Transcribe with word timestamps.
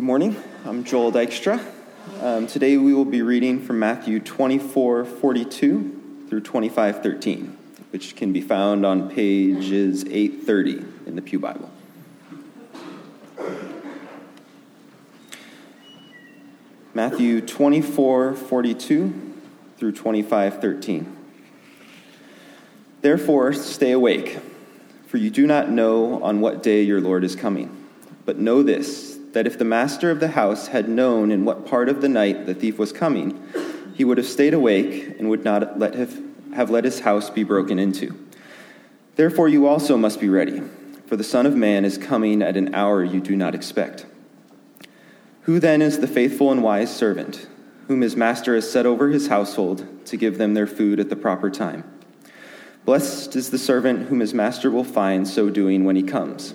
Good 0.00 0.06
morning. 0.06 0.34
I'm 0.64 0.82
Joel 0.82 1.12
Dykstra. 1.12 1.62
Um, 2.22 2.46
today 2.46 2.78
we 2.78 2.94
will 2.94 3.04
be 3.04 3.20
reading 3.20 3.60
from 3.60 3.78
Matthew 3.80 4.18
24 4.18 5.04
42 5.04 6.24
through 6.26 6.40
25 6.40 7.02
13, 7.02 7.58
which 7.90 8.16
can 8.16 8.32
be 8.32 8.40
found 8.40 8.86
on 8.86 9.10
pages 9.10 10.06
830 10.06 10.86
in 11.06 11.16
the 11.16 11.20
Pew 11.20 11.38
Bible. 11.38 11.70
Matthew 16.94 17.42
24 17.42 18.36
42 18.36 19.34
through 19.76 19.92
25 19.92 20.62
13. 20.62 21.16
Therefore, 23.02 23.52
stay 23.52 23.92
awake, 23.92 24.38
for 25.06 25.18
you 25.18 25.28
do 25.28 25.46
not 25.46 25.68
know 25.68 26.22
on 26.22 26.40
what 26.40 26.62
day 26.62 26.80
your 26.80 27.02
Lord 27.02 27.22
is 27.22 27.36
coming. 27.36 27.76
But 28.24 28.38
know 28.38 28.62
this 28.62 29.09
that 29.32 29.46
if 29.46 29.58
the 29.58 29.64
master 29.64 30.10
of 30.10 30.20
the 30.20 30.28
house 30.28 30.68
had 30.68 30.88
known 30.88 31.30
in 31.30 31.44
what 31.44 31.66
part 31.66 31.88
of 31.88 32.00
the 32.00 32.08
night 32.08 32.46
the 32.46 32.54
thief 32.54 32.78
was 32.78 32.92
coming, 32.92 33.42
he 33.94 34.04
would 34.04 34.18
have 34.18 34.26
stayed 34.26 34.54
awake 34.54 35.16
and 35.18 35.28
would 35.28 35.44
not 35.44 35.78
let 35.78 35.94
have 35.94 36.18
have 36.54 36.70
let 36.70 36.84
his 36.84 37.00
house 37.00 37.30
be 37.30 37.44
broken 37.44 37.78
into. 37.78 38.18
Therefore, 39.16 39.48
you 39.48 39.66
also 39.66 39.96
must 39.96 40.20
be 40.20 40.28
ready, 40.28 40.62
for 41.06 41.16
the 41.16 41.24
Son 41.24 41.46
of 41.46 41.54
Man 41.54 41.84
is 41.84 41.98
coming 41.98 42.42
at 42.42 42.56
an 42.56 42.74
hour 42.74 43.04
you 43.04 43.20
do 43.20 43.36
not 43.36 43.54
expect. 43.54 44.06
Who 45.42 45.58
then 45.60 45.82
is 45.82 46.00
the 46.00 46.06
faithful 46.06 46.50
and 46.50 46.62
wise 46.62 46.94
servant, 46.94 47.46
whom 47.88 48.00
his 48.00 48.16
master 48.16 48.54
has 48.54 48.70
set 48.70 48.86
over 48.86 49.08
his 49.08 49.28
household 49.28 49.86
to 50.06 50.16
give 50.16 50.38
them 50.38 50.54
their 50.54 50.66
food 50.66 51.00
at 51.00 51.08
the 51.08 51.16
proper 51.16 51.50
time? 51.50 51.84
Blessed 52.84 53.36
is 53.36 53.50
the 53.50 53.58
servant 53.58 54.08
whom 54.08 54.20
his 54.20 54.34
master 54.34 54.70
will 54.70 54.84
find 54.84 55.26
so 55.28 55.50
doing 55.50 55.84
when 55.84 55.96
he 55.96 56.02
comes. 56.02 56.54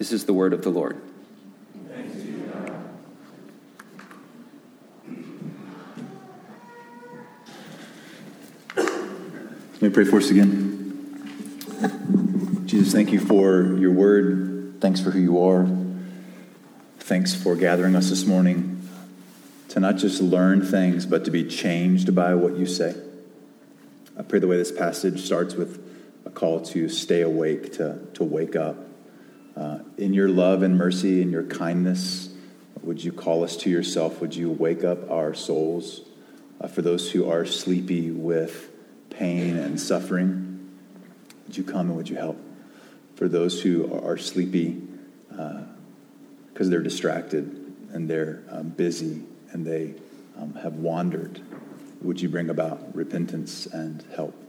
This 0.00 0.12
is 0.12 0.24
the 0.24 0.32
word 0.32 0.54
of 0.54 0.62
the 0.62 0.70
Lord. 0.70 0.98
Let 8.74 9.82
me 9.82 9.90
pray 9.90 10.06
for 10.06 10.16
us 10.16 10.30
again. 10.30 11.12
Jesus, 12.64 12.94
thank 12.94 13.12
you 13.12 13.20
for 13.20 13.76
your 13.76 13.92
word. 13.92 14.80
Thanks 14.80 15.02
for 15.02 15.10
who 15.10 15.18
you 15.18 15.44
are. 15.44 15.68
Thanks 17.00 17.34
for 17.34 17.54
gathering 17.54 17.94
us 17.94 18.08
this 18.08 18.24
morning 18.24 18.88
to 19.68 19.80
not 19.80 19.98
just 19.98 20.22
learn 20.22 20.64
things, 20.64 21.04
but 21.04 21.26
to 21.26 21.30
be 21.30 21.44
changed 21.44 22.14
by 22.14 22.34
what 22.34 22.56
you 22.56 22.64
say. 22.64 22.94
I 24.18 24.22
pray 24.22 24.38
the 24.38 24.48
way 24.48 24.56
this 24.56 24.72
passage 24.72 25.20
starts 25.20 25.56
with 25.56 25.78
a 26.24 26.30
call 26.30 26.62
to 26.62 26.88
stay 26.88 27.20
awake, 27.20 27.74
to, 27.74 27.98
to 28.14 28.24
wake 28.24 28.56
up 28.56 28.86
uh, 29.60 29.78
in 29.98 30.14
your 30.14 30.30
love 30.30 30.62
and 30.62 30.78
mercy 30.78 31.20
and 31.20 31.30
your 31.30 31.44
kindness, 31.44 32.30
would 32.82 33.04
you 33.04 33.12
call 33.12 33.44
us 33.44 33.56
to 33.58 33.68
yourself? 33.68 34.20
Would 34.22 34.34
you 34.34 34.50
wake 34.50 34.84
up 34.84 35.10
our 35.10 35.34
souls 35.34 36.00
uh, 36.60 36.66
for 36.66 36.80
those 36.80 37.10
who 37.10 37.28
are 37.30 37.44
sleepy 37.44 38.10
with 38.10 38.70
pain 39.10 39.58
and 39.58 39.78
suffering? 39.78 40.70
Would 41.46 41.58
you 41.58 41.64
come 41.64 41.88
and 41.88 41.96
would 41.96 42.08
you 42.08 42.16
help? 42.16 42.38
For 43.16 43.28
those 43.28 43.60
who 43.60 43.92
are 44.02 44.16
sleepy 44.16 44.80
because 45.28 46.66
uh, 46.66 46.70
they're 46.70 46.80
distracted 46.80 47.74
and 47.92 48.08
they're 48.08 48.42
um, 48.50 48.70
busy 48.70 49.22
and 49.52 49.66
they 49.66 49.94
um, 50.38 50.54
have 50.54 50.76
wandered, 50.76 51.42
would 52.00 52.18
you 52.22 52.30
bring 52.30 52.48
about 52.48 52.96
repentance 52.96 53.66
and 53.66 54.02
help? 54.16 54.39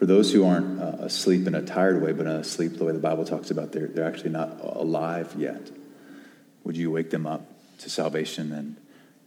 For 0.00 0.06
those 0.06 0.32
who 0.32 0.46
aren't 0.46 0.80
uh, 0.80 1.04
asleep 1.04 1.46
in 1.46 1.54
a 1.54 1.60
tired 1.60 2.00
way, 2.00 2.12
but 2.12 2.26
asleep 2.26 2.78
the 2.78 2.84
way 2.86 2.92
the 2.94 2.98
Bible 2.98 3.26
talks 3.26 3.50
about, 3.50 3.72
they're, 3.72 3.86
they're 3.86 4.06
actually 4.06 4.30
not 4.30 4.58
alive 4.62 5.34
yet. 5.36 5.70
Would 6.64 6.74
you 6.78 6.90
wake 6.90 7.10
them 7.10 7.26
up 7.26 7.46
to 7.80 7.90
salvation 7.90 8.50
and 8.50 8.76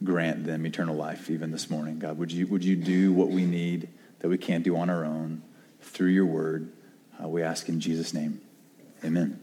grant 0.02 0.46
them 0.46 0.66
eternal 0.66 0.96
life 0.96 1.30
even 1.30 1.52
this 1.52 1.70
morning, 1.70 2.00
God? 2.00 2.18
Would 2.18 2.32
you, 2.32 2.48
would 2.48 2.64
you 2.64 2.74
do 2.74 3.12
what 3.12 3.28
we 3.28 3.44
need 3.44 3.86
that 4.18 4.28
we 4.28 4.36
can't 4.36 4.64
do 4.64 4.76
on 4.76 4.90
our 4.90 5.04
own 5.04 5.42
through 5.80 6.08
your 6.08 6.26
word? 6.26 6.72
Uh, 7.22 7.28
we 7.28 7.40
ask 7.40 7.68
in 7.68 7.78
Jesus' 7.78 8.12
name. 8.12 8.40
Amen. 9.04 9.40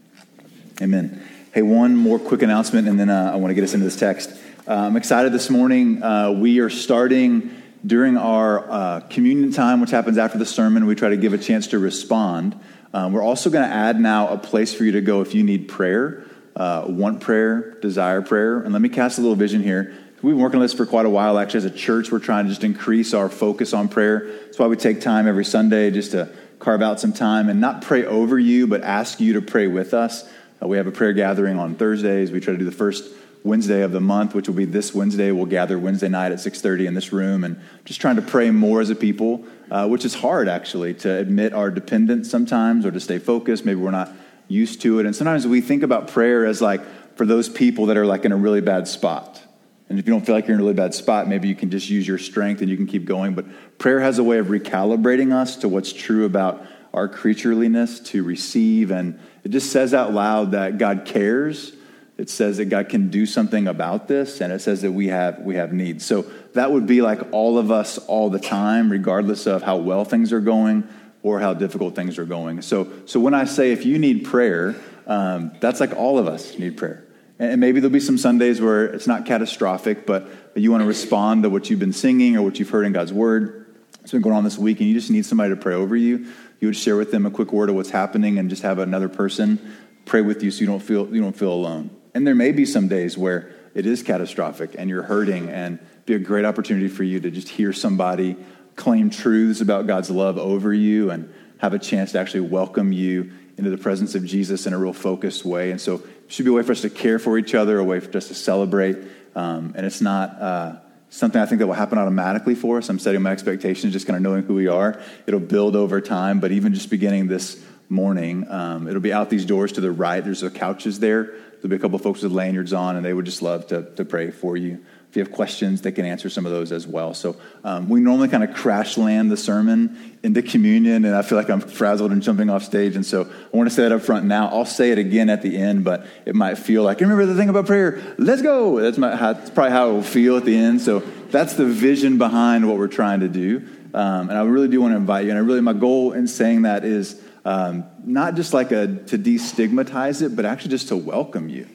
Amen. 0.82 1.26
Hey, 1.54 1.62
one 1.62 1.96
more 1.96 2.18
quick 2.18 2.42
announcement, 2.42 2.86
and 2.86 3.00
then 3.00 3.08
uh, 3.08 3.30
I 3.32 3.36
want 3.36 3.52
to 3.52 3.54
get 3.54 3.64
us 3.64 3.72
into 3.72 3.84
this 3.84 3.96
text. 3.96 4.28
Uh, 4.68 4.74
I'm 4.74 4.98
excited 4.98 5.32
this 5.32 5.48
morning. 5.48 6.02
Uh, 6.02 6.32
we 6.32 6.58
are 6.58 6.68
starting 6.68 7.61
during 7.84 8.16
our 8.16 8.70
uh, 8.70 9.00
communion 9.00 9.52
time, 9.52 9.80
which 9.80 9.90
happens 9.90 10.18
after 10.18 10.38
the 10.38 10.46
sermon, 10.46 10.86
we 10.86 10.94
try 10.94 11.08
to 11.08 11.16
give 11.16 11.32
a 11.32 11.38
chance 11.38 11.68
to 11.68 11.78
respond. 11.78 12.58
Um, 12.94 13.12
we're 13.12 13.22
also 13.22 13.50
going 13.50 13.68
to 13.68 13.74
add 13.74 13.98
now 13.98 14.28
a 14.28 14.38
place 14.38 14.72
for 14.74 14.84
you 14.84 14.92
to 14.92 15.00
go 15.00 15.20
if 15.20 15.34
you 15.34 15.42
need 15.42 15.68
prayer, 15.68 16.24
uh, 16.54 16.84
want 16.86 17.20
prayer, 17.20 17.78
desire 17.80 18.22
prayer. 18.22 18.60
And 18.60 18.72
let 18.72 18.82
me 18.82 18.88
cast 18.88 19.18
a 19.18 19.20
little 19.20 19.36
vision 19.36 19.62
here. 19.62 19.94
We've 20.22 20.34
been 20.34 20.42
working 20.42 20.58
on 20.58 20.62
this 20.62 20.74
for 20.74 20.86
quite 20.86 21.06
a 21.06 21.10
while. 21.10 21.38
Actually, 21.38 21.58
as 21.58 21.64
a 21.64 21.70
church, 21.70 22.12
we're 22.12 22.20
trying 22.20 22.44
to 22.44 22.50
just 22.50 22.62
increase 22.62 23.12
our 23.12 23.28
focus 23.28 23.72
on 23.72 23.88
prayer. 23.88 24.30
That's 24.44 24.58
why 24.58 24.66
we 24.68 24.76
take 24.76 25.00
time 25.00 25.26
every 25.26 25.44
Sunday 25.44 25.90
just 25.90 26.12
to 26.12 26.28
carve 26.60 26.80
out 26.80 27.00
some 27.00 27.12
time 27.12 27.48
and 27.48 27.60
not 27.60 27.82
pray 27.82 28.04
over 28.04 28.38
you, 28.38 28.68
but 28.68 28.82
ask 28.82 29.18
you 29.18 29.32
to 29.32 29.42
pray 29.42 29.66
with 29.66 29.92
us. 29.92 30.28
Uh, 30.62 30.66
we 30.66 30.76
have 30.76 30.86
a 30.86 30.92
prayer 30.92 31.12
gathering 31.12 31.58
on 31.58 31.74
Thursdays. 31.74 32.30
We 32.30 32.40
try 32.40 32.52
to 32.52 32.58
do 32.58 32.64
the 32.64 32.70
first 32.70 33.10
Wednesday 33.42 33.82
of 33.82 33.90
the 33.90 34.00
month, 34.00 34.34
which 34.34 34.46
will 34.46 34.54
be 34.54 34.64
this 34.64 34.94
Wednesday. 34.94 35.32
We'll 35.32 35.46
gather 35.46 35.78
Wednesday 35.78 36.08
night 36.08 36.30
at 36.30 36.40
6:30 36.40 36.86
in 36.86 36.94
this 36.94 37.12
room, 37.12 37.42
and 37.42 37.56
just 37.84 38.00
trying 38.00 38.16
to 38.16 38.22
pray 38.22 38.50
more 38.50 38.80
as 38.80 38.88
a 38.90 38.94
people, 38.94 39.44
uh, 39.70 39.88
which 39.88 40.04
is 40.04 40.14
hard 40.14 40.48
actually 40.48 40.94
to 40.94 41.10
admit 41.10 41.52
our 41.52 41.70
dependence 41.70 42.30
sometimes, 42.30 42.86
or 42.86 42.92
to 42.92 43.00
stay 43.00 43.18
focused. 43.18 43.64
Maybe 43.64 43.80
we're 43.80 43.90
not 43.90 44.12
used 44.46 44.80
to 44.82 45.00
it, 45.00 45.06
and 45.06 45.16
sometimes 45.16 45.46
we 45.46 45.60
think 45.60 45.82
about 45.82 46.08
prayer 46.08 46.46
as 46.46 46.60
like 46.60 46.82
for 47.16 47.26
those 47.26 47.48
people 47.48 47.86
that 47.86 47.96
are 47.96 48.06
like 48.06 48.24
in 48.24 48.30
a 48.30 48.36
really 48.36 48.60
bad 48.60 48.86
spot. 48.86 49.40
And 49.88 49.98
if 49.98 50.06
you 50.06 50.12
don't 50.12 50.24
feel 50.24 50.34
like 50.34 50.46
you're 50.46 50.54
in 50.54 50.60
a 50.60 50.64
really 50.64 50.74
bad 50.74 50.94
spot, 50.94 51.28
maybe 51.28 51.48
you 51.48 51.54
can 51.54 51.70
just 51.70 51.90
use 51.90 52.06
your 52.06 52.16
strength 52.16 52.62
and 52.62 52.70
you 52.70 52.76
can 52.76 52.86
keep 52.86 53.04
going. 53.04 53.34
But 53.34 53.78
prayer 53.78 54.00
has 54.00 54.18
a 54.18 54.24
way 54.24 54.38
of 54.38 54.46
recalibrating 54.46 55.32
us 55.32 55.56
to 55.56 55.68
what's 55.68 55.92
true 55.92 56.24
about 56.24 56.64
our 56.92 57.08
creatureliness 57.08 58.04
to 58.06 58.22
receive, 58.22 58.90
and 58.90 59.18
it 59.44 59.50
just 59.50 59.72
says 59.72 59.94
out 59.94 60.12
loud 60.12 60.52
that 60.52 60.78
God 60.78 61.04
cares 61.04 61.72
it 62.18 62.28
says 62.28 62.58
that 62.58 62.66
God 62.66 62.88
can 62.88 63.08
do 63.08 63.24
something 63.26 63.66
about 63.66 64.06
this, 64.06 64.40
and 64.40 64.52
it 64.52 64.60
says 64.60 64.82
that 64.82 64.92
we 64.92 65.08
have, 65.08 65.40
we 65.40 65.56
have 65.56 65.72
needs. 65.72 66.04
So 66.04 66.22
that 66.54 66.70
would 66.70 66.86
be 66.86 67.02
like 67.02 67.20
all 67.32 67.58
of 67.58 67.70
us 67.70 67.98
all 67.98 68.30
the 68.30 68.38
time, 68.38 68.92
regardless 68.92 69.46
of 69.46 69.62
how 69.62 69.78
well 69.78 70.04
things 70.04 70.32
are 70.32 70.40
going 70.40 70.86
or 71.22 71.40
how 71.40 71.54
difficult 71.54 71.96
things 71.96 72.18
are 72.18 72.24
going. 72.24 72.62
So, 72.62 72.92
so 73.06 73.18
when 73.18 73.34
I 73.34 73.44
say 73.44 73.72
if 73.72 73.86
you 73.86 73.98
need 73.98 74.24
prayer, 74.24 74.76
um, 75.06 75.52
that's 75.60 75.80
like 75.80 75.96
all 75.96 76.18
of 76.18 76.28
us 76.28 76.58
need 76.58 76.76
prayer. 76.76 77.04
And 77.38 77.60
maybe 77.60 77.80
there'll 77.80 77.92
be 77.92 77.98
some 77.98 78.18
Sundays 78.18 78.60
where 78.60 78.84
it's 78.84 79.06
not 79.06 79.26
catastrophic, 79.26 80.06
but 80.06 80.28
you 80.54 80.70
want 80.70 80.82
to 80.82 80.86
respond 80.86 81.42
to 81.44 81.50
what 81.50 81.70
you've 81.70 81.80
been 81.80 81.92
singing 81.92 82.36
or 82.36 82.42
what 82.42 82.58
you've 82.58 82.70
heard 82.70 82.86
in 82.86 82.92
God's 82.92 83.12
word. 83.12 83.74
It's 84.02 84.12
been 84.12 84.22
going 84.22 84.36
on 84.36 84.44
this 84.44 84.58
week, 84.58 84.80
and 84.80 84.88
you 84.88 84.94
just 84.94 85.10
need 85.10 85.24
somebody 85.24 85.50
to 85.50 85.60
pray 85.60 85.74
over 85.74 85.96
you. 85.96 86.26
You 86.62 86.68
would 86.68 86.76
share 86.76 86.96
with 86.96 87.10
them 87.10 87.26
a 87.26 87.30
quick 87.32 87.52
word 87.52 87.70
of 87.70 87.74
what's 87.74 87.90
happening 87.90 88.38
and 88.38 88.48
just 88.48 88.62
have 88.62 88.78
another 88.78 89.08
person 89.08 89.74
pray 90.04 90.20
with 90.20 90.44
you 90.44 90.50
so 90.52 90.60
you 90.60 90.66
don't 90.68 90.80
feel, 90.80 91.12
you 91.12 91.20
don't 91.20 91.36
feel 91.36 91.52
alone. 91.52 91.90
And 92.14 92.24
there 92.24 92.36
may 92.36 92.52
be 92.52 92.64
some 92.64 92.86
days 92.86 93.18
where 93.18 93.52
it 93.74 93.84
is 93.84 94.04
catastrophic 94.04 94.76
and 94.78 94.88
you're 94.88 95.02
hurting, 95.02 95.48
and 95.48 95.80
be 96.06 96.14
a 96.14 96.20
great 96.20 96.44
opportunity 96.44 96.86
for 96.86 97.02
you 97.02 97.18
to 97.18 97.32
just 97.32 97.48
hear 97.48 97.72
somebody 97.72 98.36
claim 98.76 99.10
truths 99.10 99.60
about 99.60 99.88
God's 99.88 100.08
love 100.08 100.38
over 100.38 100.72
you 100.72 101.10
and 101.10 101.34
have 101.58 101.74
a 101.74 101.80
chance 101.80 102.12
to 102.12 102.20
actually 102.20 102.42
welcome 102.42 102.92
you 102.92 103.32
into 103.56 103.70
the 103.70 103.78
presence 103.78 104.14
of 104.14 104.24
Jesus 104.24 104.64
in 104.64 104.72
a 104.72 104.78
real 104.78 104.92
focused 104.92 105.44
way. 105.44 105.72
And 105.72 105.80
so 105.80 105.96
it 105.96 106.32
should 106.32 106.44
be 106.44 106.52
a 106.52 106.54
way 106.54 106.62
for 106.62 106.72
us 106.72 106.82
to 106.82 106.90
care 106.90 107.18
for 107.18 107.38
each 107.38 107.56
other, 107.56 107.80
a 107.80 107.84
way 107.84 107.98
for 107.98 108.16
us 108.16 108.28
to 108.28 108.34
celebrate. 108.34 108.98
Um, 109.34 109.72
and 109.76 109.84
it's 109.84 110.00
not 110.00 110.40
uh, 110.40 110.76
something 111.12 111.40
I 111.40 111.44
think 111.44 111.58
that 111.58 111.66
will 111.66 111.74
happen 111.74 111.98
automatically 111.98 112.54
for 112.54 112.78
us. 112.78 112.88
I'm 112.88 112.98
setting 112.98 113.20
my 113.20 113.32
expectations, 113.32 113.92
just 113.92 114.06
kind 114.06 114.16
of 114.16 114.22
knowing 114.22 114.44
who 114.44 114.54
we 114.54 114.66
are. 114.66 114.98
It'll 115.26 115.40
build 115.40 115.76
over 115.76 116.00
time, 116.00 116.40
but 116.40 116.52
even 116.52 116.72
just 116.72 116.88
beginning 116.88 117.28
this 117.28 117.62
morning, 117.90 118.50
um, 118.50 118.88
it'll 118.88 119.02
be 119.02 119.12
out 119.12 119.28
these 119.28 119.44
doors 119.44 119.72
to 119.72 119.82
the 119.82 119.92
right. 119.92 120.24
There's 120.24 120.40
the 120.40 120.50
couches 120.50 121.00
there. 121.00 121.24
There'll 121.24 121.68
be 121.68 121.76
a 121.76 121.78
couple 121.78 121.96
of 121.96 122.02
folks 122.02 122.22
with 122.22 122.32
lanyards 122.32 122.72
on, 122.72 122.96
and 122.96 123.04
they 123.04 123.12
would 123.12 123.26
just 123.26 123.42
love 123.42 123.66
to, 123.66 123.94
to 123.96 124.06
pray 124.06 124.30
for 124.30 124.56
you. 124.56 124.84
If 125.12 125.16
you 125.16 125.22
have 125.22 125.30
questions, 125.30 125.82
they 125.82 125.92
can 125.92 126.06
answer 126.06 126.30
some 126.30 126.46
of 126.46 126.52
those 126.52 126.72
as 126.72 126.86
well. 126.86 127.12
So 127.12 127.36
um, 127.64 127.90
we 127.90 128.00
normally 128.00 128.28
kind 128.28 128.42
of 128.42 128.54
crash 128.54 128.96
land 128.96 129.30
the 129.30 129.36
sermon 129.36 130.16
into 130.22 130.40
communion, 130.40 131.04
and 131.04 131.14
I 131.14 131.20
feel 131.20 131.36
like 131.36 131.50
I'm 131.50 131.60
frazzled 131.60 132.12
and 132.12 132.22
jumping 132.22 132.48
off 132.48 132.64
stage. 132.64 132.96
And 132.96 133.04
so 133.04 133.24
I 133.52 133.54
want 133.54 133.68
to 133.68 133.74
say 133.74 133.82
that 133.82 133.92
up 133.92 134.00
front 134.00 134.24
now. 134.24 134.48
I'll 134.48 134.64
say 134.64 134.90
it 134.90 134.96
again 134.96 135.28
at 135.28 135.42
the 135.42 135.54
end, 135.54 135.84
but 135.84 136.06
it 136.24 136.34
might 136.34 136.56
feel 136.56 136.82
like, 136.82 136.98
remember 137.00 137.26
the 137.26 137.34
thing 137.34 137.50
about 137.50 137.66
prayer? 137.66 138.02
Let's 138.16 138.40
go. 138.40 138.80
That's, 138.80 138.96
my, 138.96 139.14
that's 139.14 139.50
probably 139.50 139.72
how 139.72 139.90
it 139.90 139.92
will 139.92 140.02
feel 140.02 140.38
at 140.38 140.46
the 140.46 140.56
end. 140.56 140.80
So 140.80 141.00
that's 141.30 141.56
the 141.56 141.66
vision 141.66 142.16
behind 142.16 142.66
what 142.66 142.78
we're 142.78 142.88
trying 142.88 143.20
to 143.20 143.28
do. 143.28 143.68
Um, 143.92 144.30
and 144.30 144.38
I 144.38 144.44
really 144.44 144.68
do 144.68 144.80
want 144.80 144.92
to 144.92 144.96
invite 144.96 145.26
you. 145.26 145.30
And 145.32 145.38
I 145.38 145.42
really, 145.42 145.60
my 145.60 145.74
goal 145.74 146.12
in 146.12 146.26
saying 146.26 146.62
that 146.62 146.86
is 146.86 147.22
um, 147.44 147.84
not 148.02 148.34
just 148.34 148.54
like 148.54 148.72
a 148.72 148.86
to 148.86 149.18
destigmatize 149.18 150.22
it, 150.22 150.34
but 150.34 150.46
actually 150.46 150.70
just 150.70 150.88
to 150.88 150.96
welcome 150.96 151.50
you. 151.50 151.68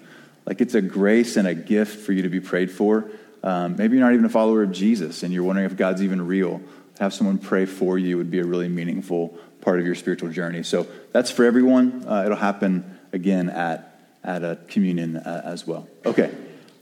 Like 0.48 0.60
it's 0.60 0.74
a 0.74 0.82
grace 0.82 1.38
and 1.38 1.48
a 1.48 1.54
gift 1.54 2.00
for 2.00 2.14
you 2.14 2.24
to 2.24 2.30
be 2.30 2.40
prayed 2.40 2.72
for. 2.72 3.12
Um, 3.44 3.76
maybe 3.78 3.98
you're 3.98 4.06
not 4.06 4.14
even 4.14 4.26
a 4.26 4.30
follower 4.30 4.64
of 4.64 4.72
Jesus 4.72 5.24
and 5.24 5.34
you're 5.34 5.44
wondering 5.44 5.66
if 5.66 5.78
God's 5.78 6.02
even 6.02 6.26
real. 6.26 6.62
Have 7.00 7.14
someone 7.14 7.38
pray 7.38 7.66
for 7.66 7.98
you 7.98 8.18
would 8.18 8.32
be 8.32 8.40
a 8.40 8.46
really 8.46 8.68
meaningful 8.68 9.38
part 9.62 9.80
of 9.80 9.86
your 9.86 9.96
spiritual 9.96 10.30
journey. 10.30 10.64
So 10.64 10.88
that's 11.12 11.30
for 11.30 11.46
everyone. 11.46 12.06
Uh, 12.08 12.24
it'll 12.26 12.38
happen 12.38 12.98
again 13.14 13.50
at, 13.50 14.00
at 14.24 14.44
a 14.44 14.58
communion 14.68 15.18
uh, 15.18 15.42
as 15.46 15.68
well. 15.68 15.88
Okay. 16.06 16.34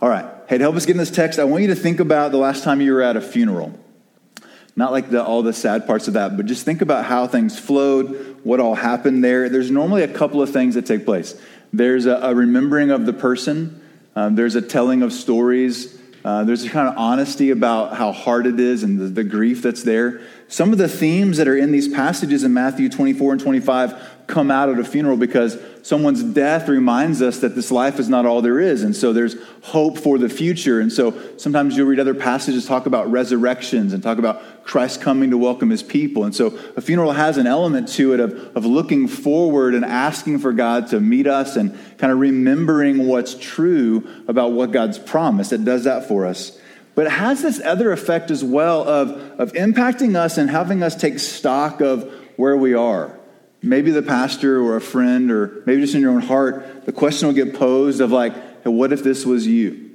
All 0.02 0.10
right. 0.10 0.26
Hey, 0.48 0.58
to 0.58 0.64
help 0.64 0.76
us 0.76 0.86
get 0.86 0.94
in 0.94 0.98
this 0.98 1.12
text, 1.12 1.40
I 1.40 1.46
want 1.46 1.64
you 1.64 1.70
to 1.70 1.76
think 1.76 2.00
about 2.00 2.32
the 2.32 2.38
last 2.38 2.64
time 2.64 2.82
you 2.82 2.94
were 2.94 3.02
at 3.02 3.18
a 3.18 3.22
funeral. 3.22 3.78
Not 4.76 4.92
like 4.92 5.10
the, 5.10 5.24
all 5.24 5.42
the 5.42 5.54
sad 5.54 5.88
parts 5.88 6.08
of 6.08 6.16
that, 6.16 6.36
but 6.36 6.46
just 6.46 6.66
think 6.66 6.82
about 6.82 7.06
how 7.06 7.28
things 7.28 7.58
flowed, 7.58 8.40
what 8.44 8.60
all 8.60 8.76
happened 8.76 9.24
there. 9.24 9.48
There's 9.48 9.72
normally 9.72 10.04
a 10.04 10.08
couple 10.08 10.42
of 10.42 10.52
things 10.52 10.76
that 10.76 10.86
take 10.86 11.06
place. 11.06 11.40
There's 11.72 12.06
a, 12.06 12.16
a 12.16 12.36
remembering 12.36 12.92
of 12.92 13.06
the 13.06 13.14
person. 13.14 13.82
Um, 14.16 14.36
there's 14.36 14.56
a 14.56 14.62
telling 14.62 15.02
of 15.02 15.14
stories. 15.14 15.98
Uh, 16.26 16.44
there's 16.44 16.64
a 16.64 16.70
kind 16.72 16.88
of 16.90 16.98
honesty 16.98 17.52
about 17.52 17.96
how 17.96 18.12
hard 18.12 18.48
it 18.48 18.60
is 18.60 18.82
and 18.82 19.00
the, 19.00 19.06
the, 19.06 19.24
grief 19.24 19.62
that's 19.62 19.84
there. 19.84 20.22
Some 20.48 20.72
of 20.72 20.80
the 20.80 20.88
themes 20.88 21.38
that 21.38 21.48
are 21.48 21.56
in 21.56 21.72
these 21.72 21.88
passages 21.88 22.44
in 22.44 22.52
Matthew 22.52 22.90
24 22.90 23.34
and 23.34 23.42
25 23.42 24.15
come 24.28 24.50
out 24.50 24.70
at 24.70 24.80
a 24.80 24.84
funeral 24.84 25.18
because 25.18 25.58
someone's 25.84 26.24
death 26.24 26.68
reminds 26.68 27.22
us 27.22 27.40
that 27.40 27.54
this 27.54 27.70
life 27.70 28.00
is 28.00 28.10
not 28.10 28.26
all 28.26 28.42
there 28.42 28.60
is. 28.60 28.84
And 28.84 28.96
so 28.96 29.14
there's 29.14 29.36
hope 29.62 30.00
for 30.00 30.18
the 30.18 30.30
future. 30.30 30.80
And 30.80 30.92
so 30.92 31.14
sometimes 31.38 31.78
you'll 31.78 31.88
read 31.88 32.00
other 32.00 32.16
passages 32.16 32.66
talk 32.66 32.88
about 32.88 33.12
resurrections 33.12 33.94
and 33.94 34.02
talk 34.02 34.18
about 34.18 34.64
Christ 34.64 35.02
coming 35.02 35.30
to 35.30 35.38
welcome 35.38 35.70
his 35.70 35.84
people. 35.84 36.24
And 36.24 36.34
so 36.34 36.58
a 36.76 36.82
funeral 36.82 37.12
has 37.14 37.38
an 37.38 37.46
element 37.46 37.88
to 37.90 38.14
it 38.14 38.20
of, 38.20 38.34
of 38.58 38.66
looking 38.66 39.08
forward 39.08 39.76
and 39.76 39.86
asking 39.86 40.40
for 40.40 40.54
God 40.54 40.88
to 40.88 41.00
meet 41.00 41.28
us 41.28 41.56
and 41.56 41.78
kind 41.98 42.12
of 42.12 42.20
remembering 42.20 43.08
what's 43.08 43.36
true 43.36 44.08
about 44.28 44.54
what 44.54 44.72
God's 44.72 44.98
promised. 44.98 45.54
It 45.54 45.66
does 45.66 45.84
that 45.84 46.08
for 46.08 46.26
us. 46.26 46.58
But 46.96 47.08
it 47.08 47.12
has 47.12 47.42
this 47.42 47.62
other 47.62 47.92
effect 47.92 48.32
as 48.32 48.44
well 48.44 48.88
of, 48.88 49.12
of 49.40 49.52
impacting 49.52 50.16
us 50.16 50.38
and 50.38 50.50
having 50.50 50.82
us 50.82 50.96
take 50.96 51.20
stock 51.20 51.82
of 51.82 52.12
where 52.38 52.58
we 52.58 52.74
are 52.74 53.20
maybe 53.62 53.92
the 53.92 54.04
pastor 54.04 54.62
or 54.62 54.76
a 54.76 54.82
friend 54.82 55.32
or 55.32 55.64
maybe 55.66 55.82
just 55.82 55.96
in 55.96 56.02
your 56.02 56.12
own 56.12 56.22
heart, 56.22 56.86
the 56.86 56.92
question 56.92 57.28
will 57.28 57.36
get 57.36 57.56
posed 57.56 58.02
of 58.02 58.12
like, 58.12 58.34
hey, 58.64 58.70
what 58.70 58.94
if 58.94 59.04
this 59.04 59.26
was 59.26 59.48
you? 59.48 59.92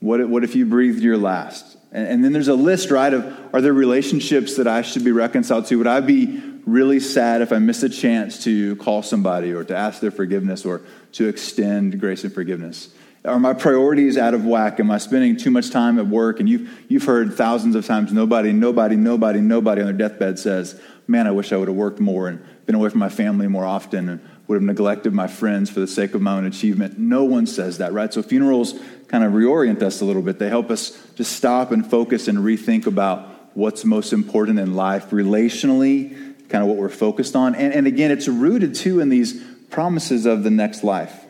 What 0.00 0.20
if, 0.20 0.28
what 0.28 0.44
if 0.44 0.54
you 0.54 0.66
breathed 0.66 1.02
your 1.02 1.16
last? 1.16 1.76
And, 1.92 2.06
and 2.08 2.24
then 2.24 2.32
there's 2.32 2.48
a 2.48 2.54
list, 2.54 2.90
right, 2.90 3.12
of 3.12 3.24
are 3.54 3.60
there 3.60 3.72
relationships 3.72 4.56
that 4.56 4.66
I 4.66 4.82
should 4.82 5.04
be 5.04 5.12
reconciled 5.12 5.66
to? 5.66 5.78
Would 5.78 5.86
I 5.86 6.00
be 6.00 6.42
really 6.66 7.00
sad 7.00 7.42
if 7.42 7.52
I 7.52 7.58
miss 7.58 7.82
a 7.82 7.88
chance 7.88 8.42
to 8.44 8.76
call 8.76 9.02
somebody 9.02 9.52
or 9.52 9.64
to 9.64 9.76
ask 9.76 10.00
their 10.00 10.10
forgiveness 10.10 10.64
or 10.64 10.82
to 11.12 11.28
extend 11.28 12.00
grace 12.00 12.24
and 12.24 12.32
forgiveness? 12.32 12.88
Are 13.24 13.40
my 13.40 13.54
priorities 13.54 14.18
out 14.18 14.34
of 14.34 14.44
whack? 14.44 14.80
Am 14.80 14.90
I 14.90 14.98
spending 14.98 15.38
too 15.38 15.50
much 15.50 15.70
time 15.70 15.98
at 15.98 16.06
work? 16.06 16.40
And 16.40 16.48
you've, 16.48 16.70
you've 16.88 17.04
heard 17.04 17.32
thousands 17.32 17.74
of 17.74 17.86
times 17.86 18.12
nobody, 18.12 18.52
nobody, 18.52 18.96
nobody, 18.96 19.40
nobody 19.40 19.80
on 19.80 19.86
their 19.86 20.08
deathbed 20.08 20.38
says, 20.38 20.78
Man, 21.06 21.26
I 21.26 21.30
wish 21.30 21.52
I 21.52 21.56
would 21.56 21.68
have 21.68 21.76
worked 21.76 22.00
more 22.00 22.28
and 22.28 22.44
been 22.66 22.74
away 22.74 22.88
from 22.88 23.00
my 23.00 23.08
family 23.08 23.46
more 23.46 23.64
often 23.64 24.08
and 24.08 24.28
would 24.46 24.56
have 24.56 24.62
neglected 24.62 25.12
my 25.12 25.26
friends 25.26 25.70
for 25.70 25.80
the 25.80 25.86
sake 25.86 26.14
of 26.14 26.20
my 26.20 26.36
own 26.36 26.46
achievement. 26.46 26.98
No 26.98 27.24
one 27.24 27.46
says 27.46 27.78
that, 27.78 27.92
right? 27.92 28.12
So 28.12 28.22
funerals 28.22 28.74
kind 29.08 29.24
of 29.24 29.32
reorient 29.32 29.82
us 29.82 30.00
a 30.00 30.04
little 30.04 30.22
bit. 30.22 30.38
They 30.38 30.48
help 30.48 30.70
us 30.70 30.98
just 31.14 31.32
stop 31.32 31.72
and 31.72 31.88
focus 31.88 32.28
and 32.28 32.38
rethink 32.38 32.86
about 32.86 33.28
what's 33.54 33.84
most 33.84 34.12
important 34.12 34.58
in 34.58 34.74
life 34.74 35.10
relationally, 35.10 36.10
kind 36.48 36.62
of 36.62 36.68
what 36.68 36.76
we're 36.76 36.88
focused 36.88 37.36
on. 37.36 37.54
And, 37.54 37.72
and 37.72 37.86
again, 37.86 38.10
it's 38.10 38.28
rooted 38.28 38.74
too 38.74 39.00
in 39.00 39.08
these 39.08 39.42
promises 39.70 40.26
of 40.26 40.42
the 40.42 40.50
next 40.50 40.84
life. 40.84 41.24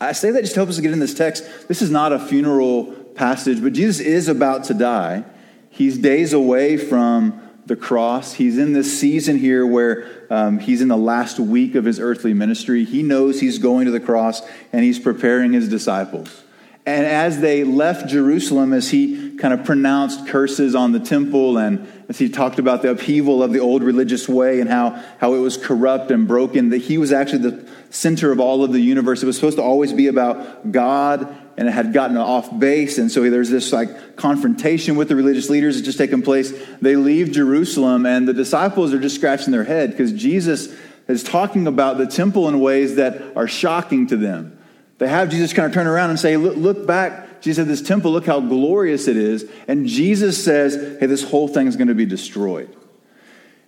I 0.00 0.12
say 0.12 0.30
that 0.30 0.40
just 0.40 0.54
to 0.54 0.60
help 0.60 0.70
us 0.70 0.80
get 0.80 0.92
in 0.92 0.98
this 0.98 1.14
text. 1.14 1.44
This 1.68 1.82
is 1.82 1.90
not 1.90 2.12
a 2.12 2.18
funeral 2.18 2.92
passage, 3.14 3.62
but 3.62 3.72
Jesus 3.72 4.00
is 4.00 4.28
about 4.28 4.64
to 4.64 4.74
die. 4.74 5.24
He's 5.70 5.98
days 5.98 6.32
away 6.32 6.76
from 6.76 7.40
the 7.66 7.76
cross. 7.76 8.32
He's 8.34 8.58
in 8.58 8.72
this 8.72 8.98
season 8.98 9.38
here 9.38 9.66
where 9.66 10.19
um, 10.30 10.60
he's 10.60 10.80
in 10.80 10.88
the 10.88 10.96
last 10.96 11.40
week 11.40 11.74
of 11.74 11.84
his 11.84 11.98
earthly 11.98 12.32
ministry. 12.32 12.84
He 12.84 13.02
knows 13.02 13.40
he's 13.40 13.58
going 13.58 13.86
to 13.86 13.90
the 13.90 14.00
cross 14.00 14.40
and 14.72 14.84
he's 14.84 14.98
preparing 14.98 15.52
his 15.52 15.68
disciples. 15.68 16.44
And 16.86 17.04
as 17.04 17.40
they 17.40 17.62
left 17.62 18.08
Jerusalem, 18.08 18.72
as 18.72 18.90
he 18.90 19.36
kind 19.36 19.52
of 19.52 19.64
pronounced 19.64 20.26
curses 20.28 20.74
on 20.74 20.92
the 20.92 21.00
temple 21.00 21.58
and 21.58 21.86
as 22.08 22.18
he 22.18 22.28
talked 22.28 22.58
about 22.58 22.82
the 22.82 22.90
upheaval 22.90 23.42
of 23.42 23.52
the 23.52 23.58
old 23.58 23.82
religious 23.82 24.28
way 24.28 24.60
and 24.60 24.70
how, 24.70 25.02
how 25.18 25.34
it 25.34 25.38
was 25.38 25.56
corrupt 25.56 26.10
and 26.10 26.26
broken, 26.26 26.70
that 26.70 26.78
he 26.78 26.96
was 26.96 27.12
actually 27.12 27.50
the 27.50 27.68
center 27.90 28.32
of 28.32 28.40
all 28.40 28.64
of 28.64 28.72
the 28.72 28.80
universe. 28.80 29.22
It 29.22 29.26
was 29.26 29.36
supposed 29.36 29.58
to 29.58 29.62
always 29.62 29.92
be 29.92 30.06
about 30.06 30.72
God 30.72 31.36
and 31.56 31.68
it 31.68 31.72
had 31.72 31.92
gotten 31.92 32.16
off 32.16 32.58
base. 32.58 32.98
And 32.98 33.10
so 33.10 33.28
there's 33.28 33.50
this 33.50 33.72
like 33.72 34.16
confrontation 34.16 34.96
with 34.96 35.08
the 35.08 35.16
religious 35.16 35.50
leaders 35.50 35.76
that's 35.76 35.84
just 35.84 35.98
taken 35.98 36.22
place. 36.22 36.52
They 36.80 36.96
leave 36.96 37.32
Jerusalem, 37.32 38.06
and 38.06 38.26
the 38.26 38.34
disciples 38.34 38.92
are 38.94 39.00
just 39.00 39.16
scratching 39.16 39.52
their 39.52 39.64
head 39.64 39.90
because 39.90 40.12
Jesus 40.12 40.74
is 41.08 41.22
talking 41.22 41.66
about 41.66 41.98
the 41.98 42.06
temple 42.06 42.48
in 42.48 42.60
ways 42.60 42.96
that 42.96 43.36
are 43.36 43.48
shocking 43.48 44.06
to 44.08 44.16
them. 44.16 44.56
They 44.98 45.08
have 45.08 45.30
Jesus 45.30 45.52
kind 45.52 45.66
of 45.66 45.72
turn 45.72 45.86
around 45.86 46.10
and 46.10 46.18
say, 46.18 46.36
Look, 46.36 46.56
look 46.56 46.86
back. 46.86 47.40
Jesus 47.40 47.56
said, 47.56 47.68
This 47.68 47.82
temple, 47.82 48.12
look 48.12 48.26
how 48.26 48.40
glorious 48.40 49.08
it 49.08 49.16
is. 49.16 49.44
And 49.66 49.86
Jesus 49.86 50.42
says, 50.42 50.98
Hey, 51.00 51.06
this 51.06 51.22
whole 51.22 51.48
thing 51.48 51.66
is 51.66 51.76
going 51.76 51.88
to 51.88 51.94
be 51.94 52.06
destroyed. 52.06 52.74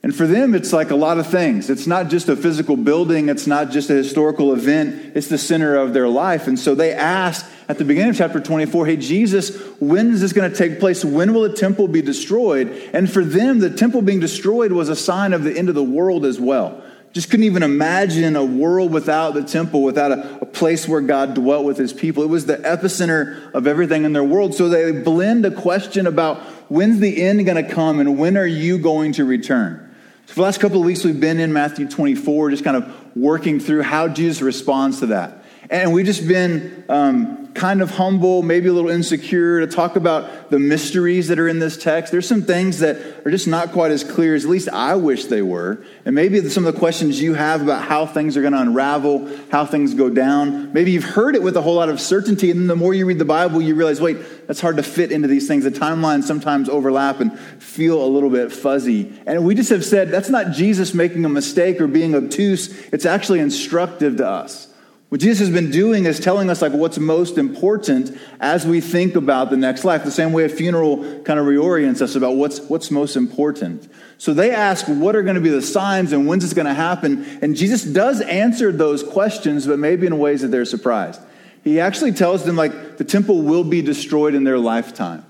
And 0.04 0.14
for 0.14 0.26
them, 0.26 0.52
it's 0.52 0.73
like 0.73 0.90
a 0.90 0.97
lot 0.97 1.18
of 1.18 1.28
things. 1.28 1.71
It's 1.71 1.87
not 1.87 2.09
just 2.09 2.28
a 2.28 2.35
physical 2.35 2.76
building, 2.76 3.28
it's 3.28 3.47
not 3.47 3.71
just 3.71 3.88
a 3.88 3.94
historical 3.94 4.52
event, 4.52 5.12
it's 5.14 5.28
the 5.28 5.38
center 5.38 5.76
of 5.76 5.94
their 5.94 6.09
life. 6.09 6.49
And 6.49 6.59
so 6.59 6.75
they 6.75 6.92
ask 6.92 7.49
at 7.68 7.78
the 7.78 7.85
beginning 7.85 8.11
of 8.11 8.16
chapter 8.16 8.40
24, 8.40 8.87
Hey, 8.87 8.97
Jesus, 8.97 9.56
when 9.78 10.11
is 10.11 10.21
this 10.21 10.32
going 10.32 10.50
to 10.50 10.56
take 10.56 10.80
place? 10.80 11.04
When 11.04 11.32
will 11.32 11.42
the 11.42 11.54
temple 11.54 11.87
be 11.87 12.02
destroyed? 12.02 12.68
And 12.92 13.09
for 13.09 13.25
them, 13.25 13.61
the 13.61 13.71
temple 13.71 14.02
being 14.02 14.18
destroyed 14.18 14.73
was 14.73 14.88
a 14.88 14.97
sign 14.97 15.32
of 15.32 15.44
the 15.44 15.56
end 15.56 15.68
of 15.68 15.76
the 15.76 15.85
world 15.85 16.25
as 16.25 16.40
well. 16.40 16.82
Just 17.12 17.30
couldn't 17.30 17.44
even 17.44 17.62
imagine 17.62 18.35
a 18.35 18.44
world 18.44 18.90
without 18.90 19.35
the 19.35 19.44
temple, 19.44 19.85
without 19.85 20.11
a, 20.11 20.40
a 20.40 20.47
place 20.47 20.88
where 20.88 21.02
God 21.02 21.35
dwelt 21.35 21.64
with 21.64 21.76
his 21.76 21.92
people. 21.92 22.25
It 22.25 22.28
was 22.28 22.47
the 22.47 22.56
epicenter 22.56 23.52
of 23.52 23.68
everything 23.68 24.04
in 24.04 24.14
their 24.14 24.25
world. 24.25 24.54
So 24.54 24.68
they 24.68 24.90
blend 24.90 25.47
a 25.47 25.50
question 25.52 26.09
about 26.09 26.40
when's 26.68 26.99
the 26.99 27.23
end 27.23 27.44
going 27.47 27.62
to 27.64 27.71
come 27.71 28.00
and 28.00 28.18
when 28.18 28.37
are 28.37 28.47
you 28.47 28.78
going 28.78 29.12
to 29.12 29.25
return? 29.25 29.90
So 30.32 30.36
for 30.36 30.40
the 30.40 30.44
last 30.44 30.60
couple 30.60 30.78
of 30.78 30.86
weeks, 30.86 31.04
we've 31.04 31.20
been 31.20 31.38
in 31.38 31.52
Matthew 31.52 31.86
24, 31.86 32.52
just 32.52 32.64
kind 32.64 32.74
of 32.74 33.14
working 33.14 33.60
through 33.60 33.82
how 33.82 34.08
Jesus 34.08 34.40
responds 34.40 35.00
to 35.00 35.06
that. 35.08 35.44
And 35.68 35.92
we've 35.92 36.06
just 36.06 36.26
been 36.26 36.84
um, 36.88 37.41
kind 37.54 37.82
of 37.82 37.90
humble, 37.92 38.42
maybe 38.42 38.68
a 38.68 38.73
little 38.73 38.90
insecure, 38.90 39.61
to 39.61 39.66
talk 39.66 39.97
about 39.97 40.50
the 40.50 40.59
mysteries 40.59 41.28
that 41.28 41.38
are 41.38 41.49
in 41.49 41.59
this 41.59 41.76
text. 41.76 42.12
There's 42.12 42.26
some 42.26 42.42
things 42.42 42.78
that 42.80 43.26
are 43.26 43.30
just 43.30 43.47
not 43.47 43.73
quite 43.73 43.90
as 43.90 44.04
clear 44.04 44.35
as 44.35 44.44
at 44.44 44.50
least 44.50 44.68
I 44.68 44.97
wish 44.97 45.26
they 45.26 45.42
were. 45.42 45.85
And 46.04 46.14
maybe 46.14 46.49
some 46.49 46.66
of 46.66 46.73
the 46.73 46.78
questions 46.78 47.21
you 47.21 47.35
have 47.35 47.62
about 47.62 47.85
how 47.85 48.06
things 48.06 48.37
are 48.37 48.40
going 48.40 48.54
to 48.54 48.61
unravel, 48.61 49.30
how 49.50 49.66
things 49.66 49.94
go 49.94 50.11
down. 50.11 50.73
Maybe 50.73 50.92
you've 50.92 51.04
heard 51.04 51.35
it 51.35 51.42
with 51.42 51.56
a 51.56 51.62
whole 51.62 51.75
lot 51.75 51.88
of 51.88 52.00
certainty, 52.00 52.50
and 52.50 52.61
then 52.61 52.66
the 52.66 52.76
more 52.76 52.94
you 52.94 53.06
read 53.06 53.18
the 53.18 53.25
Bible, 53.25 53.61
you 53.61 53.75
realize, 53.75 54.00
wait, 54.00 54.47
that's 54.47 54.61
hard 54.61 54.76
to 54.76 54.82
fit 54.82 55.12
into 55.12 55.28
these 55.28 55.47
things. 55.47 55.64
The 55.64 55.71
timelines 55.71 56.25
sometimes 56.25 56.68
overlap 56.68 57.21
and 57.21 57.38
feel 57.59 58.04
a 58.04 58.06
little 58.06 58.30
bit 58.30 58.52
fuzzy. 58.52 59.12
And 59.26 59.44
we 59.44 59.54
just 59.54 59.71
have 59.71 59.85
said 59.85 60.11
that's 60.11 60.30
not 60.30 60.52
Jesus 60.52 60.94
making 60.94 61.25
a 61.25 61.28
mistake 61.28 61.80
or 61.80 61.87
being 61.87 62.14
obtuse, 62.14 62.68
it's 62.92 63.06
actually 63.06 63.40
instructive 63.40 64.16
to 64.16 64.26
us. 64.26 64.71
What 65.12 65.21
Jesus 65.21 65.40
has 65.40 65.50
been 65.50 65.71
doing 65.71 66.07
is 66.07 66.19
telling 66.19 66.49
us 66.49 66.62
like 66.62 66.73
what's 66.73 66.97
most 66.97 67.37
important 67.37 68.19
as 68.40 68.66
we 68.66 68.81
think 68.81 69.14
about 69.14 69.50
the 69.50 69.59
next 69.59 69.85
life. 69.85 70.04
The 70.04 70.11
same 70.11 70.33
way 70.33 70.45
a 70.45 70.49
funeral 70.49 71.21
kind 71.21 71.38
of 71.38 71.45
reorients 71.45 72.00
us 72.00 72.14
about 72.14 72.37
what's 72.37 72.61
what's 72.61 72.90
most 72.90 73.14
important. 73.14 73.92
So 74.16 74.33
they 74.33 74.52
ask 74.52 74.87
what 74.87 75.14
are 75.14 75.23
going 75.23 75.35
to 75.35 75.42
be 75.42 75.50
the 75.50 75.61
signs 75.61 76.14
and 76.14 76.26
when's 76.26 76.45
it's 76.45 76.54
going 76.54 76.66
to 76.66 76.73
happen, 76.73 77.26
and 77.42 77.54
Jesus 77.54 77.85
does 77.85 78.23
answer 78.23 78.73
those 78.73 79.02
questions, 79.02 79.66
but 79.66 79.78
maybe 79.78 80.07
in 80.07 80.16
ways 80.16 80.40
that 80.40 80.49
they're 80.49 80.64
surprised. 80.64 81.21
He 81.62 81.78
actually 81.78 82.12
tells 82.12 82.47
them 82.47 82.57
like 82.57 82.97
the 82.97 83.04
temple 83.04 83.42
will 83.42 83.64
be 83.64 83.83
destroyed 83.83 84.35
in 84.35 84.45
their 84.45 84.59
lifetime. 84.59 85.26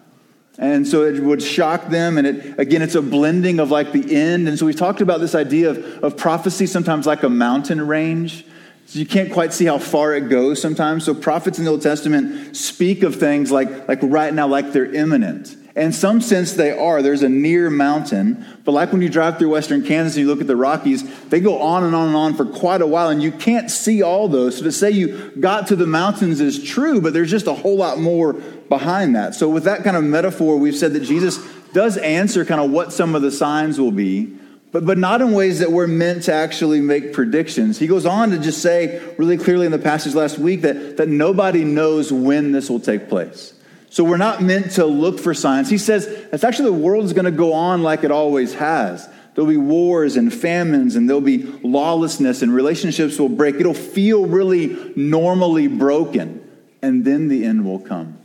And 0.58 0.86
so 0.86 1.02
it 1.02 1.20
would 1.20 1.42
shock 1.42 1.88
them. 1.88 2.18
And 2.18 2.26
it, 2.28 2.56
again, 2.56 2.82
it's 2.82 2.94
a 2.94 3.02
blending 3.02 3.58
of 3.58 3.72
like 3.72 3.90
the 3.90 4.14
end. 4.14 4.46
And 4.46 4.56
so 4.56 4.64
we 4.64 4.74
talked 4.74 5.00
about 5.00 5.18
this 5.18 5.34
idea 5.34 5.70
of, 5.70 6.04
of 6.04 6.16
prophecy 6.16 6.66
sometimes 6.68 7.04
like 7.04 7.24
a 7.24 7.28
mountain 7.28 7.84
range. 7.84 8.44
So 8.92 8.98
you 8.98 9.06
can't 9.06 9.32
quite 9.32 9.54
see 9.54 9.64
how 9.64 9.78
far 9.78 10.12
it 10.12 10.28
goes 10.28 10.60
sometimes. 10.60 11.06
So 11.06 11.14
prophets 11.14 11.58
in 11.58 11.64
the 11.64 11.70
Old 11.70 11.80
Testament 11.80 12.54
speak 12.54 13.02
of 13.02 13.16
things 13.16 13.50
like, 13.50 13.88
like 13.88 14.00
right 14.02 14.34
now, 14.34 14.46
like 14.46 14.72
they're 14.72 14.84
imminent. 14.84 15.56
In 15.74 15.94
some 15.94 16.20
sense, 16.20 16.52
they 16.52 16.76
are. 16.76 17.00
There's 17.00 17.22
a 17.22 17.28
near 17.30 17.70
mountain. 17.70 18.44
But 18.66 18.72
like 18.72 18.92
when 18.92 19.00
you 19.00 19.08
drive 19.08 19.38
through 19.38 19.48
western 19.48 19.82
Kansas 19.82 20.16
and 20.16 20.26
you 20.26 20.28
look 20.28 20.42
at 20.42 20.46
the 20.46 20.56
Rockies, 20.56 21.08
they 21.30 21.40
go 21.40 21.62
on 21.62 21.84
and 21.84 21.94
on 21.94 22.08
and 22.08 22.16
on 22.16 22.34
for 22.34 22.44
quite 22.44 22.82
a 22.82 22.86
while, 22.86 23.08
and 23.08 23.22
you 23.22 23.32
can't 23.32 23.70
see 23.70 24.02
all 24.02 24.28
those. 24.28 24.58
So 24.58 24.64
to 24.64 24.72
say 24.72 24.90
you 24.90 25.32
got 25.40 25.68
to 25.68 25.76
the 25.76 25.86
mountains 25.86 26.42
is 26.42 26.62
true, 26.62 27.00
but 27.00 27.14
there's 27.14 27.30
just 27.30 27.46
a 27.46 27.54
whole 27.54 27.78
lot 27.78 27.98
more 27.98 28.34
behind 28.34 29.16
that. 29.16 29.34
So, 29.34 29.48
with 29.48 29.64
that 29.64 29.84
kind 29.84 29.96
of 29.96 30.04
metaphor, 30.04 30.58
we've 30.58 30.76
said 30.76 30.92
that 30.92 31.04
Jesus 31.04 31.38
does 31.72 31.96
answer 31.96 32.44
kind 32.44 32.60
of 32.60 32.70
what 32.70 32.92
some 32.92 33.14
of 33.14 33.22
the 33.22 33.32
signs 33.32 33.80
will 33.80 33.90
be 33.90 34.36
but, 34.72 34.86
but 34.86 34.98
not 34.98 35.20
in 35.20 35.32
ways 35.32 35.58
that 35.60 35.70
we're 35.70 35.86
meant 35.86 36.24
to 36.24 36.32
actually 36.32 36.80
make 36.80 37.12
predictions. 37.12 37.78
He 37.78 37.86
goes 37.86 38.06
on 38.06 38.30
to 38.30 38.38
just 38.38 38.62
say 38.62 39.14
really 39.18 39.36
clearly 39.36 39.66
in 39.66 39.72
the 39.72 39.78
passage 39.78 40.14
last 40.14 40.38
week 40.38 40.62
that, 40.62 40.96
that 40.96 41.08
nobody 41.08 41.62
knows 41.62 42.10
when 42.10 42.52
this 42.52 42.70
will 42.70 42.80
take 42.80 43.08
place. 43.08 43.54
So 43.90 44.02
we're 44.02 44.16
not 44.16 44.42
meant 44.42 44.72
to 44.72 44.86
look 44.86 45.20
for 45.20 45.34
signs. 45.34 45.68
He 45.68 45.76
says 45.76 46.06
that's 46.30 46.44
actually 46.44 46.70
the 46.70 46.78
world 46.78 47.04
is 47.04 47.12
going 47.12 47.26
to 47.26 47.30
go 47.30 47.52
on 47.52 47.82
like 47.82 48.04
it 48.04 48.10
always 48.10 48.54
has. 48.54 49.06
There'll 49.34 49.50
be 49.50 49.58
wars 49.58 50.16
and 50.16 50.32
famines, 50.32 50.94
and 50.94 51.08
there'll 51.08 51.22
be 51.22 51.42
lawlessness, 51.62 52.42
and 52.42 52.54
relationships 52.54 53.18
will 53.18 53.30
break. 53.30 53.56
It'll 53.56 53.72
feel 53.72 54.26
really 54.26 54.92
normally 54.94 55.68
broken, 55.68 56.46
and 56.82 57.04
then 57.04 57.28
the 57.28 57.44
end 57.44 57.64
will 57.64 57.78
come. 57.78 58.18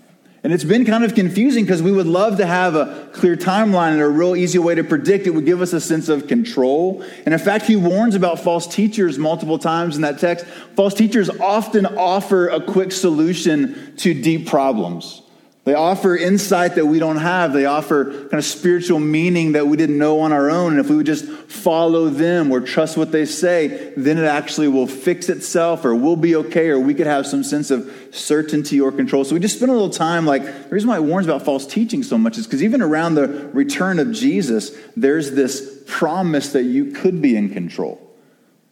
And 0.43 0.53
it's 0.53 0.63
been 0.63 0.85
kind 0.85 1.03
of 1.03 1.15
confusing 1.15 1.65
because 1.65 1.81
we 1.81 1.91
would 1.91 2.05
love 2.05 2.37
to 2.37 2.45
have 2.45 2.75
a 2.75 3.09
clear 3.11 3.35
timeline 3.35 3.93
and 3.93 4.01
a 4.01 4.07
real 4.07 4.35
easy 4.35 4.59
way 4.59 4.75
to 4.75 4.83
predict. 4.83 5.25
It 5.25 5.31
would 5.31 5.45
give 5.45 5.61
us 5.61 5.73
a 5.73 5.81
sense 5.81 6.09
of 6.09 6.27
control. 6.27 7.03
And 7.25 7.33
in 7.33 7.39
fact, 7.39 7.65
he 7.65 7.75
warns 7.75 8.15
about 8.15 8.39
false 8.39 8.67
teachers 8.67 9.17
multiple 9.17 9.57
times 9.57 9.95
in 9.95 10.03
that 10.03 10.19
text. 10.19 10.45
False 10.75 10.93
teachers 10.93 11.29
often 11.29 11.85
offer 11.85 12.47
a 12.49 12.61
quick 12.61 12.91
solution 12.91 13.95
to 13.97 14.13
deep 14.13 14.47
problems. 14.47 15.23
They 15.67 15.73
offer 15.73 16.15
insight 16.15 16.75
that 16.75 16.85
we 16.85 16.97
don't 16.97 17.17
have. 17.17 17.51
They 17.51 17.65
offer 17.65 18.05
kind 18.05 18.35
of 18.35 18.45
spiritual 18.45 19.01
meaning 19.01 19.51
that 19.51 19.67
we 19.67 19.75
didn't 19.75 19.97
know 19.97 20.21
on 20.21 20.31
our 20.31 20.49
own. 20.49 20.71
And 20.71 20.79
if 20.79 20.89
we 20.89 20.95
would 20.95 21.05
just 21.05 21.25
follow 21.25 22.07
them 22.07 22.53
or 22.53 22.61
trust 22.61 22.95
what 22.95 23.11
they 23.11 23.25
say, 23.25 23.91
then 23.97 24.17
it 24.17 24.23
actually 24.23 24.69
will 24.69 24.87
fix 24.87 25.27
itself 25.27 25.83
or 25.83 25.93
we'll 25.93 26.15
be 26.15 26.37
okay 26.37 26.69
or 26.69 26.79
we 26.79 26.93
could 26.93 27.05
have 27.05 27.27
some 27.27 27.43
sense 27.43 27.69
of 27.69 27.93
certainty 28.11 28.79
or 28.79 28.93
control. 28.93 29.25
So 29.25 29.33
we 29.33 29.41
just 29.41 29.57
spend 29.57 29.69
a 29.69 29.73
little 29.73 29.89
time 29.89 30.25
like 30.25 30.45
the 30.45 30.69
reason 30.69 30.87
why 30.87 30.95
it 30.95 31.03
warns 31.03 31.27
about 31.27 31.43
false 31.43 31.67
teaching 31.67 32.01
so 32.01 32.17
much 32.17 32.37
is 32.37 32.47
because 32.47 32.63
even 32.63 32.81
around 32.81 33.15
the 33.15 33.27
return 33.51 33.99
of 33.99 34.13
Jesus, 34.13 34.71
there's 34.95 35.31
this 35.31 35.83
promise 35.85 36.53
that 36.53 36.63
you 36.63 36.91
could 36.91 37.21
be 37.21 37.35
in 37.35 37.49
control. 37.49 38.01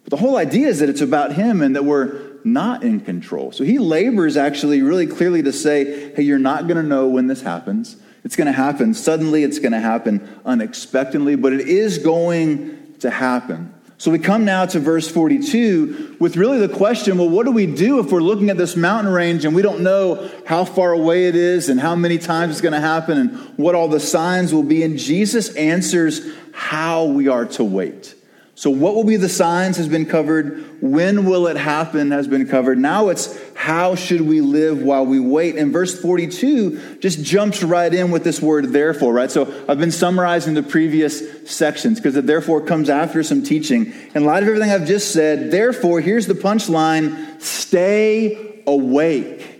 But 0.05 0.11
the 0.11 0.17
whole 0.17 0.37
idea 0.37 0.69
is 0.69 0.79
that 0.79 0.87
it's 0.87 1.01
about 1.01 1.33
him 1.33 1.61
and 1.61 1.75
that 1.75 1.83
we're 1.83 2.34
not 2.45 2.83
in 2.83 3.01
control. 3.01 3.51
So 3.51 3.63
he 3.63 3.79
labors 3.79 4.37
actually 4.37 4.81
really 4.81 5.07
clearly 5.07 5.41
to 5.43 5.51
say, 5.51 6.13
hey, 6.13 6.21
you're 6.21 6.39
not 6.39 6.67
going 6.67 6.77
to 6.77 6.83
know 6.83 7.07
when 7.07 7.27
this 7.27 7.41
happens. 7.41 7.97
It's 8.23 8.35
going 8.35 8.47
to 8.47 8.53
happen 8.53 8.93
suddenly, 8.93 9.43
it's 9.43 9.59
going 9.59 9.71
to 9.73 9.79
happen 9.79 10.27
unexpectedly, 10.45 11.35
but 11.35 11.53
it 11.53 11.61
is 11.61 11.99
going 11.99 12.95
to 12.99 13.09
happen. 13.09 13.73
So 13.97 14.11
we 14.11 14.19
come 14.19 14.43
now 14.43 14.65
to 14.65 14.79
verse 14.79 15.09
42 15.09 16.17
with 16.19 16.35
really 16.35 16.59
the 16.59 16.73
question 16.73 17.17
well, 17.17 17.29
what 17.29 17.45
do 17.45 17.51
we 17.51 17.65
do 17.65 17.99
if 17.99 18.11
we're 18.11 18.19
looking 18.19 18.49
at 18.49 18.57
this 18.57 18.75
mountain 18.75 19.13
range 19.13 19.45
and 19.45 19.55
we 19.55 19.61
don't 19.61 19.81
know 19.81 20.29
how 20.45 20.65
far 20.65 20.91
away 20.91 21.27
it 21.27 21.35
is 21.35 21.69
and 21.69 21.79
how 21.79 21.95
many 21.95 22.17
times 22.17 22.51
it's 22.51 22.61
going 22.61 22.73
to 22.73 22.81
happen 22.81 23.17
and 23.17 23.37
what 23.57 23.73
all 23.73 23.87
the 23.87 23.99
signs 23.99 24.53
will 24.53 24.63
be? 24.63 24.83
And 24.83 24.97
Jesus 24.97 25.55
answers 25.55 26.27
how 26.51 27.05
we 27.05 27.27
are 27.27 27.45
to 27.45 27.63
wait. 27.63 28.14
So, 28.57 28.69
what 28.69 28.95
will 28.95 29.03
be 29.03 29.17
the 29.17 29.27
signs 29.27 29.75
has 29.75 29.89
been 29.89 30.05
covered. 30.05 30.81
When 30.81 31.25
will 31.25 31.47
it 31.47 31.57
happen 31.57 32.11
has 32.11 32.25
been 32.25 32.47
covered. 32.47 32.77
Now 32.77 33.09
it's 33.09 33.37
how 33.53 33.95
should 33.95 34.21
we 34.21 34.39
live 34.39 34.81
while 34.81 35.05
we 35.05 35.19
wait? 35.19 35.57
And 35.57 35.73
verse 35.73 35.99
42 35.99 36.99
just 36.99 37.21
jumps 37.21 37.63
right 37.63 37.93
in 37.93 38.11
with 38.11 38.23
this 38.23 38.41
word 38.41 38.71
therefore, 38.71 39.11
right? 39.11 39.29
So, 39.29 39.43
I've 39.67 39.77
been 39.77 39.91
summarizing 39.91 40.53
the 40.53 40.63
previous 40.63 41.49
sections 41.51 41.99
because 41.99 42.13
the 42.13 42.21
therefore 42.21 42.61
comes 42.61 42.89
after 42.89 43.23
some 43.23 43.43
teaching. 43.43 43.93
In 44.15 44.23
light 44.23 44.41
of 44.41 44.47
everything 44.47 44.71
I've 44.71 44.87
just 44.87 45.11
said, 45.11 45.51
therefore, 45.51 45.99
here's 45.99 46.25
the 46.25 46.33
punchline 46.33 47.41
stay 47.41 48.61
awake. 48.65 49.54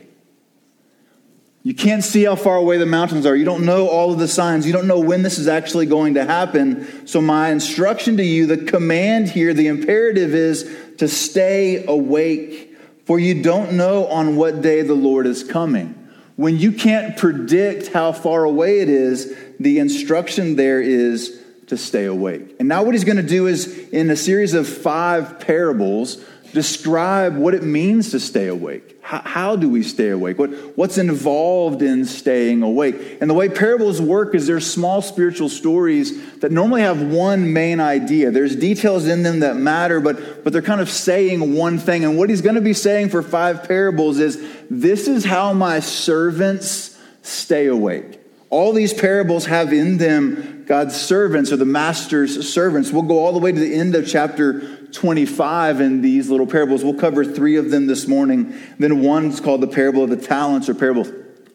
You 1.65 1.73
can't 1.73 2.03
see 2.03 2.25
how 2.25 2.35
far 2.35 2.57
away 2.57 2.77
the 2.77 2.85
mountains 2.85 3.25
are. 3.25 3.35
You 3.35 3.43
don't 3.43 3.65
know 3.65 3.87
all 3.87 4.13
of 4.13 4.19
the 4.19 4.27
signs. 4.27 4.67
You 4.67 4.71
don't 4.71 4.85
know 4.85 4.99
when 4.99 5.23
this 5.23 5.39
is 5.39 5.47
actually 5.47 5.87
going 5.87 6.13
to 6.13 6.23
happen. 6.23 7.07
So, 7.07 7.21
my 7.21 7.49
instruction 7.49 8.17
to 8.17 8.23
you, 8.23 8.45
the 8.45 8.57
command 8.57 9.31
here, 9.31 9.51
the 9.51 9.65
imperative 9.65 10.35
is 10.35 10.71
to 10.99 11.07
stay 11.07 11.83
awake, 11.83 12.77
for 13.05 13.17
you 13.17 13.41
don't 13.41 13.73
know 13.73 14.05
on 14.05 14.35
what 14.35 14.61
day 14.61 14.83
the 14.83 14.93
Lord 14.93 15.25
is 15.25 15.43
coming. 15.43 16.07
When 16.35 16.59
you 16.59 16.71
can't 16.71 17.17
predict 17.17 17.87
how 17.87 18.11
far 18.11 18.43
away 18.43 18.81
it 18.81 18.89
is, 18.89 19.35
the 19.59 19.79
instruction 19.79 20.57
there 20.57 20.83
is 20.83 21.41
to 21.65 21.77
stay 21.77 22.05
awake. 22.05 22.57
And 22.59 22.67
now, 22.67 22.83
what 22.83 22.93
he's 22.93 23.05
going 23.05 23.17
to 23.17 23.23
do 23.23 23.47
is, 23.47 23.75
in 23.89 24.11
a 24.11 24.15
series 24.15 24.53
of 24.53 24.67
five 24.67 25.39
parables, 25.39 26.23
describe 26.55 27.35
what 27.35 27.53
it 27.53 27.63
means 27.63 28.11
to 28.11 28.19
stay 28.19 28.47
awake. 28.47 28.97
How, 29.01 29.19
how, 29.19 29.55
do 29.57 29.69
we 29.69 29.83
stay 29.83 30.07
awake? 30.07 30.39
What, 30.39 30.51
what's 30.77 30.97
involved 30.97 31.81
in 31.81 32.05
staying 32.05 32.63
awake? 32.63 33.17
And 33.19 33.29
the 33.29 33.33
way 33.33 33.49
parables 33.49 34.01
work 34.01 34.33
is 34.33 34.47
they're 34.47 34.61
small 34.61 35.01
spiritual 35.01 35.49
stories 35.49 36.39
that 36.39 36.53
normally 36.53 36.81
have 36.81 37.01
one 37.01 37.51
main 37.51 37.81
idea. 37.81 38.31
There's 38.31 38.55
details 38.55 39.05
in 39.05 39.21
them 39.21 39.41
that 39.41 39.57
matter, 39.57 39.99
but, 39.99 40.45
but 40.45 40.53
they're 40.53 40.61
kind 40.61 40.79
of 40.79 40.89
saying 40.89 41.55
one 41.55 41.77
thing. 41.77 42.05
And 42.05 42.17
what 42.17 42.29
he's 42.29 42.41
going 42.41 42.55
to 42.55 42.61
be 42.61 42.73
saying 42.73 43.09
for 43.09 43.21
five 43.21 43.67
parables 43.67 44.17
is 44.19 44.41
this 44.69 45.09
is 45.09 45.25
how 45.25 45.51
my 45.51 45.81
servants 45.81 46.97
stay 47.21 47.65
awake. 47.65 48.21
All 48.49 48.71
these 48.71 48.93
parables 48.93 49.47
have 49.47 49.73
in 49.73 49.97
them 49.97 50.63
God's 50.65 50.95
servants 50.95 51.51
or 51.51 51.57
the 51.57 51.65
master's 51.65 52.49
servants. 52.51 52.91
We'll 52.91 53.03
go 53.03 53.19
all 53.19 53.33
the 53.33 53.39
way 53.39 53.51
to 53.51 53.59
the 53.59 53.75
end 53.75 53.93
of 53.93 54.07
chapter 54.07 54.84
25 54.95 55.81
in 55.81 56.01
these 56.01 56.29
little 56.29 56.47
parables. 56.47 56.83
We'll 56.83 56.95
cover 56.95 57.23
three 57.23 57.57
of 57.57 57.69
them 57.69 57.85
this 57.85 58.07
morning. 58.07 58.55
Then 58.79 59.01
one's 59.01 59.39
called 59.39 59.61
the 59.61 59.67
parable 59.67 60.03
of 60.03 60.09
the 60.09 60.17
talents 60.17 60.69
or 60.69 60.73
parable 60.73 61.05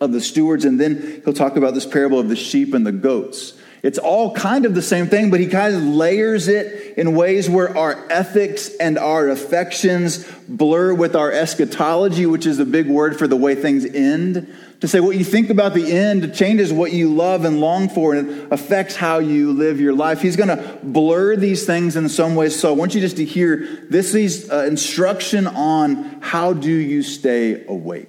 of 0.01 0.13
the 0.13 0.21
stewards. 0.21 0.65
And 0.65 0.79
then 0.79 1.23
he'll 1.25 1.35
talk 1.35 1.57
about 1.57 1.75
this 1.75 1.87
parable 1.87 2.19
of 2.19 2.29
the 2.29 2.37
sheep 2.37 2.75
and 2.75 2.87
the 2.87 2.93
goats. 2.93 3.55
It's 3.83 3.99
all 3.99 4.35
kind 4.35 4.67
of 4.67 4.75
the 4.75 4.83
same 4.83 5.07
thing, 5.07 5.31
but 5.31 5.41
he 5.41 5.47
kind 5.47 5.75
of 5.75 5.83
layers 5.83 6.49
it 6.49 6.99
in 6.99 7.15
ways 7.15 7.49
where 7.49 7.77
our 7.77 8.07
ethics 8.11 8.69
and 8.77 8.99
our 8.99 9.29
affections 9.29 10.27
blur 10.49 10.93
with 10.93 11.17
our 11.17 11.33
eschatology, 11.33 12.27
which 12.27 12.47
is 12.47 12.59
a 12.59 12.67
big 12.67 12.89
word 12.89 13.19
for 13.19 13.27
the 13.27 13.37
way 13.37 13.55
things 13.55 13.85
end 13.87 14.55
to 14.81 14.89
say 14.89 14.99
what 14.99 15.17
you 15.17 15.25
think 15.25 15.51
about 15.51 15.75
the 15.75 15.93
end 15.93 16.35
changes 16.35 16.73
what 16.73 16.93
you 16.93 17.13
love 17.13 17.45
and 17.45 17.61
long 17.61 17.89
for 17.89 18.15
and 18.15 18.51
affects 18.51 18.97
how 18.97 19.19
you 19.19 19.53
live 19.53 19.79
your 19.79 19.93
life. 19.93 20.23
He's 20.23 20.37
going 20.37 20.49
to 20.49 20.79
blur 20.83 21.37
these 21.37 21.67
things 21.67 21.97
in 21.97 22.09
some 22.09 22.35
ways. 22.35 22.59
So 22.59 22.71
I 22.71 22.73
want 22.73 22.95
you 22.95 23.01
just 23.01 23.19
to 23.19 23.25
hear 23.25 23.87
this 23.91 24.15
is 24.15 24.51
uh, 24.51 24.65
instruction 24.65 25.47
on 25.47 26.21
how 26.23 26.55
do 26.55 26.73
you 26.73 27.03
stay 27.03 27.65
awake. 27.67 28.09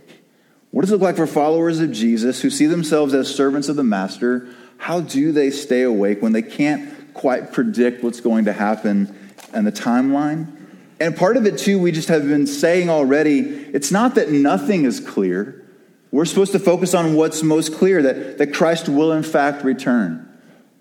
What 0.71 0.81
does 0.81 0.91
it 0.91 0.93
look 0.93 1.01
like 1.01 1.17
for 1.17 1.27
followers 1.27 1.81
of 1.81 1.91
Jesus 1.91 2.41
who 2.41 2.49
see 2.49 2.67
themselves 2.67 3.13
as 3.13 3.33
servants 3.33 3.67
of 3.67 3.75
the 3.75 3.83
master? 3.83 4.47
How 4.81 4.99
do 4.99 5.31
they 5.31 5.51
stay 5.51 5.83
awake 5.83 6.23
when 6.23 6.31
they 6.31 6.41
can't 6.41 7.13
quite 7.13 7.51
predict 7.51 8.03
what's 8.03 8.19
going 8.19 8.45
to 8.45 8.51
happen 8.51 9.15
and 9.53 9.65
the 9.67 9.71
timeline? 9.71 10.47
And 10.99 11.15
part 11.15 11.37
of 11.37 11.45
it, 11.45 11.59
too, 11.59 11.77
we 11.77 11.91
just 11.91 12.07
have 12.07 12.27
been 12.27 12.47
saying 12.47 12.89
already, 12.89 13.41
it's 13.41 13.91
not 13.91 14.15
that 14.15 14.31
nothing 14.31 14.85
is 14.85 14.99
clear. 14.99 15.63
We're 16.09 16.25
supposed 16.25 16.53
to 16.53 16.59
focus 16.59 16.95
on 16.95 17.13
what's 17.13 17.43
most 17.43 17.75
clear 17.75 18.01
that, 18.01 18.39
that 18.39 18.55
Christ 18.55 18.89
will, 18.89 19.11
in 19.11 19.21
fact, 19.21 19.63
return. 19.63 20.27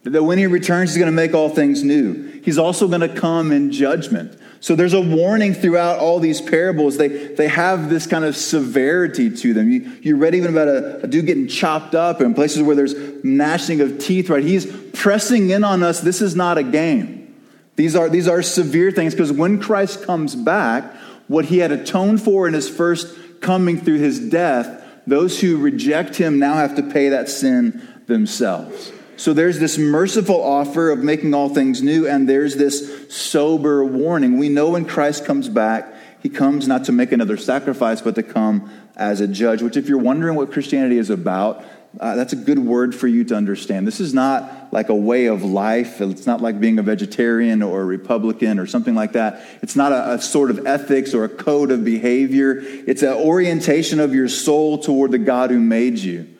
That 0.04 0.24
when 0.24 0.38
he 0.38 0.46
returns, 0.46 0.92
he's 0.92 0.98
going 0.98 1.12
to 1.12 1.14
make 1.14 1.34
all 1.34 1.50
things 1.50 1.84
new. 1.84 2.40
He's 2.42 2.56
also 2.56 2.88
going 2.88 3.02
to 3.02 3.14
come 3.14 3.52
in 3.52 3.70
judgment. 3.70 4.40
So 4.62 4.76
there's 4.76 4.92
a 4.92 5.00
warning 5.00 5.54
throughout 5.54 5.98
all 5.98 6.20
these 6.20 6.40
parables. 6.40 6.98
They, 6.98 7.08
they 7.08 7.48
have 7.48 7.88
this 7.88 8.06
kind 8.06 8.26
of 8.26 8.36
severity 8.36 9.34
to 9.34 9.54
them. 9.54 9.70
You, 9.70 9.90
you 10.02 10.16
read 10.16 10.34
even 10.34 10.50
about 10.50 10.68
a, 10.68 11.04
a 11.04 11.06
dude 11.06 11.24
getting 11.24 11.48
chopped 11.48 11.94
up 11.94 12.20
in 12.20 12.34
places 12.34 12.62
where 12.62 12.76
there's 12.76 12.94
gnashing 13.24 13.80
of 13.80 13.98
teeth, 13.98 14.28
right? 14.28 14.44
He's 14.44 14.66
pressing 14.92 15.48
in 15.48 15.64
on 15.64 15.82
us. 15.82 16.00
This 16.02 16.20
is 16.20 16.36
not 16.36 16.58
a 16.58 16.62
game. 16.62 17.34
These 17.76 17.96
are, 17.96 18.10
these 18.10 18.28
are 18.28 18.42
severe 18.42 18.90
things 18.90 19.14
because 19.14 19.32
when 19.32 19.58
Christ 19.58 20.02
comes 20.02 20.36
back, 20.36 20.94
what 21.26 21.46
he 21.46 21.58
had 21.58 21.72
atoned 21.72 22.22
for 22.22 22.46
in 22.46 22.52
his 22.52 22.68
first 22.68 23.16
coming 23.40 23.80
through 23.80 23.98
his 23.98 24.20
death, 24.20 24.84
those 25.06 25.40
who 25.40 25.56
reject 25.56 26.16
him 26.16 26.38
now 26.38 26.54
have 26.54 26.76
to 26.76 26.82
pay 26.82 27.08
that 27.08 27.30
sin 27.30 27.88
themselves. 28.06 28.92
So 29.20 29.34
there's 29.34 29.58
this 29.58 29.76
merciful 29.76 30.42
offer 30.42 30.90
of 30.90 31.00
making 31.00 31.34
all 31.34 31.50
things 31.50 31.82
new, 31.82 32.08
and 32.08 32.26
there's 32.26 32.56
this 32.56 33.14
sober 33.14 33.84
warning. 33.84 34.38
We 34.38 34.48
know 34.48 34.70
when 34.70 34.86
Christ 34.86 35.26
comes 35.26 35.46
back, 35.46 35.92
he 36.22 36.30
comes 36.30 36.66
not 36.66 36.84
to 36.84 36.92
make 36.92 37.12
another 37.12 37.36
sacrifice, 37.36 38.00
but 38.00 38.14
to 38.14 38.22
come 38.22 38.70
as 38.96 39.20
a 39.20 39.28
judge, 39.28 39.60
which, 39.60 39.76
if 39.76 39.90
you're 39.90 39.98
wondering 39.98 40.36
what 40.36 40.50
Christianity 40.50 40.96
is 40.96 41.10
about, 41.10 41.62
uh, 42.00 42.16
that's 42.16 42.32
a 42.32 42.36
good 42.36 42.60
word 42.60 42.94
for 42.94 43.08
you 43.08 43.22
to 43.24 43.34
understand. 43.34 43.86
This 43.86 44.00
is 44.00 44.14
not 44.14 44.72
like 44.72 44.88
a 44.88 44.94
way 44.94 45.26
of 45.26 45.42
life. 45.44 46.00
It's 46.00 46.26
not 46.26 46.40
like 46.40 46.58
being 46.58 46.78
a 46.78 46.82
vegetarian 46.82 47.60
or 47.60 47.82
a 47.82 47.84
Republican 47.84 48.58
or 48.58 48.66
something 48.66 48.94
like 48.94 49.12
that. 49.12 49.46
It's 49.60 49.76
not 49.76 49.92
a, 49.92 50.14
a 50.14 50.22
sort 50.22 50.50
of 50.50 50.66
ethics 50.66 51.12
or 51.12 51.24
a 51.24 51.28
code 51.28 51.72
of 51.72 51.84
behavior. 51.84 52.56
It's 52.58 53.02
an 53.02 53.12
orientation 53.12 54.00
of 54.00 54.14
your 54.14 54.30
soul 54.30 54.78
toward 54.78 55.10
the 55.10 55.18
God 55.18 55.50
who 55.50 55.60
made 55.60 55.98
you. 55.98 56.38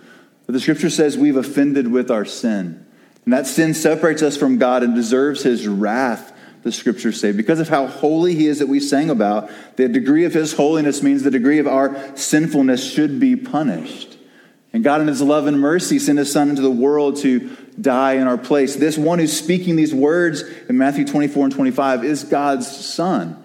But 0.51 0.55
the 0.55 0.61
scripture 0.63 0.91
says 0.91 1.17
we've 1.17 1.37
offended 1.37 1.93
with 1.93 2.11
our 2.11 2.25
sin. 2.25 2.85
And 3.25 3.33
that 3.33 3.47
sin 3.47 3.73
separates 3.73 4.21
us 4.21 4.37
from 4.37 4.59
God 4.59 4.83
and 4.83 4.97
deserves 4.97 5.45
his 5.45 5.69
wrath, 5.69 6.33
the 6.65 6.73
scriptures 6.73 7.21
say. 7.21 7.31
Because 7.31 7.61
of 7.61 7.69
how 7.69 7.87
holy 7.87 8.35
he 8.35 8.49
is 8.49 8.59
that 8.59 8.67
we 8.67 8.81
sang 8.81 9.11
about, 9.11 9.49
the 9.77 9.87
degree 9.87 10.25
of 10.25 10.35
his 10.35 10.55
holiness 10.55 11.05
means 11.05 11.23
the 11.23 11.31
degree 11.31 11.61
of 11.61 11.69
our 11.69 12.17
sinfulness 12.17 12.85
should 12.85 13.21
be 13.21 13.37
punished. 13.37 14.19
And 14.73 14.83
God, 14.83 15.01
in 15.01 15.07
his 15.07 15.23
love 15.23 15.47
and 15.47 15.61
mercy, 15.61 16.01
sent 16.01 16.19
his 16.19 16.33
son 16.33 16.51
into 16.51 16.63
the 16.63 16.69
world 16.69 17.19
to 17.19 17.57
die 17.81 18.15
in 18.15 18.27
our 18.27 18.37
place. 18.37 18.75
This 18.75 18.99
one 18.99 19.21
who's 19.21 19.39
speaking 19.39 19.77
these 19.77 19.95
words 19.95 20.43
in 20.69 20.77
Matthew 20.77 21.07
24 21.07 21.45
and 21.45 21.55
25 21.55 22.05
is 22.05 22.25
God's 22.25 22.67
son. 22.67 23.41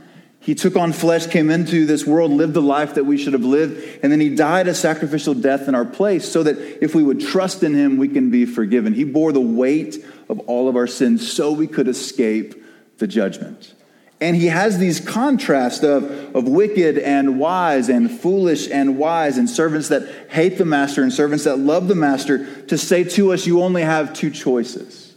He 0.45 0.53
took 0.53 0.75
on 0.75 0.93
flesh, 0.93 1.25
came 1.25 1.49
into 1.49 1.87
this 1.87 2.05
world, 2.05 2.29
lived 2.29 2.53
the 2.53 2.61
life 2.61 2.93
that 2.93 3.05
we 3.05 3.17
should 3.17 3.33
have 3.33 3.43
lived, 3.43 3.99
and 4.03 4.11
then 4.11 4.19
he 4.19 4.35
died 4.35 4.67
a 4.67 4.75
sacrificial 4.75 5.33
death 5.33 5.67
in 5.67 5.73
our 5.73 5.85
place 5.85 6.31
so 6.31 6.43
that 6.43 6.83
if 6.83 6.93
we 6.93 7.01
would 7.01 7.19
trust 7.19 7.63
in 7.63 7.73
him, 7.73 7.97
we 7.97 8.07
can 8.07 8.29
be 8.29 8.45
forgiven. 8.45 8.93
He 8.93 9.05
bore 9.05 9.31
the 9.31 9.41
weight 9.41 10.05
of 10.29 10.37
all 10.41 10.69
of 10.69 10.75
our 10.75 10.85
sins 10.85 11.33
so 11.33 11.51
we 11.51 11.65
could 11.65 11.87
escape 11.87 12.63
the 12.99 13.07
judgment. 13.07 13.73
And 14.21 14.35
he 14.35 14.45
has 14.45 14.77
these 14.77 14.99
contrasts 14.99 15.83
of, 15.83 16.35
of 16.35 16.47
wicked 16.47 16.99
and 16.99 17.39
wise 17.39 17.89
and 17.89 18.11
foolish 18.11 18.69
and 18.69 18.99
wise 18.99 19.39
and 19.39 19.49
servants 19.49 19.87
that 19.87 20.07
hate 20.29 20.59
the 20.59 20.65
master 20.65 21.01
and 21.01 21.11
servants 21.11 21.45
that 21.45 21.57
love 21.57 21.87
the 21.87 21.95
master 21.95 22.61
to 22.65 22.77
say 22.77 23.03
to 23.03 23.33
us, 23.33 23.47
you 23.47 23.63
only 23.63 23.81
have 23.81 24.13
two 24.13 24.29
choices. 24.29 25.15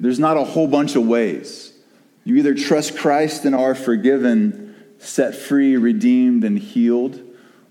There's 0.00 0.18
not 0.18 0.36
a 0.36 0.42
whole 0.42 0.66
bunch 0.66 0.96
of 0.96 1.06
ways. 1.06 1.72
You 2.24 2.36
either 2.36 2.54
trust 2.54 2.96
Christ 2.96 3.44
and 3.44 3.54
are 3.54 3.74
forgiven, 3.74 4.74
set 4.98 5.34
free, 5.34 5.76
redeemed, 5.76 6.42
and 6.44 6.58
healed, 6.58 7.20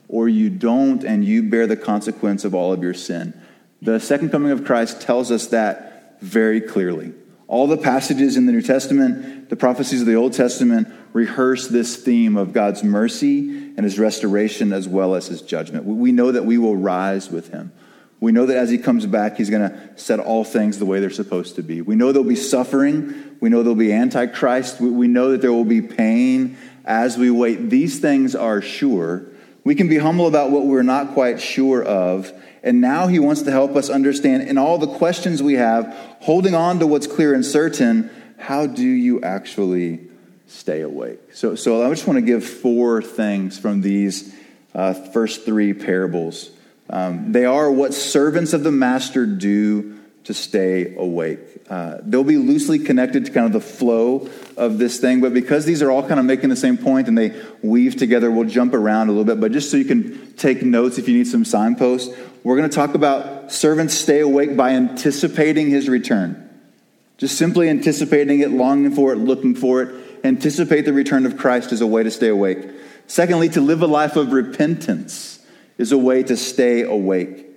or 0.07 0.29
you 0.29 0.49
don't 0.49 1.03
and 1.03 1.25
you 1.25 1.43
bear 1.43 1.65
the 1.65 1.75
consequence 1.75 2.45
of 2.45 2.53
all 2.53 2.71
of 2.71 2.83
your 2.83 2.93
sin. 2.93 3.33
The 3.81 3.99
second 3.99 4.29
coming 4.29 4.51
of 4.51 4.63
Christ 4.63 5.01
tells 5.01 5.31
us 5.31 5.47
that 5.47 6.21
very 6.21 6.61
clearly. 6.61 7.13
All 7.47 7.67
the 7.67 7.77
passages 7.77 8.37
in 8.37 8.45
the 8.45 8.51
New 8.51 8.61
Testament, 8.61 9.49
the 9.49 9.55
prophecies 9.55 10.01
of 10.01 10.07
the 10.07 10.15
Old 10.15 10.33
Testament, 10.33 10.87
rehearse 11.11 11.67
this 11.67 11.97
theme 11.97 12.37
of 12.37 12.53
God's 12.53 12.83
mercy 12.83 13.49
and 13.75 13.83
his 13.83 13.99
restoration 13.99 14.71
as 14.71 14.87
well 14.87 15.15
as 15.15 15.27
his 15.27 15.41
judgment. 15.41 15.85
We 15.85 16.11
know 16.11 16.31
that 16.31 16.45
we 16.45 16.57
will 16.57 16.77
rise 16.77 17.29
with 17.29 17.49
him. 17.49 17.71
We 18.23 18.31
know 18.31 18.45
that 18.45 18.55
as 18.55 18.69
he 18.69 18.77
comes 18.77 19.05
back, 19.05 19.35
he's 19.35 19.49
going 19.49 19.69
to 19.69 19.89
set 19.97 20.21
all 20.21 20.45
things 20.45 20.79
the 20.79 20.85
way 20.85 21.01
they're 21.01 21.09
supposed 21.09 21.55
to 21.57 21.61
be. 21.61 21.81
We 21.81 21.97
know 21.97 22.13
there'll 22.13 22.25
be 22.25 22.37
suffering. 22.37 23.35
We 23.41 23.49
know 23.49 23.63
there'll 23.63 23.75
be 23.75 23.91
antichrist. 23.91 24.79
We 24.79 25.09
know 25.09 25.31
that 25.31 25.41
there 25.41 25.51
will 25.51 25.65
be 25.65 25.81
pain 25.81 26.55
as 26.85 27.17
we 27.17 27.29
wait. 27.29 27.69
These 27.69 27.99
things 27.99 28.33
are 28.33 28.61
sure. 28.61 29.25
We 29.65 29.75
can 29.75 29.89
be 29.89 29.97
humble 29.97 30.25
about 30.25 30.51
what 30.51 30.65
we're 30.65 30.83
not 30.83 31.13
quite 31.13 31.41
sure 31.41 31.83
of. 31.83 32.31
And 32.63 32.79
now 32.79 33.07
he 33.07 33.19
wants 33.19 33.41
to 33.41 33.51
help 33.51 33.75
us 33.75 33.89
understand 33.89 34.43
in 34.43 34.57
all 34.57 34.77
the 34.77 34.87
questions 34.87 35.43
we 35.43 35.55
have, 35.55 35.93
holding 36.21 36.55
on 36.55 36.79
to 36.79 36.87
what's 36.87 37.07
clear 37.07 37.33
and 37.33 37.45
certain, 37.45 38.09
how 38.37 38.67
do 38.67 38.87
you 38.87 39.21
actually 39.21 39.99
stay 40.47 40.79
awake? 40.79 41.33
So, 41.33 41.55
so 41.55 41.85
I 41.85 41.89
just 41.89 42.07
want 42.07 42.19
to 42.19 42.25
give 42.25 42.45
four 42.45 43.01
things 43.01 43.59
from 43.59 43.81
these 43.81 44.33
uh, 44.73 44.93
first 44.93 45.43
three 45.43 45.73
parables 45.73 46.52
um, 46.89 47.31
they 47.31 47.45
are 47.45 47.71
what 47.71 47.93
servants 47.93 48.53
of 48.53 48.63
the 48.63 48.71
master 48.71 49.25
do 49.25 49.99
to 50.25 50.33
stay 50.33 50.95
awake. 50.95 51.39
Uh, 51.69 51.97
they'll 52.01 52.23
be 52.23 52.37
loosely 52.37 52.79
connected 52.79 53.25
to 53.25 53.31
kind 53.31 53.45
of 53.45 53.53
the 53.53 53.59
flow 53.59 54.29
of 54.57 54.77
this 54.77 54.99
thing, 54.99 55.21
but 55.21 55.33
because 55.33 55.65
these 55.65 55.81
are 55.81 55.91
all 55.91 56.05
kind 56.05 56.19
of 56.19 56.25
making 56.25 56.49
the 56.49 56.55
same 56.55 56.77
point 56.77 57.07
and 57.07 57.17
they 57.17 57.33
weave 57.61 57.95
together, 57.95 58.31
we'll 58.31 58.47
jump 58.47 58.73
around 58.73 59.07
a 59.07 59.11
little 59.11 59.25
bit. 59.25 59.39
But 59.39 59.51
just 59.51 59.69
so 59.69 59.77
you 59.77 59.85
can 59.85 60.33
take 60.33 60.61
notes 60.61 60.97
if 60.97 61.07
you 61.07 61.17
need 61.17 61.27
some 61.27 61.45
signposts, 61.45 62.13
we're 62.43 62.57
going 62.57 62.69
to 62.69 62.75
talk 62.75 62.95
about 62.95 63.51
servants 63.51 63.93
stay 63.93 64.19
awake 64.19 64.55
by 64.55 64.71
anticipating 64.71 65.69
his 65.69 65.89
return. 65.89 66.49
Just 67.17 67.37
simply 67.37 67.69
anticipating 67.69 68.41
it, 68.41 68.51
longing 68.51 68.91
for 68.91 69.13
it, 69.13 69.17
looking 69.17 69.55
for 69.55 69.81
it. 69.81 70.25
Anticipate 70.25 70.81
the 70.81 70.93
return 70.93 71.25
of 71.25 71.37
Christ 71.37 71.71
as 71.71 71.81
a 71.81 71.87
way 71.87 72.03
to 72.03 72.11
stay 72.11 72.29
awake. 72.29 72.59
Secondly, 73.07 73.49
to 73.49 73.61
live 73.61 73.81
a 73.81 73.87
life 73.87 74.15
of 74.15 74.31
repentance 74.31 75.32
is 75.77 75.91
a 75.91 75.97
way 75.97 76.23
to 76.23 76.37
stay 76.37 76.81
awake. 76.81 77.47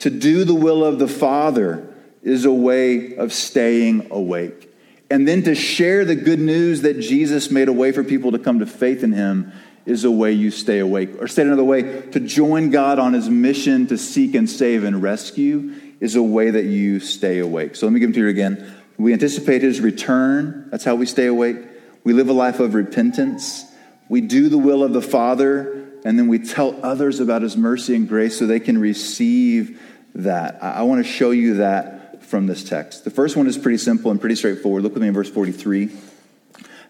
To 0.00 0.10
do 0.10 0.44
the 0.44 0.54
will 0.54 0.84
of 0.84 0.98
the 0.98 1.08
Father 1.08 1.92
is 2.22 2.44
a 2.44 2.52
way 2.52 3.16
of 3.16 3.32
staying 3.32 4.08
awake. 4.10 4.70
And 5.10 5.28
then 5.28 5.42
to 5.44 5.54
share 5.54 6.04
the 6.04 6.14
good 6.14 6.40
news 6.40 6.82
that 6.82 6.98
Jesus 6.98 7.50
made 7.50 7.68
a 7.68 7.72
way 7.72 7.92
for 7.92 8.02
people 8.02 8.32
to 8.32 8.38
come 8.38 8.58
to 8.60 8.66
faith 8.66 9.04
in 9.04 9.12
him 9.12 9.52
is 9.86 10.04
a 10.04 10.10
way 10.10 10.32
you 10.32 10.50
stay 10.50 10.78
awake. 10.78 11.10
Or 11.20 11.28
said 11.28 11.46
another 11.46 11.64
way, 11.64 12.02
to 12.10 12.20
join 12.20 12.70
God 12.70 12.98
on 12.98 13.12
his 13.12 13.28
mission 13.28 13.86
to 13.88 13.98
seek 13.98 14.34
and 14.34 14.48
save 14.48 14.84
and 14.84 15.02
rescue 15.02 15.74
is 16.00 16.16
a 16.16 16.22
way 16.22 16.50
that 16.50 16.64
you 16.64 17.00
stay 17.00 17.38
awake. 17.38 17.76
So 17.76 17.86
let 17.86 17.92
me 17.92 18.00
give 18.00 18.08
them 18.08 18.14
to 18.14 18.20
you 18.20 18.28
again. 18.28 18.74
We 18.96 19.12
anticipate 19.12 19.62
his 19.62 19.80
return. 19.80 20.68
That's 20.70 20.84
how 20.84 20.94
we 20.94 21.06
stay 21.06 21.26
awake. 21.26 21.56
We 22.02 22.12
live 22.12 22.28
a 22.28 22.32
life 22.32 22.60
of 22.60 22.74
repentance. 22.74 23.64
We 24.08 24.20
do 24.20 24.48
the 24.48 24.58
will 24.58 24.82
of 24.82 24.92
the 24.92 25.02
Father 25.02 25.83
and 26.04 26.18
then 26.18 26.28
we 26.28 26.38
tell 26.38 26.78
others 26.84 27.18
about 27.18 27.42
his 27.42 27.56
mercy 27.56 27.94
and 27.96 28.06
grace 28.06 28.38
so 28.38 28.46
they 28.46 28.60
can 28.60 28.78
receive 28.78 29.80
that. 30.14 30.62
I, 30.62 30.82
want 30.82 31.04
to 31.04 31.10
show 31.10 31.30
you 31.30 31.54
that 31.54 32.22
from 32.24 32.46
this 32.46 32.62
text. 32.62 33.04
The 33.04 33.10
first 33.10 33.36
one 33.36 33.46
is 33.46 33.56
pretty 33.56 33.78
simple 33.78 34.10
and 34.10 34.20
pretty 34.20 34.36
straightforward. 34.36 34.82
Look 34.82 34.92
with 34.92 35.02
me 35.02 35.08
in 35.08 35.14
verse 35.14 35.30
43. 35.30 35.90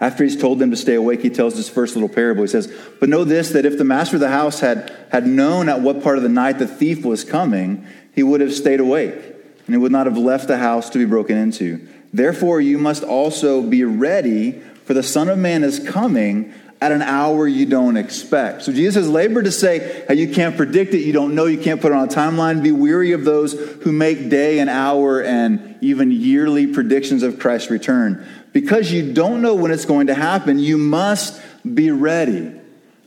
After 0.01 0.25
he's 0.25 0.37
told 0.37 0.59
them 0.59 0.73
to 0.73 0.77
stay 0.77 0.95
awake, 0.95 1.23
he 1.23 1.31
tells 1.31 1.55
this 1.55 1.69
first 1.69 1.95
little 1.95 2.09
parable. 2.09 2.43
He 2.43 2.49
says, 2.49 2.73
But 2.99 3.09
know 3.09 3.25
this, 3.25 3.51
that 3.51 3.65
if 3.65 3.79
the 3.79 3.85
master 3.85 4.17
of 4.17 4.21
the 4.21 4.29
house 4.29 4.61
had, 4.61 4.93
had 5.13 5.27
known 5.27 5.69
at 5.69 5.81
what 5.81 6.03
part 6.03 6.17
of 6.17 6.25
the 6.25 6.29
night 6.29 6.59
the 6.59 6.67
thief 6.67 7.05
was 7.05 7.23
coming, 7.25 7.87
he 8.15 8.23
would 8.23 8.41
have 8.41 8.53
stayed 8.53 8.81
awake, 8.81 9.15
and 9.15 9.75
he 9.75 9.77
would 9.77 9.93
not 9.93 10.07
have 10.07 10.19
left 10.19 10.49
the 10.49 10.59
house 10.59 10.91
to 10.91 10.99
be 10.99 11.05
broken 11.05 11.39
into. 11.39 11.87
Therefore, 12.13 12.61
you 12.61 12.79
must 12.79 13.05
also 13.05 13.63
be 13.63 13.85
ready, 13.85 14.53
for 14.85 14.95
the 14.95 15.03
Son 15.03 15.29
of 15.29 15.39
Man 15.39 15.63
is 15.63 15.79
coming 15.79 16.53
at 16.85 16.93
an 16.93 17.01
hour 17.01 17.49
you 17.49 17.65
don't 17.65 17.97
expect. 17.97 18.63
So 18.63 18.71
Jesus 18.71 18.97
has 18.97 19.09
labored 19.09 19.47
to 19.47 19.51
say 19.51 20.05
how 20.07 20.13
you 20.13 20.29
can't 20.29 20.55
predict 20.55 20.93
it, 20.93 20.99
you 20.99 21.15
don't 21.15 21.35
know, 21.35 21.47
you 21.47 21.57
can't 21.57 21.81
put 21.81 21.93
it 21.93 21.95
on 21.95 22.05
a 22.05 22.11
timeline. 22.11 22.63
Be 22.63 22.73
weary 22.73 23.13
of 23.13 23.25
those 23.25 23.55
who 23.55 23.91
make 23.91 24.29
day 24.29 24.59
and 24.59 24.69
hour 24.69 25.23
and 25.23 25.79
even 25.81 26.11
yearly 26.11 26.67
predictions 26.67 27.23
of 27.23 27.39
Christ's 27.39 27.71
return. 27.71 28.27
Because 28.53 28.93
you 28.93 29.15
don't 29.15 29.41
know 29.41 29.55
when 29.55 29.71
it's 29.71 29.87
going 29.87 30.09
to 30.09 30.15
happen, 30.15 30.59
you 30.59 30.77
must 30.77 31.41
be 31.65 31.91
ready. 31.91 32.53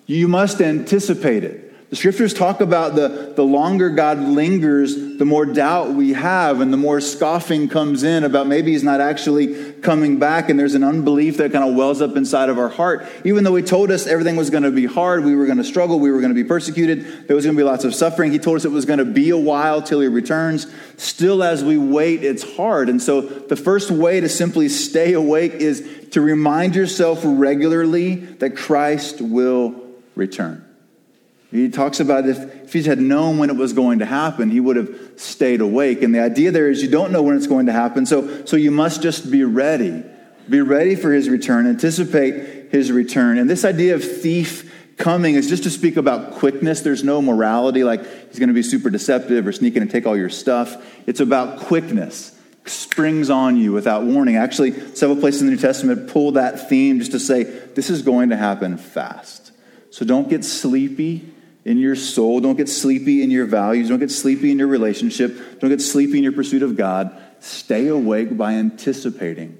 You 0.07 0.27
must 0.27 0.59
anticipate 0.59 1.43
it. 1.43 1.66
The 1.89 1.95
scriptures 1.95 2.33
talk 2.33 2.59
about 2.59 2.95
the, 2.95 3.31
the 3.33 3.45
longer 3.45 3.89
God 3.89 4.19
lingers, 4.19 4.93
the 4.93 5.23
more 5.23 5.45
doubt 5.45 5.93
we 5.93 6.11
have, 6.11 6.59
and 6.59 6.73
the 6.73 6.77
more 6.77 6.99
scoffing 6.99 7.69
comes 7.69 8.03
in 8.03 8.25
about 8.25 8.45
maybe 8.45 8.73
He's 8.73 8.83
not 8.83 8.99
actually 8.99 9.71
coming 9.75 10.19
back, 10.19 10.49
and 10.49 10.59
there's 10.59 10.75
an 10.75 10.83
unbelief 10.83 11.37
that 11.37 11.53
kind 11.53 11.63
of 11.63 11.75
wells 11.75 12.01
up 12.01 12.17
inside 12.17 12.49
of 12.49 12.59
our 12.59 12.67
heart. 12.67 13.07
Even 13.23 13.45
though 13.45 13.55
He 13.55 13.63
told 13.63 13.89
us 13.89 14.05
everything 14.05 14.35
was 14.35 14.49
going 14.49 14.63
to 14.63 14.71
be 14.71 14.85
hard, 14.85 15.23
we 15.23 15.33
were 15.33 15.45
going 15.45 15.59
to 15.59 15.63
struggle, 15.63 15.97
we 15.97 16.11
were 16.11 16.19
going 16.19 16.35
to 16.35 16.35
be 16.35 16.43
persecuted, 16.43 17.25
there 17.25 17.37
was 17.37 17.45
going 17.45 17.55
to 17.55 17.59
be 17.59 17.63
lots 17.63 17.85
of 17.85 17.95
suffering. 17.95 18.33
He 18.33 18.39
told 18.39 18.57
us 18.57 18.65
it 18.65 18.71
was 18.71 18.85
going 18.85 18.99
to 18.99 19.05
be 19.05 19.29
a 19.29 19.37
while 19.37 19.81
till 19.81 20.01
He 20.01 20.09
returns. 20.09 20.67
Still, 20.97 21.41
as 21.41 21.63
we 21.63 21.77
wait, 21.77 22.21
it's 22.21 22.57
hard. 22.57 22.89
And 22.89 23.01
so, 23.01 23.21
the 23.21 23.55
first 23.55 23.91
way 23.91 24.19
to 24.19 24.27
simply 24.27 24.67
stay 24.67 25.13
awake 25.13 25.53
is 25.53 26.09
to 26.11 26.19
remind 26.19 26.75
yourself 26.75 27.21
regularly 27.23 28.15
that 28.15 28.57
Christ 28.57 29.21
will 29.21 29.73
return. 30.15 30.66
He 31.51 31.69
talks 31.69 31.99
about 31.99 32.27
if, 32.27 32.37
if 32.65 32.73
he 32.73 32.83
had 32.83 32.99
known 32.99 33.37
when 33.37 33.49
it 33.49 33.55
was 33.55 33.71
going 33.71 33.99
to 33.99 34.05
happen, 34.05 34.49
he 34.49 34.59
would 34.59 34.75
have 34.75 35.13
stayed 35.15 35.61
awake. 35.61 36.01
And 36.01 36.13
the 36.13 36.19
idea 36.19 36.51
there 36.51 36.69
is 36.69 36.83
you 36.83 36.89
don't 36.89 37.11
know 37.11 37.21
when 37.21 37.37
it's 37.37 37.47
going 37.47 37.67
to 37.67 37.71
happen, 37.71 38.05
so, 38.05 38.45
so 38.45 38.57
you 38.57 38.71
must 38.71 39.01
just 39.01 39.31
be 39.31 39.43
ready. 39.43 40.03
Be 40.49 40.61
ready 40.61 40.95
for 40.95 41.11
his 41.11 41.29
return, 41.29 41.67
anticipate 41.67 42.71
his 42.71 42.91
return. 42.91 43.37
And 43.37 43.49
this 43.49 43.63
idea 43.63 43.95
of 43.95 44.03
thief 44.03 44.73
coming 44.97 45.35
is 45.35 45.47
just 45.47 45.63
to 45.63 45.69
speak 45.69 45.95
about 45.95 46.33
quickness. 46.33 46.81
There's 46.81 47.03
no 47.03 47.21
morality, 47.21 47.83
like 47.83 48.01
he's 48.29 48.39
going 48.39 48.49
to 48.49 48.53
be 48.53 48.63
super 48.63 48.89
deceptive 48.89 49.47
or 49.47 49.51
sneak 49.51 49.75
in 49.75 49.81
and 49.81 49.91
take 49.91 50.05
all 50.05 50.17
your 50.17 50.29
stuff. 50.29 50.75
It's 51.05 51.19
about 51.19 51.59
quickness 51.59 52.33
springs 52.69 53.29
on 53.29 53.55
you 53.55 53.71
without 53.71 54.03
warning. 54.03 54.35
Actually, 54.35 54.73
several 54.95 55.17
places 55.17 55.41
in 55.41 55.47
the 55.47 55.53
New 55.53 55.61
Testament 55.61 56.09
pull 56.09 56.33
that 56.33 56.67
theme 56.67 56.99
just 56.99 57.11
to 57.11 57.19
say 57.19 57.43
this 57.43 57.89
is 57.89 58.01
going 58.01 58.29
to 58.29 58.35
happen 58.35 58.77
fast. 58.77 59.51
So 59.89 60.05
don't 60.05 60.29
get 60.29 60.43
sleepy 60.43 61.33
in 61.67 61.77
your 61.77 61.97
soul. 61.97 62.39
Don't 62.39 62.55
get 62.55 62.69
sleepy 62.69 63.21
in 63.21 63.29
your 63.29 63.45
values. 63.45 63.89
Don't 63.89 63.99
get 63.99 64.09
sleepy 64.09 64.51
in 64.51 64.57
your 64.57 64.69
relationship. 64.69 65.59
Don't 65.59 65.69
get 65.69 65.81
sleepy 65.81 66.17
in 66.17 66.23
your 66.23 66.31
pursuit 66.31 66.63
of 66.63 66.77
God. 66.77 67.15
Stay 67.39 67.89
awake 67.89 68.37
by 68.37 68.53
anticipating. 68.53 69.57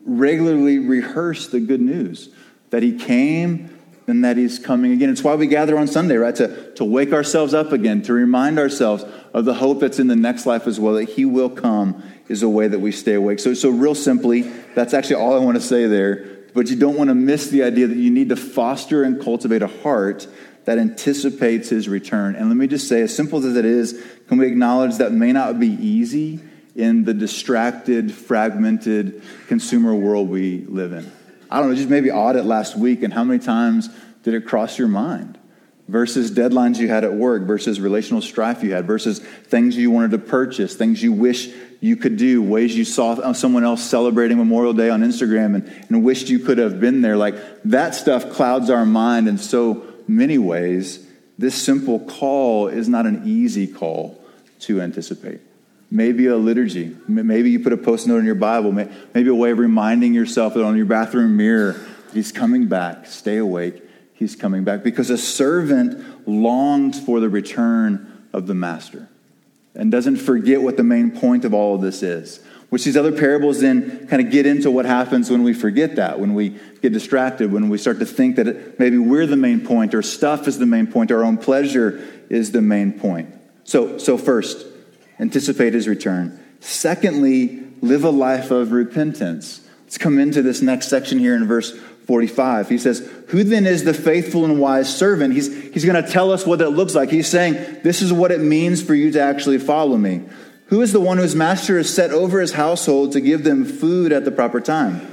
Regularly 0.00 0.78
rehearse 0.78 1.48
the 1.48 1.60
good 1.60 1.82
news 1.82 2.30
that 2.70 2.82
He 2.82 2.96
came 2.98 3.78
and 4.06 4.24
that 4.24 4.38
He's 4.38 4.58
coming 4.58 4.92
again. 4.92 5.10
It's 5.10 5.22
why 5.22 5.34
we 5.34 5.46
gather 5.46 5.76
on 5.78 5.86
Sunday, 5.86 6.16
right? 6.16 6.34
To, 6.36 6.72
to 6.76 6.84
wake 6.84 7.12
ourselves 7.12 7.52
up 7.52 7.72
again, 7.72 8.00
to 8.02 8.14
remind 8.14 8.58
ourselves 8.58 9.04
of 9.34 9.44
the 9.44 9.54
hope 9.54 9.80
that's 9.80 9.98
in 9.98 10.06
the 10.06 10.16
next 10.16 10.46
life 10.46 10.66
as 10.66 10.80
well, 10.80 10.94
that 10.94 11.10
He 11.10 11.26
will 11.26 11.50
come 11.50 12.02
is 12.28 12.42
a 12.42 12.48
way 12.48 12.68
that 12.68 12.78
we 12.78 12.90
stay 12.90 13.12
awake. 13.12 13.38
So, 13.38 13.52
so 13.52 13.68
real 13.68 13.94
simply, 13.94 14.50
that's 14.74 14.94
actually 14.94 15.16
all 15.16 15.34
I 15.34 15.44
want 15.44 15.58
to 15.58 15.62
say 15.62 15.86
there. 15.86 16.38
But 16.54 16.68
you 16.68 16.76
don't 16.76 16.96
want 16.96 17.08
to 17.08 17.14
miss 17.14 17.48
the 17.48 17.62
idea 17.62 17.86
that 17.86 17.96
you 17.96 18.10
need 18.10 18.30
to 18.30 18.36
foster 18.36 19.04
and 19.04 19.22
cultivate 19.22 19.60
a 19.60 19.68
heart 19.68 20.26
that 20.64 20.78
anticipates 20.78 21.68
his 21.68 21.88
return. 21.88 22.36
And 22.36 22.48
let 22.48 22.56
me 22.56 22.66
just 22.66 22.88
say, 22.88 23.00
as 23.02 23.14
simple 23.14 23.44
as 23.44 23.56
it 23.56 23.64
is, 23.64 24.02
can 24.28 24.38
we 24.38 24.46
acknowledge 24.46 24.98
that 24.98 25.12
may 25.12 25.32
not 25.32 25.58
be 25.58 25.68
easy 25.68 26.40
in 26.76 27.04
the 27.04 27.14
distracted, 27.14 28.12
fragmented 28.12 29.22
consumer 29.48 29.94
world 29.94 30.28
we 30.28 30.64
live 30.66 30.92
in? 30.92 31.10
I 31.50 31.58
don't 31.58 31.70
know, 31.70 31.74
just 31.74 31.88
maybe 31.88 32.10
audit 32.10 32.44
last 32.44 32.76
week 32.76 33.02
and 33.02 33.12
how 33.12 33.24
many 33.24 33.40
times 33.40 33.88
did 34.22 34.34
it 34.34 34.46
cross 34.46 34.78
your 34.78 34.88
mind? 34.88 35.38
Versus 35.88 36.30
deadlines 36.30 36.76
you 36.76 36.86
had 36.86 37.02
at 37.02 37.12
work, 37.12 37.42
versus 37.42 37.80
relational 37.80 38.22
strife 38.22 38.62
you 38.62 38.72
had, 38.72 38.86
versus 38.86 39.18
things 39.18 39.76
you 39.76 39.90
wanted 39.90 40.12
to 40.12 40.18
purchase, 40.18 40.76
things 40.76 41.02
you 41.02 41.12
wish 41.12 41.48
you 41.80 41.96
could 41.96 42.16
do, 42.16 42.40
ways 42.40 42.76
you 42.76 42.84
saw 42.84 43.32
someone 43.32 43.64
else 43.64 43.82
celebrating 43.82 44.36
Memorial 44.36 44.72
Day 44.72 44.90
on 44.90 45.00
Instagram 45.00 45.56
and, 45.56 45.86
and 45.88 46.04
wished 46.04 46.28
you 46.28 46.38
could 46.38 46.58
have 46.58 46.78
been 46.78 47.00
there. 47.00 47.16
Like 47.16 47.34
that 47.64 47.96
stuff 47.96 48.30
clouds 48.30 48.70
our 48.70 48.86
mind 48.86 49.26
and 49.26 49.40
so 49.40 49.89
many 50.10 50.38
ways. 50.38 51.06
This 51.38 51.54
simple 51.54 52.00
call 52.00 52.68
is 52.68 52.88
not 52.88 53.06
an 53.06 53.22
easy 53.24 53.66
call 53.66 54.22
to 54.60 54.80
anticipate. 54.80 55.40
Maybe 55.90 56.26
a 56.26 56.36
liturgy. 56.36 56.96
Maybe 57.08 57.50
you 57.50 57.60
put 57.60 57.72
a 57.72 57.76
post 57.76 58.06
note 58.06 58.18
in 58.18 58.24
your 58.24 58.34
Bible. 58.34 58.72
Maybe 58.72 59.28
a 59.28 59.34
way 59.34 59.50
of 59.50 59.58
reminding 59.58 60.14
yourself 60.14 60.54
that 60.54 60.64
on 60.64 60.76
your 60.76 60.86
bathroom 60.86 61.36
mirror, 61.36 61.80
he's 62.12 62.30
coming 62.30 62.66
back. 62.66 63.06
Stay 63.06 63.38
awake. 63.38 63.82
He's 64.14 64.36
coming 64.36 64.64
back. 64.64 64.82
Because 64.84 65.10
a 65.10 65.18
servant 65.18 66.28
longs 66.28 67.00
for 67.00 67.20
the 67.20 67.28
return 67.28 68.28
of 68.32 68.46
the 68.46 68.54
master 68.54 69.08
and 69.74 69.90
doesn't 69.90 70.16
forget 70.16 70.62
what 70.62 70.76
the 70.76 70.84
main 70.84 71.10
point 71.10 71.44
of 71.44 71.54
all 71.54 71.74
of 71.74 71.80
this 71.80 72.02
is. 72.02 72.40
Which 72.70 72.84
these 72.84 72.96
other 72.96 73.12
parables 73.12 73.60
then 73.60 74.06
kind 74.06 74.24
of 74.24 74.30
get 74.30 74.46
into 74.46 74.70
what 74.70 74.86
happens 74.86 75.28
when 75.28 75.42
we 75.42 75.52
forget 75.52 75.96
that, 75.96 76.20
when 76.20 76.34
we 76.34 76.56
get 76.80 76.92
distracted, 76.92 77.52
when 77.52 77.68
we 77.68 77.78
start 77.78 77.98
to 77.98 78.06
think 78.06 78.36
that 78.36 78.78
maybe 78.78 78.96
we're 78.96 79.26
the 79.26 79.36
main 79.36 79.66
point, 79.66 79.92
or 79.92 80.02
stuff 80.02 80.46
is 80.46 80.58
the 80.58 80.66
main 80.66 80.86
point, 80.86 81.10
our 81.10 81.24
own 81.24 81.36
pleasure 81.36 82.00
is 82.28 82.52
the 82.52 82.62
main 82.62 82.92
point. 82.92 83.34
So, 83.64 83.98
so 83.98 84.16
first, 84.16 84.66
anticipate 85.18 85.74
his 85.74 85.88
return. 85.88 86.38
Secondly, 86.60 87.62
live 87.80 88.04
a 88.04 88.10
life 88.10 88.52
of 88.52 88.70
repentance. 88.70 89.66
Let's 89.82 89.98
come 89.98 90.20
into 90.20 90.40
this 90.40 90.62
next 90.62 90.88
section 90.88 91.18
here 91.18 91.34
in 91.34 91.48
verse 91.48 91.76
45. 92.06 92.68
He 92.68 92.78
says, 92.78 93.00
Who 93.28 93.42
then 93.42 93.66
is 93.66 93.82
the 93.82 93.94
faithful 93.94 94.44
and 94.44 94.60
wise 94.60 94.94
servant? 94.94 95.34
He's, 95.34 95.52
he's 95.72 95.84
going 95.84 96.02
to 96.02 96.08
tell 96.08 96.30
us 96.30 96.46
what 96.46 96.60
it 96.60 96.70
looks 96.70 96.94
like. 96.94 97.10
He's 97.10 97.28
saying, 97.28 97.80
This 97.82 98.02
is 98.02 98.12
what 98.12 98.30
it 98.30 98.40
means 98.40 98.82
for 98.82 98.94
you 98.94 99.10
to 99.12 99.20
actually 99.20 99.58
follow 99.58 99.96
me. 99.96 100.22
Who 100.70 100.82
is 100.82 100.92
the 100.92 101.00
one 101.00 101.18
whose 101.18 101.34
master 101.34 101.78
is 101.78 101.92
set 101.92 102.12
over 102.12 102.40
his 102.40 102.52
household 102.52 103.10
to 103.12 103.20
give 103.20 103.42
them 103.42 103.64
food 103.64 104.12
at 104.12 104.24
the 104.24 104.30
proper 104.30 104.60
time? 104.60 105.04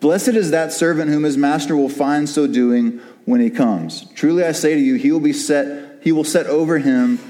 Blessed 0.00 0.30
is 0.30 0.50
that 0.50 0.72
servant 0.72 1.08
whom 1.08 1.22
his 1.22 1.36
master 1.36 1.76
will 1.76 1.88
find 1.88 2.28
so 2.28 2.48
doing 2.48 3.00
when 3.24 3.40
he 3.40 3.48
comes. 3.48 4.06
Truly 4.14 4.42
I 4.44 4.50
say 4.50 4.74
to 4.74 4.80
you, 4.80 4.96
he 4.96 5.12
will 5.12 5.20
be 5.20 5.32
set, 5.32 6.02
he 6.02 6.10
will 6.10 6.24
set 6.24 6.46
over 6.46 6.78
him 6.78 7.20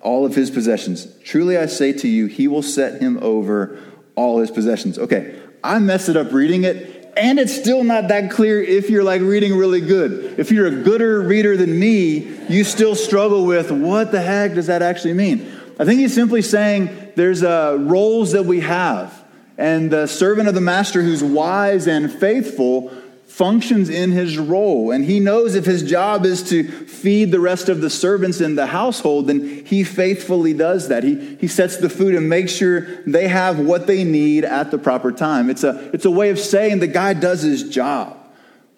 all 0.00 0.26
of 0.26 0.34
his 0.34 0.50
possessions. 0.50 1.06
Truly 1.22 1.56
I 1.56 1.66
say 1.66 1.92
to 1.92 2.08
you, 2.08 2.26
he 2.26 2.48
will 2.48 2.62
set 2.62 3.00
him 3.00 3.18
over 3.22 3.78
all 4.16 4.40
his 4.40 4.50
possessions. 4.50 4.98
Okay, 4.98 5.40
I 5.62 5.78
messed 5.78 6.08
it 6.08 6.16
up 6.16 6.32
reading 6.32 6.64
it, 6.64 7.12
and 7.16 7.38
it's 7.38 7.54
still 7.54 7.84
not 7.84 8.08
that 8.08 8.32
clear 8.32 8.60
if 8.60 8.90
you're 8.90 9.04
like 9.04 9.22
reading 9.22 9.56
really 9.56 9.80
good. 9.80 10.40
If 10.40 10.50
you're 10.50 10.66
a 10.66 10.82
gooder 10.82 11.20
reader 11.20 11.56
than 11.56 11.78
me, 11.78 12.36
you 12.48 12.64
still 12.64 12.96
struggle 12.96 13.46
with 13.46 13.70
what 13.70 14.10
the 14.10 14.20
heck 14.20 14.54
does 14.54 14.66
that 14.66 14.82
actually 14.82 15.14
mean? 15.14 15.57
I 15.78 15.84
think 15.84 16.00
he's 16.00 16.14
simply 16.14 16.42
saying 16.42 17.12
there's 17.14 17.42
uh, 17.42 17.76
roles 17.80 18.32
that 18.32 18.44
we 18.44 18.60
have. 18.60 19.24
And 19.56 19.90
the 19.90 20.06
servant 20.06 20.48
of 20.48 20.54
the 20.54 20.60
master 20.60 21.02
who's 21.02 21.22
wise 21.22 21.86
and 21.86 22.12
faithful 22.12 22.92
functions 23.26 23.88
in 23.88 24.10
his 24.10 24.36
role. 24.38 24.90
And 24.90 25.04
he 25.04 25.20
knows 25.20 25.54
if 25.54 25.64
his 25.64 25.88
job 25.88 26.24
is 26.24 26.42
to 26.50 26.64
feed 26.64 27.30
the 27.30 27.38
rest 27.38 27.68
of 27.68 27.80
the 27.80 27.90
servants 27.90 28.40
in 28.40 28.56
the 28.56 28.66
household, 28.66 29.28
then 29.28 29.64
he 29.64 29.84
faithfully 29.84 30.52
does 30.52 30.88
that. 30.88 31.04
He, 31.04 31.36
he 31.36 31.46
sets 31.46 31.76
the 31.76 31.88
food 31.88 32.14
and 32.14 32.28
makes 32.28 32.50
sure 32.50 33.02
they 33.04 33.28
have 33.28 33.60
what 33.60 33.86
they 33.86 34.02
need 34.02 34.44
at 34.44 34.72
the 34.72 34.78
proper 34.78 35.12
time. 35.12 35.50
It's 35.50 35.62
a, 35.62 35.90
it's 35.92 36.04
a 36.04 36.10
way 36.10 36.30
of 36.30 36.38
saying 36.40 36.80
the 36.80 36.88
guy 36.88 37.14
does 37.14 37.42
his 37.42 37.68
job. 37.68 38.16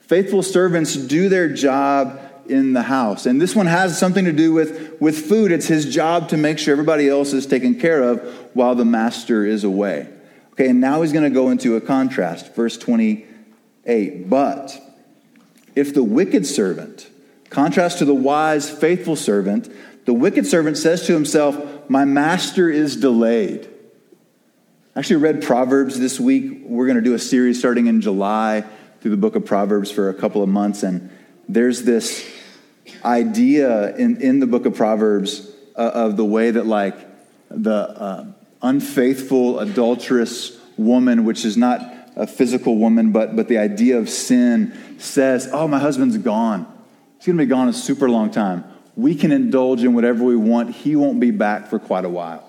Faithful 0.01 0.43
servants 0.43 0.95
do 0.95 1.31
their 1.31 1.49
job 1.49 2.21
in 2.51 2.73
the 2.73 2.83
house. 2.83 3.27
And 3.27 3.41
this 3.41 3.55
one 3.55 3.67
has 3.67 3.99
something 3.99 4.25
to 4.25 4.33
do 4.33 4.53
with, 4.53 5.01
with 5.01 5.29
food. 5.29 5.53
It's 5.53 5.67
his 5.67 5.93
job 5.93 6.29
to 6.31 6.37
make 6.37 6.59
sure 6.59 6.73
everybody 6.73 7.09
else 7.09 7.33
is 7.33 7.47
taken 7.47 7.79
care 7.79 8.03
of 8.03 8.21
while 8.55 8.75
the 8.75 8.85
master 8.85 9.47
is 9.47 9.65
away. 9.65 10.09
Okay, 10.53 10.69
and 10.69 10.81
now 10.81 11.03
he's 11.03 11.13
going 11.13 11.25
to 11.25 11.31
go 11.31 11.51
into 11.51 11.77
a 11.77 11.81
contrast. 11.81 12.55
Verse 12.55 12.77
28. 12.77 14.29
But 14.29 14.79
if 15.75 15.95
the 15.95 16.05
wicked 16.05 16.47
servant, 16.47 17.09
contrast 17.49 17.99
to 17.99 18.05
the 18.05 18.15
wise, 18.15 18.69
faithful 18.69 19.17
servant, 19.17 19.73
the 20.05 20.13
wicked 20.13 20.47
servant 20.47 20.77
says 20.77 21.07
to 21.07 21.15
himself, 21.15 21.57
My 21.89 22.05
master 22.05 22.69
is 22.69 22.97
delayed. 22.97 23.69
I 24.95 24.99
actually 24.99 25.17
read 25.17 25.43
Proverbs 25.43 25.99
this 25.99 26.19
week. 26.19 26.63
We're 26.65 26.87
going 26.87 26.97
to 26.97 27.03
do 27.03 27.15
a 27.15 27.19
series 27.19 27.59
starting 27.59 27.87
in 27.87 28.01
July 28.01 28.65
through 29.01 29.13
the 29.13 29.17
book 29.17 29.37
of 29.37 29.45
Proverbs 29.45 29.91
for 29.91 30.09
a 30.09 30.15
couple 30.15 30.43
of 30.43 30.49
months. 30.49 30.83
And 30.83 31.11
there's 31.49 31.83
this 31.83 32.29
idea 33.05 33.94
in, 33.96 34.20
in 34.20 34.40
the 34.40 34.46
book 34.46 34.66
of 34.66 34.74
Proverbs 34.74 35.50
uh, 35.76 35.90
of 35.94 36.16
the 36.16 36.24
way 36.24 36.50
that, 36.50 36.66
like, 36.66 36.96
the 37.50 37.72
uh, 37.72 38.26
unfaithful, 38.62 39.59
adulterous 39.59 40.59
woman, 40.76 41.24
which 41.24 41.44
is 41.44 41.57
not 41.57 41.81
a 42.16 42.26
physical 42.26 42.76
woman, 42.76 43.12
but, 43.12 43.37
but 43.37 43.48
the 43.48 43.59
idea 43.59 43.98
of 43.98 44.09
sin, 44.09 44.96
says, 44.98 45.48
Oh, 45.53 45.66
my 45.68 45.79
husband's 45.79 46.18
gone. 46.18 46.66
He's 47.18 47.26
going 47.26 47.38
to 47.38 47.44
be 47.44 47.48
gone 47.48 47.68
a 47.68 47.72
super 47.72 48.09
long 48.09 48.31
time. 48.31 48.64
We 48.96 49.14
can 49.14 49.33
indulge 49.33 49.83
in 49.83 49.94
whatever 49.94 50.24
we 50.24 50.37
want. 50.37 50.74
He 50.74 50.96
won't 50.96 51.20
be 51.20 51.31
back 51.31 51.68
for 51.68 51.79
quite 51.79 52.05
a 52.05 52.09
while. 52.09 52.46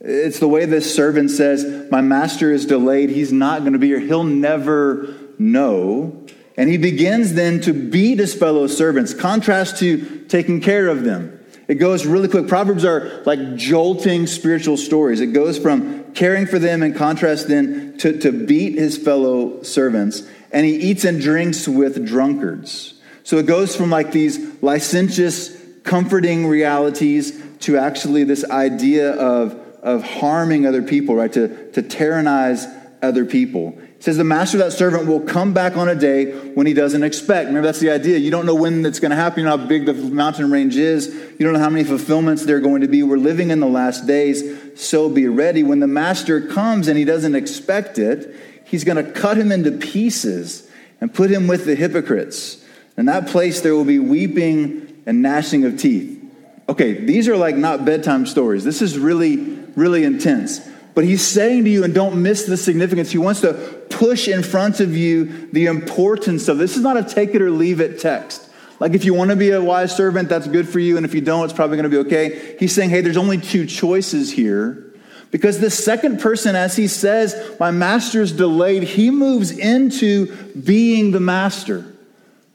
It's 0.00 0.40
the 0.40 0.48
way 0.48 0.64
this 0.64 0.92
servant 0.92 1.30
says, 1.30 1.90
My 1.90 2.00
master 2.00 2.52
is 2.52 2.66
delayed. 2.66 3.10
He's 3.10 3.32
not 3.32 3.60
going 3.60 3.74
to 3.74 3.78
be 3.78 3.88
here. 3.88 4.00
He'll 4.00 4.24
never 4.24 5.14
know. 5.38 6.21
And 6.56 6.68
he 6.68 6.76
begins 6.76 7.34
then 7.34 7.60
to 7.62 7.72
beat 7.72 8.18
his 8.18 8.34
fellow 8.34 8.66
servants, 8.66 9.14
contrast 9.14 9.78
to 9.78 10.24
taking 10.28 10.60
care 10.60 10.88
of 10.88 11.04
them. 11.04 11.38
It 11.68 11.76
goes 11.76 12.04
really 12.04 12.28
quick. 12.28 12.48
Proverbs 12.48 12.84
are 12.84 13.22
like 13.24 13.56
jolting 13.56 14.26
spiritual 14.26 14.76
stories. 14.76 15.20
It 15.20 15.28
goes 15.28 15.58
from 15.58 16.12
caring 16.12 16.46
for 16.46 16.58
them 16.58 16.82
in 16.82 16.92
contrast 16.92 17.48
then 17.48 17.96
to, 17.98 18.18
to 18.20 18.32
beat 18.32 18.74
his 18.74 18.98
fellow 18.98 19.62
servants. 19.62 20.22
And 20.52 20.66
he 20.66 20.74
eats 20.74 21.04
and 21.04 21.20
drinks 21.20 21.66
with 21.66 22.06
drunkards. 22.06 22.94
So 23.22 23.38
it 23.38 23.46
goes 23.46 23.74
from 23.74 23.90
like 23.90 24.12
these 24.12 24.38
licentious, 24.62 25.56
comforting 25.84 26.46
realities 26.46 27.40
to 27.60 27.78
actually 27.78 28.24
this 28.24 28.44
idea 28.44 29.12
of, 29.12 29.54
of 29.82 30.02
harming 30.02 30.66
other 30.66 30.82
people, 30.82 31.14
right? 31.14 31.32
To, 31.32 31.70
to 31.72 31.82
tyrannize 31.82 32.66
other 33.00 33.24
people. 33.24 33.78
Says 34.02 34.16
the 34.16 34.24
master 34.24 34.56
of 34.56 34.64
that 34.64 34.72
servant 34.72 35.06
will 35.06 35.20
come 35.20 35.54
back 35.54 35.76
on 35.76 35.88
a 35.88 35.94
day 35.94 36.32
when 36.54 36.66
he 36.66 36.74
doesn't 36.74 37.04
expect. 37.04 37.46
Remember, 37.46 37.68
that's 37.68 37.78
the 37.78 37.90
idea. 37.90 38.18
You 38.18 38.32
don't 38.32 38.46
know 38.46 38.54
when 38.56 38.84
it's 38.84 38.98
going 38.98 39.12
to 39.12 39.16
happen. 39.16 39.38
You 39.38 39.44
know 39.44 39.56
how 39.56 39.64
big 39.64 39.86
the 39.86 39.94
mountain 39.94 40.50
range 40.50 40.74
is. 40.74 41.06
You 41.06 41.38
don't 41.38 41.52
know 41.52 41.60
how 41.60 41.70
many 41.70 41.84
fulfillments 41.84 42.44
there 42.44 42.56
are 42.56 42.60
going 42.60 42.80
to 42.80 42.88
be. 42.88 43.04
We're 43.04 43.16
living 43.16 43.52
in 43.52 43.60
the 43.60 43.68
last 43.68 44.08
days, 44.08 44.42
so 44.74 45.08
be 45.08 45.28
ready. 45.28 45.62
When 45.62 45.78
the 45.78 45.86
master 45.86 46.44
comes 46.48 46.88
and 46.88 46.98
he 46.98 47.04
doesn't 47.04 47.36
expect 47.36 47.96
it, 47.96 48.34
he's 48.64 48.82
going 48.82 48.96
to 48.96 49.08
cut 49.08 49.38
him 49.38 49.52
into 49.52 49.70
pieces 49.70 50.68
and 51.00 51.14
put 51.14 51.30
him 51.30 51.46
with 51.46 51.64
the 51.64 51.76
hypocrites. 51.76 52.60
In 52.96 53.06
that 53.06 53.28
place, 53.28 53.60
there 53.60 53.76
will 53.76 53.84
be 53.84 54.00
weeping 54.00 55.00
and 55.06 55.22
gnashing 55.22 55.64
of 55.64 55.78
teeth. 55.78 56.20
Okay, 56.68 56.94
these 56.94 57.28
are 57.28 57.36
like 57.36 57.54
not 57.54 57.84
bedtime 57.84 58.26
stories. 58.26 58.64
This 58.64 58.82
is 58.82 58.98
really, 58.98 59.36
really 59.76 60.02
intense. 60.02 60.60
But 60.94 61.04
he's 61.04 61.26
saying 61.26 61.64
to 61.64 61.70
you, 61.70 61.84
and 61.84 61.94
don't 61.94 62.22
miss 62.22 62.44
the 62.44 62.56
significance, 62.56 63.10
he 63.10 63.18
wants 63.18 63.40
to 63.40 63.54
push 63.90 64.28
in 64.28 64.42
front 64.42 64.80
of 64.80 64.96
you 64.96 65.48
the 65.52 65.66
importance 65.66 66.48
of 66.48 66.58
this 66.58 66.76
is 66.76 66.82
not 66.82 66.96
a 66.96 67.04
take 67.04 67.34
it 67.34 67.40
or 67.40 67.50
leave 67.50 67.80
it 67.80 67.98
text. 67.98 68.50
Like 68.78 68.94
if 68.94 69.04
you 69.04 69.14
want 69.14 69.30
to 69.30 69.36
be 69.36 69.50
a 69.50 69.62
wise 69.62 69.96
servant, 69.96 70.28
that's 70.28 70.48
good 70.48 70.68
for 70.68 70.80
you. 70.80 70.96
And 70.96 71.06
if 71.06 71.14
you 71.14 71.20
don't, 71.20 71.44
it's 71.44 71.52
probably 71.52 71.76
going 71.76 71.90
to 71.90 72.02
be 72.02 72.08
okay. 72.08 72.56
He's 72.58 72.74
saying, 72.74 72.90
hey, 72.90 73.00
there's 73.00 73.16
only 73.16 73.38
two 73.38 73.64
choices 73.64 74.32
here. 74.32 74.92
Because 75.30 75.60
the 75.60 75.70
second 75.70 76.20
person, 76.20 76.56
as 76.56 76.76
he 76.76 76.88
says, 76.88 77.56
my 77.58 77.70
master's 77.70 78.32
delayed, 78.32 78.82
he 78.82 79.10
moves 79.10 79.50
into 79.50 80.34
being 80.52 81.12
the 81.12 81.20
master. 81.20 81.86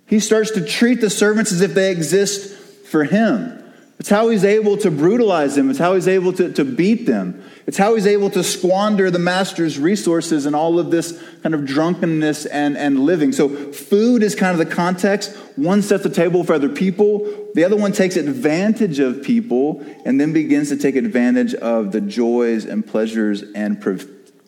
He 0.05 0.19
starts 0.19 0.51
to 0.51 0.65
treat 0.65 1.01
the 1.01 1.09
servants 1.09 1.51
as 1.51 1.61
if 1.61 1.73
they 1.73 1.91
exist 1.91 2.55
for 2.87 3.03
him. 3.03 3.56
It's 3.99 4.09
how 4.09 4.29
he's 4.29 4.45
able 4.45 4.77
to 4.77 4.91
brutalize 4.91 5.55
them. 5.55 5.71
It's 5.71 5.79
how 5.79 5.95
he's 5.95 6.07
able 6.07 6.31
to, 6.33 6.53
to 6.53 6.63
beat 6.63 7.07
them. 7.07 7.43
It's 7.65 7.77
how 7.77 7.95
he's 7.95 8.05
able 8.05 8.29
to 8.29 8.43
squander 8.43 9.09
the 9.09 9.19
master's 9.19 9.79
resources 9.79 10.45
and 10.45 10.55
all 10.55 10.77
of 10.77 10.91
this 10.91 11.19
kind 11.41 11.55
of 11.55 11.65
drunkenness 11.65 12.45
and, 12.45 12.77
and 12.77 12.99
living. 12.99 13.31
So, 13.31 13.49
food 13.73 14.21
is 14.21 14.35
kind 14.35 14.59
of 14.59 14.65
the 14.65 14.73
context. 14.73 15.35
One 15.55 15.81
sets 15.81 16.03
the 16.03 16.11
table 16.11 16.43
for 16.43 16.53
other 16.53 16.69
people, 16.69 17.49
the 17.55 17.63
other 17.63 17.75
one 17.75 17.91
takes 17.91 18.15
advantage 18.15 18.99
of 18.99 19.23
people 19.23 19.83
and 20.05 20.21
then 20.21 20.31
begins 20.31 20.69
to 20.69 20.77
take 20.77 20.95
advantage 20.95 21.55
of 21.55 21.91
the 21.91 22.01
joys 22.01 22.65
and 22.65 22.85
pleasures 22.85 23.41
and 23.55 23.81
prov- 23.81 24.07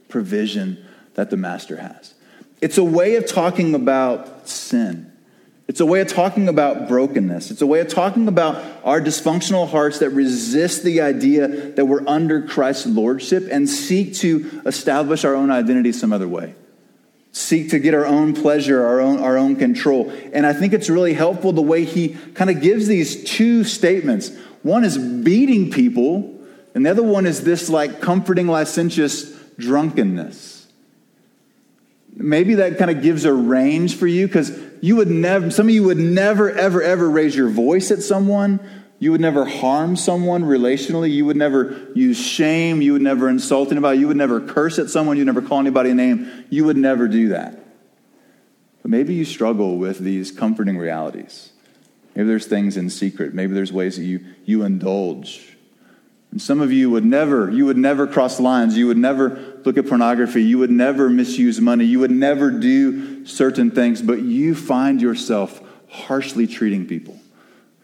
provision 0.09 0.85
that 1.15 1.31
the 1.31 1.37
master 1.37 1.77
has. 1.77 2.13
It's 2.61 2.77
a 2.77 2.83
way 2.83 3.15
of 3.15 3.25
talking 3.25 3.73
about 3.73 4.47
sin. 4.47 5.08
It's 5.69 5.81
a 5.81 5.85
way 5.85 6.01
of 6.01 6.07
talking 6.07 6.49
about 6.49 6.87
brokenness. 6.87 7.51
It's 7.51 7.61
a 7.61 7.67
way 7.67 7.79
of 7.79 7.89
talking 7.89 8.27
about 8.27 8.55
our 8.83 8.99
dysfunctional 8.99 9.69
hearts 9.69 9.99
that 9.99 10.09
resist 10.09 10.81
the 10.81 11.01
idea 11.01 11.47
that 11.47 11.85
we're 11.85 12.05
under 12.07 12.41
Christ's 12.41 12.87
lordship 12.87 13.47
and 13.51 13.69
seek 13.69 14.15
to 14.15 14.63
establish 14.65 15.23
our 15.23 15.35
own 15.35 15.51
identity 15.51 15.91
some 15.91 16.11
other 16.11 16.27
way. 16.27 16.55
Seek 17.33 17.69
to 17.69 17.77
get 17.77 17.93
our 17.93 18.07
own 18.07 18.33
pleasure, 18.33 18.83
our 18.83 18.99
own, 18.99 19.19
our 19.19 19.37
own 19.37 19.57
control. 19.57 20.11
And 20.33 20.43
I 20.43 20.53
think 20.53 20.73
it's 20.73 20.89
really 20.89 21.13
helpful 21.13 21.51
the 21.53 21.61
way 21.61 21.85
he 21.85 22.17
kind 22.33 22.49
of 22.49 22.61
gives 22.61 22.87
these 22.87 23.23
two 23.23 23.63
statements. 23.63 24.31
One 24.63 24.83
is 24.83 24.97
beating 24.97 25.69
people, 25.69 26.35
and 26.73 26.83
the 26.83 26.89
other 26.89 27.03
one 27.03 27.27
is 27.27 27.43
this 27.43 27.69
like 27.69 28.01
comforting, 28.01 28.47
licentious 28.47 29.31
drunkenness 29.59 30.58
maybe 32.15 32.55
that 32.55 32.77
kind 32.77 32.91
of 32.91 33.01
gives 33.01 33.25
a 33.25 33.33
range 33.33 33.95
for 33.95 34.07
you 34.07 34.27
because 34.27 34.57
you 34.81 34.95
would 34.95 35.09
never, 35.09 35.51
some 35.51 35.67
of 35.67 35.73
you 35.73 35.83
would 35.83 35.97
never, 35.97 36.51
ever, 36.51 36.81
ever 36.81 37.09
raise 37.09 37.35
your 37.35 37.49
voice 37.49 37.91
at 37.91 38.01
someone. 38.01 38.59
You 38.99 39.11
would 39.11 39.21
never 39.21 39.45
harm 39.45 39.95
someone 39.95 40.43
relationally. 40.43 41.11
You 41.11 41.25
would 41.25 41.37
never 41.37 41.87
use 41.95 42.19
shame. 42.19 42.81
You 42.81 42.93
would 42.93 43.01
never 43.01 43.29
insult 43.29 43.71
anybody. 43.71 43.99
You 43.99 44.07
would 44.07 44.17
never 44.17 44.41
curse 44.41 44.77
at 44.77 44.89
someone. 44.89 45.15
You 45.15 45.21
would 45.21 45.33
never 45.33 45.47
call 45.47 45.59
anybody 45.59 45.91
a 45.91 45.95
name. 45.95 46.45
You 46.49 46.65
would 46.65 46.77
never 46.77 47.07
do 47.07 47.29
that. 47.29 47.63
But 48.81 48.91
maybe 48.91 49.13
you 49.13 49.23
struggle 49.23 49.77
with 49.77 49.99
these 49.99 50.31
comforting 50.31 50.77
realities. 50.77 51.51
Maybe 52.15 52.27
there's 52.27 52.47
things 52.47 52.75
in 52.75 52.89
secret. 52.89 53.33
Maybe 53.33 53.53
there's 53.53 53.71
ways 53.71 53.95
that 53.95 54.03
you, 54.03 54.25
you 54.45 54.63
indulge 54.63 55.49
and 56.31 56.41
some 56.41 56.61
of 56.61 56.71
you 56.71 56.89
would 56.91 57.05
never, 57.05 57.49
you 57.49 57.65
would 57.65 57.77
never 57.77 58.05
cross 58.05 58.39
lines. 58.39 58.77
You 58.77 58.87
would 58.87 58.97
never 58.97 59.48
look 59.65 59.77
at 59.77 59.87
pornography. 59.87 60.43
You 60.43 60.59
would 60.59 60.71
never 60.71 61.09
misuse 61.09 61.59
money. 61.59 61.85
You 61.85 61.99
would 61.99 62.11
never 62.11 62.51
do 62.51 63.25
certain 63.25 63.71
things, 63.71 64.01
but 64.01 64.21
you 64.21 64.55
find 64.55 65.01
yourself 65.01 65.61
harshly 65.89 66.47
treating 66.47 66.85
people. 66.85 67.19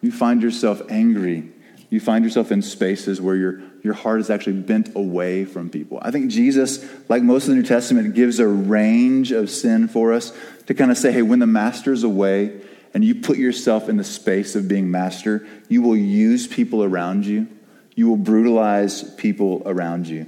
You 0.02 0.12
find 0.12 0.42
yourself 0.42 0.82
angry. 0.90 1.52
You 1.90 2.00
find 2.00 2.24
yourself 2.24 2.52
in 2.52 2.62
spaces 2.62 3.22
where 3.22 3.36
your, 3.36 3.62
your 3.84 3.94
heart 3.94 4.20
is 4.20 4.30
actually 4.30 4.62
bent 4.62 4.96
away 4.96 5.46
from 5.46 5.70
people. 5.70 6.00
I 6.02 6.12
think 6.12 6.30
Jesus, 6.32 6.86
like 7.10 7.24
most 7.24 7.44
of 7.44 7.50
the 7.50 7.56
New 7.56 7.64
Testament, 7.64 8.16
gives 8.16 8.40
a 8.40 8.48
range 8.48 9.32
of 9.32 9.50
sin 9.50 9.88
for 9.88 10.14
us 10.14 10.34
to 10.68 10.74
kind 10.74 10.92
of 10.92 10.98
say, 10.98 11.12
hey, 11.12 11.22
when 11.22 11.40
the 11.40 11.48
master's 11.48 12.04
away 12.04 12.60
and 12.94 13.04
you 13.04 13.16
put 13.16 13.38
yourself 13.38 13.90
in 13.90 13.98
the 13.98 14.04
space 14.04 14.56
of 14.56 14.68
being 14.68 14.90
master, 14.90 15.48
you 15.70 15.82
will 15.82 15.98
use 15.98 16.48
people 16.48 16.84
around 16.84 17.26
you 17.26 17.48
you 17.96 18.10
will 18.10 18.18
brutalize 18.18 19.04
people 19.16 19.64
around 19.66 20.08
you. 20.08 20.28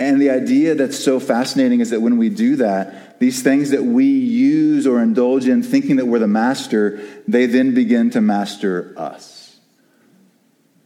And 0.00 0.20
the 0.20 0.30
idea 0.30 0.74
that's 0.74 0.98
so 0.98 1.20
fascinating 1.20 1.80
is 1.80 1.90
that 1.90 2.00
when 2.00 2.16
we 2.16 2.30
do 2.30 2.56
that, 2.56 3.20
these 3.20 3.42
things 3.42 3.70
that 3.70 3.84
we 3.84 4.06
use 4.06 4.86
or 4.86 5.02
indulge 5.02 5.46
in 5.46 5.62
thinking 5.62 5.96
that 5.96 6.06
we're 6.06 6.18
the 6.18 6.26
master, 6.26 7.06
they 7.28 7.44
then 7.44 7.74
begin 7.74 8.08
to 8.10 8.22
master 8.22 8.94
us. 8.96 9.58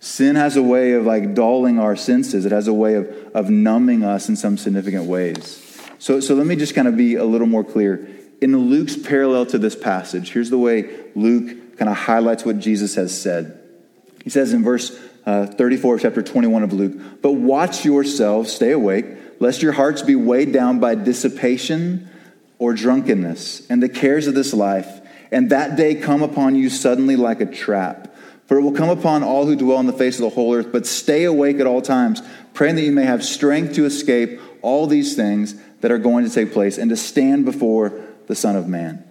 Sin 0.00 0.34
has 0.34 0.56
a 0.56 0.62
way 0.62 0.92
of 0.92 1.06
like 1.06 1.32
dulling 1.32 1.78
our 1.78 1.94
senses. 1.94 2.44
It 2.44 2.50
has 2.50 2.66
a 2.66 2.74
way 2.74 2.94
of, 2.94 3.08
of 3.34 3.50
numbing 3.50 4.02
us 4.02 4.28
in 4.28 4.34
some 4.34 4.58
significant 4.58 5.04
ways. 5.04 5.60
So, 6.00 6.18
so 6.18 6.34
let 6.34 6.46
me 6.46 6.56
just 6.56 6.74
kind 6.74 6.88
of 6.88 6.96
be 6.96 7.14
a 7.14 7.24
little 7.24 7.46
more 7.46 7.64
clear. 7.64 8.08
In 8.40 8.54
Luke's 8.68 8.96
parallel 8.96 9.46
to 9.46 9.58
this 9.58 9.76
passage, 9.76 10.32
here's 10.32 10.50
the 10.50 10.58
way 10.58 10.90
Luke 11.14 11.78
kind 11.78 11.88
of 11.88 11.96
highlights 11.96 12.44
what 12.44 12.58
Jesus 12.58 12.96
has 12.96 13.18
said. 13.18 13.60
He 14.24 14.30
says 14.30 14.52
in 14.52 14.64
verse 14.64 14.98
uh, 15.26 15.46
34 15.46 15.98
chapter 16.00 16.22
21 16.22 16.62
of 16.62 16.72
Luke. 16.72 17.22
But 17.22 17.32
watch 17.32 17.84
yourselves, 17.84 18.52
stay 18.52 18.72
awake, 18.72 19.06
lest 19.40 19.62
your 19.62 19.72
hearts 19.72 20.02
be 20.02 20.14
weighed 20.14 20.52
down 20.52 20.80
by 20.80 20.94
dissipation 20.94 22.08
or 22.58 22.72
drunkenness 22.74 23.66
and 23.68 23.82
the 23.82 23.88
cares 23.88 24.26
of 24.26 24.34
this 24.34 24.54
life, 24.54 25.00
and 25.32 25.50
that 25.50 25.76
day 25.76 25.94
come 25.94 26.22
upon 26.22 26.54
you 26.54 26.70
suddenly 26.70 27.16
like 27.16 27.40
a 27.40 27.46
trap. 27.46 28.14
For 28.46 28.58
it 28.58 28.62
will 28.62 28.72
come 28.72 28.90
upon 28.90 29.22
all 29.22 29.46
who 29.46 29.56
dwell 29.56 29.78
on 29.78 29.86
the 29.86 29.92
face 29.92 30.16
of 30.16 30.22
the 30.22 30.28
whole 30.28 30.54
earth. 30.54 30.70
But 30.70 30.86
stay 30.86 31.24
awake 31.24 31.60
at 31.60 31.66
all 31.66 31.80
times, 31.80 32.22
praying 32.52 32.76
that 32.76 32.82
you 32.82 32.92
may 32.92 33.04
have 33.04 33.24
strength 33.24 33.74
to 33.74 33.86
escape 33.86 34.38
all 34.60 34.86
these 34.86 35.16
things 35.16 35.54
that 35.80 35.90
are 35.90 35.98
going 35.98 36.24
to 36.24 36.30
take 36.30 36.52
place 36.52 36.78
and 36.78 36.90
to 36.90 36.96
stand 36.96 37.44
before 37.44 38.02
the 38.26 38.34
Son 38.34 38.54
of 38.56 38.68
Man. 38.68 39.02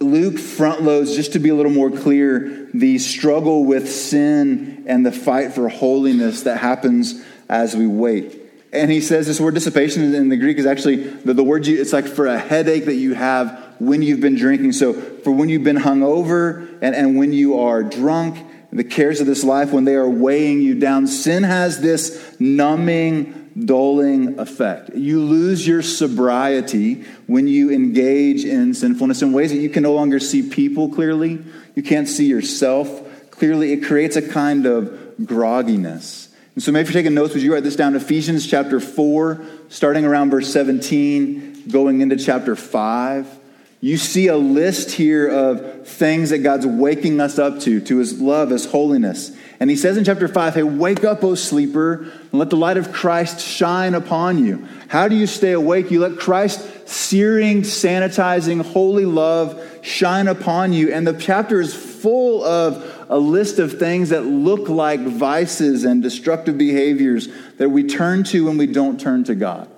Luke 0.00 0.38
front 0.38 0.82
loads, 0.82 1.14
just 1.14 1.32
to 1.32 1.38
be 1.38 1.48
a 1.48 1.54
little 1.54 1.72
more 1.72 1.90
clear, 1.90 2.68
the 2.74 2.98
struggle 2.98 3.64
with 3.64 3.90
sin 3.90 4.73
and 4.86 5.04
the 5.04 5.12
fight 5.12 5.52
for 5.52 5.68
holiness 5.68 6.42
that 6.42 6.58
happens 6.58 7.22
as 7.48 7.76
we 7.76 7.86
wait. 7.86 8.40
And 8.72 8.90
he 8.90 9.00
says 9.00 9.26
this 9.26 9.40
word 9.40 9.54
dissipation 9.54 10.14
in 10.14 10.28
the 10.28 10.36
Greek 10.36 10.58
is 10.58 10.66
actually 10.66 10.96
the, 10.96 11.32
the 11.32 11.44
word 11.44 11.66
you, 11.66 11.80
it's 11.80 11.92
like 11.92 12.06
for 12.06 12.26
a 12.26 12.38
headache 12.38 12.86
that 12.86 12.96
you 12.96 13.14
have 13.14 13.76
when 13.78 14.02
you've 14.02 14.20
been 14.20 14.34
drinking. 14.34 14.72
So 14.72 14.92
for 14.92 15.30
when 15.30 15.48
you've 15.48 15.62
been 15.62 15.76
hungover 15.76 16.76
and, 16.82 16.94
and 16.94 17.16
when 17.16 17.32
you 17.32 17.60
are 17.60 17.84
drunk, 17.84 18.36
the 18.72 18.82
cares 18.82 19.20
of 19.20 19.28
this 19.28 19.44
life, 19.44 19.70
when 19.70 19.84
they 19.84 19.94
are 19.94 20.08
weighing 20.08 20.60
you 20.60 20.74
down, 20.74 21.06
sin 21.06 21.44
has 21.44 21.80
this 21.80 22.36
numbing, 22.40 23.52
dulling 23.64 24.40
effect. 24.40 24.90
You 24.96 25.20
lose 25.20 25.64
your 25.64 25.80
sobriety 25.80 27.04
when 27.28 27.46
you 27.46 27.70
engage 27.70 28.44
in 28.44 28.74
sinfulness 28.74 29.22
in 29.22 29.32
ways 29.32 29.52
that 29.52 29.58
you 29.58 29.70
can 29.70 29.84
no 29.84 29.94
longer 29.94 30.18
see 30.18 30.50
people 30.50 30.88
clearly. 30.88 31.38
You 31.76 31.84
can't 31.84 32.08
see 32.08 32.26
yourself 32.26 33.03
clearly. 33.44 33.74
It 33.74 33.84
creates 33.84 34.16
a 34.16 34.26
kind 34.26 34.64
of 34.64 34.84
grogginess. 35.20 36.28
And 36.54 36.64
so 36.64 36.72
maybe 36.72 36.88
if 36.88 36.94
you're 36.94 37.02
taking 37.02 37.12
notes, 37.12 37.34
would 37.34 37.42
you 37.42 37.52
write 37.52 37.62
this 37.62 37.76
down? 37.76 37.94
Ephesians 37.94 38.46
chapter 38.46 38.80
4, 38.80 39.44
starting 39.68 40.06
around 40.06 40.30
verse 40.30 40.50
17, 40.50 41.64
going 41.68 42.00
into 42.00 42.16
chapter 42.16 42.56
5. 42.56 43.38
You 43.82 43.98
see 43.98 44.28
a 44.28 44.36
list 44.38 44.92
here 44.92 45.28
of 45.28 45.86
things 45.86 46.30
that 46.30 46.38
God's 46.38 46.66
waking 46.66 47.20
us 47.20 47.38
up 47.38 47.60
to, 47.60 47.82
to 47.82 47.98
his 47.98 48.18
love, 48.18 48.48
his 48.48 48.64
holiness. 48.64 49.36
And 49.60 49.68
he 49.68 49.76
says 49.76 49.98
in 49.98 50.04
chapter 50.04 50.26
5, 50.26 50.54
Hey, 50.54 50.62
wake 50.62 51.04
up, 51.04 51.22
O 51.22 51.34
sleeper, 51.34 52.10
and 52.32 52.32
let 52.32 52.48
the 52.48 52.56
light 52.56 52.78
of 52.78 52.94
Christ 52.94 53.40
shine 53.40 53.94
upon 53.94 54.42
you. 54.42 54.66
How 54.88 55.06
do 55.06 55.16
you 55.16 55.26
stay 55.26 55.52
awake? 55.52 55.90
You 55.90 56.00
let 56.00 56.18
Christ 56.18 56.88
searing, 56.88 57.60
sanitizing, 57.60 58.62
holy 58.62 59.04
love 59.04 59.62
shine 59.82 60.28
upon 60.28 60.72
you. 60.72 60.92
And 60.92 61.06
the 61.06 61.12
chapter 61.12 61.60
is 61.60 61.74
full 61.74 62.42
of 62.42 62.93
a 63.08 63.18
list 63.18 63.58
of 63.58 63.78
things 63.78 64.10
that 64.10 64.22
look 64.24 64.68
like 64.68 65.00
vices 65.00 65.84
and 65.84 66.02
destructive 66.02 66.58
behaviors 66.58 67.28
that 67.58 67.68
we 67.68 67.84
turn 67.84 68.24
to 68.24 68.46
when 68.46 68.56
we 68.56 68.66
don't 68.66 69.00
turn 69.00 69.24
to 69.24 69.34
God. 69.34 69.68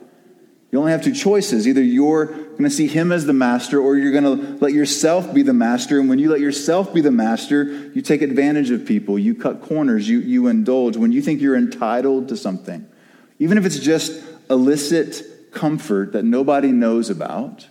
You 0.70 0.80
only 0.80 0.92
have 0.92 1.02
two 1.02 1.14
choices. 1.14 1.66
Either 1.66 1.82
you're 1.82 2.26
going 2.26 2.64
to 2.64 2.70
see 2.70 2.86
him 2.86 3.12
as 3.12 3.24
the 3.24 3.32
master, 3.32 3.80
or 3.80 3.96
you're 3.96 4.12
going 4.12 4.24
to 4.24 4.58
let 4.58 4.72
yourself 4.72 5.32
be 5.32 5.42
the 5.42 5.54
master. 5.54 6.00
And 6.00 6.08
when 6.08 6.18
you 6.18 6.30
let 6.30 6.40
yourself 6.40 6.92
be 6.92 7.00
the 7.00 7.10
master, 7.10 7.64
you 7.94 8.02
take 8.02 8.20
advantage 8.20 8.70
of 8.70 8.84
people, 8.84 9.18
you 9.18 9.34
cut 9.34 9.62
corners, 9.62 10.08
you, 10.08 10.18
you 10.20 10.48
indulge 10.48 10.96
when 10.96 11.12
you 11.12 11.22
think 11.22 11.40
you're 11.40 11.56
entitled 11.56 12.28
to 12.28 12.36
something. 12.36 12.86
Even 13.38 13.58
if 13.58 13.64
it's 13.64 13.78
just 13.78 14.22
illicit 14.50 15.52
comfort 15.52 16.12
that 16.12 16.24
nobody 16.24 16.72
knows 16.72 17.10
about, 17.10 17.68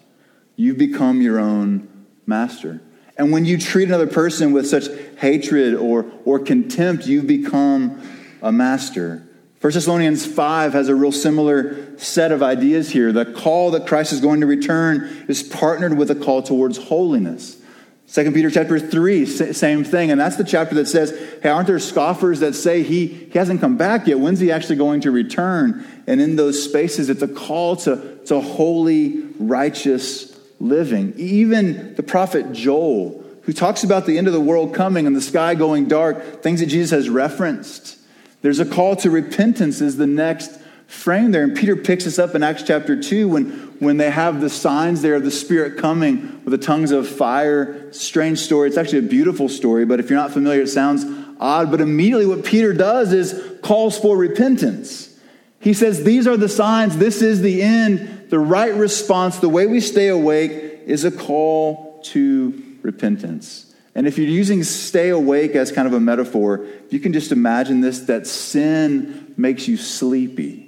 you've 0.56 0.78
become 0.78 1.22
your 1.22 1.40
own 1.40 1.88
master. 2.26 2.82
And 3.18 3.32
when 3.32 3.46
you 3.46 3.58
treat 3.58 3.88
another 3.88 4.08
person 4.08 4.52
with 4.52 4.68
such 4.68 4.88
hatred 5.18 5.74
or, 5.76 6.06
or 6.26 6.40
contempt, 6.40 7.08
you've 7.08 7.28
become 7.28 8.02
a 8.42 8.52
master. 8.52 9.24
1 9.62 9.74
Thessalonians 9.74 10.26
5 10.26 10.74
has 10.74 10.90
a 10.90 10.96
real 10.96 11.12
similar 11.12 11.98
set 11.98 12.32
of 12.32 12.44
ideas 12.44 12.92
here. 12.92 13.12
The 13.12 13.26
call 13.26 13.72
that 13.72 13.88
Christ 13.88 14.12
is 14.12 14.20
going 14.20 14.42
to 14.42 14.46
return 14.46 15.26
is 15.28 15.42
partnered 15.42 15.98
with 15.98 16.12
a 16.12 16.16
call 16.16 16.44
towards 16.44 16.78
holiness. 16.78 17.62
Second 18.06 18.34
Peter 18.34 18.52
chapter 18.52 18.78
3, 18.78 19.26
same 19.26 19.84
thing. 19.84 20.12
And 20.12 20.22
that's 20.22 20.36
the 20.36 20.44
chapter 20.44 20.76
that 20.76 20.88
says, 20.88 21.12
hey, 21.42 21.50
aren't 21.50 21.68
there 21.68 21.80
scoffers 21.80 22.42
that 22.42 22.54
say 22.54 22.84
he, 22.84 23.08
he 23.08 23.40
hasn't 23.40 23.62
come 23.62 23.78
back 23.78 24.06
yet? 24.06 24.20
When's 24.20 24.40
he 24.40 24.52
actually 24.52 24.76
going 24.76 25.02
to 25.02 25.12
return? 25.12 25.86
And 26.06 26.22
in 26.22 26.36
those 26.36 26.64
spaces, 26.64 27.10
it's 27.10 27.24
a 27.24 27.28
call 27.28 27.78
to, 27.78 28.20
to 28.26 28.42
holy, 28.42 29.24
righteous 29.40 30.35
living. 30.60 31.14
Even 31.18 31.96
the 31.96 32.04
prophet 32.04 32.52
Joel, 32.54 33.24
who 33.44 33.54
talks 33.54 33.84
about 33.84 34.06
the 34.06 34.18
end 34.18 34.28
of 34.28 34.34
the 34.34 34.42
world 34.42 34.74
coming 34.74 35.08
and 35.08 35.16
the 35.16 35.22
sky 35.22 35.56
going 35.56 35.88
dark, 35.88 36.42
things 36.42 36.60
that 36.60 36.68
Jesus 36.68 36.92
has 36.92 37.10
referenced. 37.10 37.98
There's 38.42 38.60
a 38.60 38.66
call 38.66 38.96
to 38.98 39.10
repentance 39.10 39.82
is 39.82 39.98
the 39.98 40.08
next 40.08 40.60
frame 40.88 41.32
there. 41.32 41.44
And 41.44 41.56
Peter 41.56 41.76
picks 41.76 42.06
us 42.08 42.20
up 42.20 42.36
in 42.36 42.44
Acts 42.44 42.64
chapter 42.64 43.00
2 43.00 43.28
when, 43.28 43.50
when 43.80 43.98
they 43.98 44.10
have 44.10 44.42
the 44.42 44.50
signs 44.50 45.02
there 45.02 45.16
of 45.16 45.24
the 45.24 45.32
Spirit 45.32 45.78
coming 45.78 46.44
with 46.44 46.52
the 46.52 46.58
tongues 46.58 46.92
of 46.92 47.08
fire. 47.08 47.92
Strange 47.92 48.40
story. 48.40 48.68
It's 48.68 48.78
actually 48.78 49.00
a 49.00 49.10
beautiful 49.10 49.50
story, 49.50 49.86
but 49.86 50.00
if 50.00 50.10
you're 50.10 50.20
not 50.20 50.32
familiar, 50.32 50.62
it 50.62 50.68
sounds 50.68 51.06
odd. 51.40 51.72
But 51.72 51.82
immediately 51.82 52.28
what 52.28 52.46
Peter 52.46 52.74
does 52.74 53.14
is 53.14 53.58
calls 53.62 53.98
for 53.98 54.18
repentance. 54.18 55.18
He 55.60 55.74
says, 55.74 56.04
These 56.04 56.28
are 56.28 56.38
the 56.38 56.50
signs, 56.50 56.98
this 56.98 57.22
is 57.22 57.42
the 57.42 57.62
end. 57.62 58.15
The 58.30 58.40
right 58.40 58.74
response, 58.74 59.40
the 59.40 59.50
way 59.50 59.68
we 59.68 59.80
stay 59.80 60.08
awake, 60.08 60.52
is 60.86 61.04
a 61.04 61.12
call 61.12 62.02
to 62.06 62.78
repentance. 62.82 63.74
And 63.96 64.08
if 64.08 64.18
you're 64.18 64.28
using 64.28 64.64
stay 64.64 65.10
awake 65.10 65.56
as 65.56 65.72
kind 65.72 65.88
of 65.88 65.94
a 65.94 66.00
metaphor, 66.00 66.66
you 66.90 67.00
can 67.00 67.14
just 67.14 67.32
imagine 67.32 67.82
this 67.82 68.02
that 68.02 68.28
sin 68.28 69.34
makes 69.38 69.68
you 69.68 69.78
sleepy. 69.78 70.64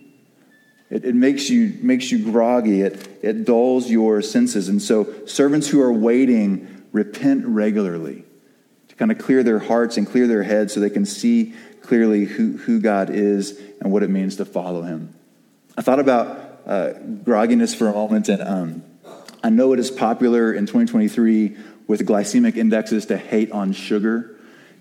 It, 0.89 1.04
it, 1.04 1.15
makes, 1.15 1.50
you, 1.50 1.78
makes 1.82 2.10
you 2.12 2.32
groggy. 2.32 2.82
It, 2.82 3.20
it 3.22 3.43
dulls 3.43 3.89
your 3.89 4.22
senses. 4.22 4.70
And 4.70 4.82
so, 4.82 5.26
servants 5.26 5.67
who 5.67 5.82
are 5.82 5.91
waiting 5.91 6.86
repent 6.93 7.46
regularly 7.46 8.24
to 8.88 8.96
kind 8.96 9.12
of 9.12 9.17
clear 9.17 9.43
their 9.43 9.60
hearts 9.60 9.98
and 9.98 10.08
clear 10.08 10.28
their 10.28 10.43
heads 10.43 10.74
so 10.74 10.80
they 10.80 10.89
can 10.89 11.06
see 11.06 11.54
clearly 11.82 12.24
who, 12.24 12.56
who 12.58 12.80
God 12.80 13.10
is 13.10 13.60
and 13.82 13.91
what 13.91 14.02
it 14.02 14.10
means 14.10 14.38
to 14.38 14.46
follow 14.46 14.84
Him. 14.84 15.13
I 15.78 15.82
thought 15.82 16.00
about 16.00 16.47
uh, 16.67 16.93
grogginess 17.23 17.75
for 17.75 17.88
a 17.88 17.93
moment, 17.93 18.30
and 18.30 18.41
um, 18.41 18.84
I 19.43 19.49
know 19.49 19.73
it 19.73 19.80
is 19.80 19.89
popular 19.89 20.53
in 20.53 20.65
2023 20.65 21.56
with 21.88 22.06
glycemic 22.06 22.58
indexes 22.58 23.06
to 23.08 23.17
hate 23.17 23.51
on 23.51 23.71
sugar. 23.71 24.36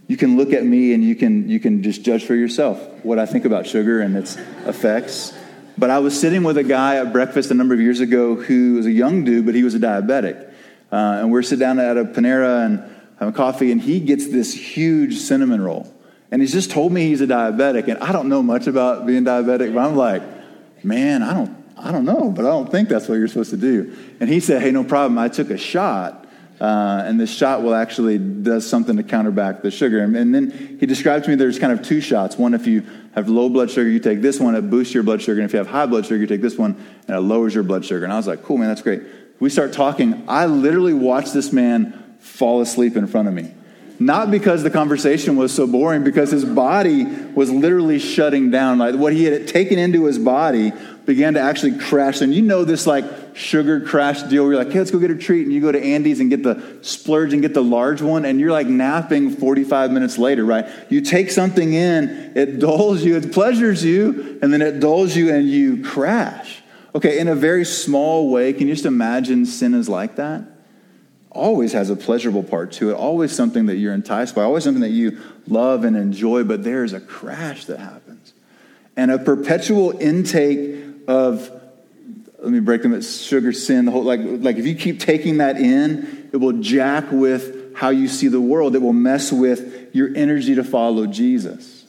You 0.08 0.16
can 0.16 0.36
look 0.36 0.52
at 0.52 0.64
me 0.64 0.92
and 0.92 1.02
you 1.02 1.14
can, 1.14 1.48
you 1.48 1.60
can 1.60 1.82
just 1.82 2.02
judge 2.02 2.24
for 2.24 2.34
yourself 2.34 2.80
what 3.04 3.18
I 3.18 3.26
think 3.26 3.44
about 3.44 3.66
sugar 3.66 4.00
and 4.00 4.16
its 4.16 4.36
effects. 4.66 5.32
But 5.78 5.90
I 5.90 5.98
was 5.98 6.18
sitting 6.18 6.42
with 6.42 6.58
a 6.58 6.64
guy 6.64 6.96
at 6.96 7.12
breakfast 7.12 7.50
a 7.50 7.54
number 7.54 7.74
of 7.74 7.80
years 7.80 8.00
ago 8.00 8.34
who 8.34 8.74
was 8.74 8.86
a 8.86 8.90
young 8.90 9.24
dude, 9.24 9.46
but 9.46 9.54
he 9.54 9.62
was 9.62 9.74
a 9.74 9.78
diabetic. 9.78 10.52
Uh, 10.90 11.20
and 11.20 11.30
we're 11.30 11.42
sitting 11.42 11.60
down 11.60 11.78
at 11.78 11.96
a 11.96 12.04
Panera 12.04 12.64
and 12.64 12.82
having 13.18 13.34
coffee, 13.34 13.72
and 13.72 13.80
he 13.80 14.00
gets 14.00 14.28
this 14.28 14.54
huge 14.54 15.18
cinnamon 15.18 15.60
roll. 15.60 15.92
And 16.30 16.40
he's 16.40 16.52
just 16.52 16.70
told 16.70 16.92
me 16.92 17.08
he's 17.08 17.20
a 17.20 17.26
diabetic, 17.26 17.88
and 17.88 17.98
I 17.98 18.12
don't 18.12 18.28
know 18.28 18.42
much 18.42 18.66
about 18.66 19.06
being 19.06 19.24
diabetic, 19.24 19.74
but 19.74 19.80
I'm 19.80 19.96
like, 19.96 20.22
man, 20.84 21.22
I 21.22 21.34
don't, 21.34 21.55
I 21.76 21.92
don't 21.92 22.04
know, 22.04 22.30
but 22.30 22.44
I 22.44 22.48
don't 22.48 22.70
think 22.70 22.88
that's 22.88 23.08
what 23.08 23.16
you're 23.16 23.28
supposed 23.28 23.50
to 23.50 23.56
do. 23.56 23.94
And 24.20 24.30
he 24.30 24.40
said, 24.40 24.62
hey, 24.62 24.70
no 24.70 24.82
problem. 24.82 25.18
I 25.18 25.28
took 25.28 25.50
a 25.50 25.58
shot 25.58 26.26
uh, 26.60 27.02
and 27.04 27.20
this 27.20 27.30
shot 27.30 27.62
will 27.62 27.74
actually 27.74 28.16
does 28.16 28.66
something 28.66 28.96
to 28.96 29.02
counterback 29.02 29.60
the 29.60 29.70
sugar. 29.70 30.02
And, 30.02 30.16
and, 30.16 30.34
then 30.34 30.78
he 30.80 30.86
described 30.86 31.24
to 31.24 31.30
me 31.30 31.36
there's 31.36 31.58
kind 31.58 31.72
of 31.72 31.82
two 31.82 32.00
shots. 32.00 32.38
One, 32.38 32.54
if 32.54 32.66
you 32.66 32.82
have 33.14 33.28
low 33.28 33.50
blood 33.50 33.70
sugar, 33.70 33.90
you 33.90 34.00
take 34.00 34.22
this 34.22 34.40
one, 34.40 34.54
it 34.54 34.70
boosts 34.70 34.94
your 34.94 35.02
blood 35.02 35.20
sugar. 35.20 35.40
And 35.40 35.48
if 35.48 35.52
you 35.52 35.58
have 35.58 35.66
high 35.66 35.84
blood 35.84 36.06
sugar, 36.06 36.16
you 36.16 36.26
take 36.26 36.40
this 36.40 36.56
one, 36.56 36.74
and 37.06 37.16
it 37.16 37.20
lowers 37.20 37.54
your 37.54 37.62
blood 37.62 37.84
sugar. 37.84 38.04
And 38.04 38.12
I 38.12 38.16
was 38.16 38.26
like, 38.26 38.42
cool, 38.42 38.56
man, 38.56 38.68
that's 38.68 38.80
great. 38.80 39.02
We 39.38 39.50
start 39.50 39.74
talking. 39.74 40.24
I 40.28 40.46
literally 40.46 40.94
watched 40.94 41.34
this 41.34 41.52
man 41.52 42.16
fall 42.20 42.62
asleep 42.62 42.96
in 42.96 43.06
front 43.06 43.28
of 43.28 43.34
me. 43.34 43.52
Not 43.98 44.30
because 44.30 44.62
the 44.62 44.70
conversation 44.70 45.36
was 45.36 45.52
so 45.52 45.66
boring, 45.66 46.04
because 46.04 46.30
his 46.30 46.44
body 46.44 47.04
was 47.04 47.50
literally 47.50 47.98
shutting 47.98 48.50
down. 48.50 48.78
Like 48.78 48.94
what 48.94 49.12
he 49.12 49.24
had 49.24 49.46
taken 49.46 49.78
into 49.78 50.04
his 50.04 50.18
body 50.18 50.72
began 51.06 51.34
to 51.34 51.40
actually 51.40 51.78
crash. 51.78 52.20
And 52.20 52.34
you 52.34 52.42
know 52.42 52.64
this 52.64 52.86
like 52.86 53.04
sugar 53.34 53.80
crash 53.80 54.22
deal 54.24 54.42
where 54.42 54.54
you're 54.54 54.64
like, 54.64 54.72
hey, 54.72 54.80
let's 54.80 54.90
go 54.90 54.98
get 54.98 55.12
a 55.12 55.16
treat. 55.16 55.44
And 55.44 55.52
you 55.52 55.60
go 55.60 55.70
to 55.70 55.82
Andy's 55.82 56.18
and 56.20 56.28
get 56.28 56.42
the 56.42 56.78
splurge 56.82 57.32
and 57.32 57.40
get 57.40 57.54
the 57.54 57.62
large 57.62 58.02
one. 58.02 58.24
And 58.24 58.40
you're 58.40 58.50
like 58.50 58.66
napping 58.66 59.30
45 59.30 59.92
minutes 59.92 60.18
later, 60.18 60.44
right? 60.44 60.66
You 60.90 61.00
take 61.00 61.30
something 61.30 61.72
in, 61.72 62.32
it 62.36 62.58
dulls 62.58 63.02
you, 63.02 63.16
it 63.16 63.32
pleasures 63.32 63.84
you, 63.84 64.38
and 64.42 64.52
then 64.52 64.60
it 64.60 64.80
dulls 64.80 65.16
you 65.16 65.32
and 65.32 65.48
you 65.48 65.82
crash. 65.84 66.62
Okay, 66.94 67.18
in 67.18 67.28
a 67.28 67.34
very 67.34 67.64
small 67.64 68.30
way, 68.30 68.52
can 68.52 68.68
you 68.68 68.74
just 68.74 68.86
imagine 68.86 69.46
sin 69.46 69.74
is 69.74 69.88
like 69.88 70.16
that? 70.16 70.44
Always 71.30 71.74
has 71.74 71.90
a 71.90 71.96
pleasurable 71.96 72.42
part 72.42 72.72
to 72.72 72.90
it, 72.90 72.94
always 72.94 73.32
something 73.32 73.66
that 73.66 73.76
you're 73.76 73.92
enticed 73.92 74.34
by, 74.34 74.42
always 74.42 74.64
something 74.64 74.80
that 74.80 74.88
you 74.88 75.20
love 75.46 75.84
and 75.84 75.94
enjoy, 75.94 76.42
but 76.42 76.64
there's 76.64 76.94
a 76.94 77.00
crash 77.00 77.66
that 77.66 77.78
happens. 77.78 78.32
And 78.96 79.10
a 79.10 79.18
perpetual 79.18 79.90
intake 80.00 80.85
of 81.08 81.50
let 82.38 82.52
me 82.52 82.60
break 82.60 82.82
them 82.82 82.94
at 82.94 83.02
sugar 83.02 83.52
sin 83.52 83.86
the 83.86 83.90
whole 83.90 84.04
like 84.04 84.20
like 84.22 84.56
if 84.56 84.66
you 84.66 84.74
keep 84.74 85.00
taking 85.00 85.38
that 85.38 85.56
in 85.56 86.28
it 86.32 86.36
will 86.36 86.60
jack 86.60 87.10
with 87.10 87.74
how 87.76 87.90
you 87.90 88.08
see 88.08 88.28
the 88.28 88.40
world. 88.40 88.74
It 88.74 88.80
will 88.80 88.94
mess 88.94 89.30
with 89.30 89.94
your 89.94 90.10
energy 90.16 90.54
to 90.54 90.64
follow 90.64 91.06
jesus. 91.06 91.84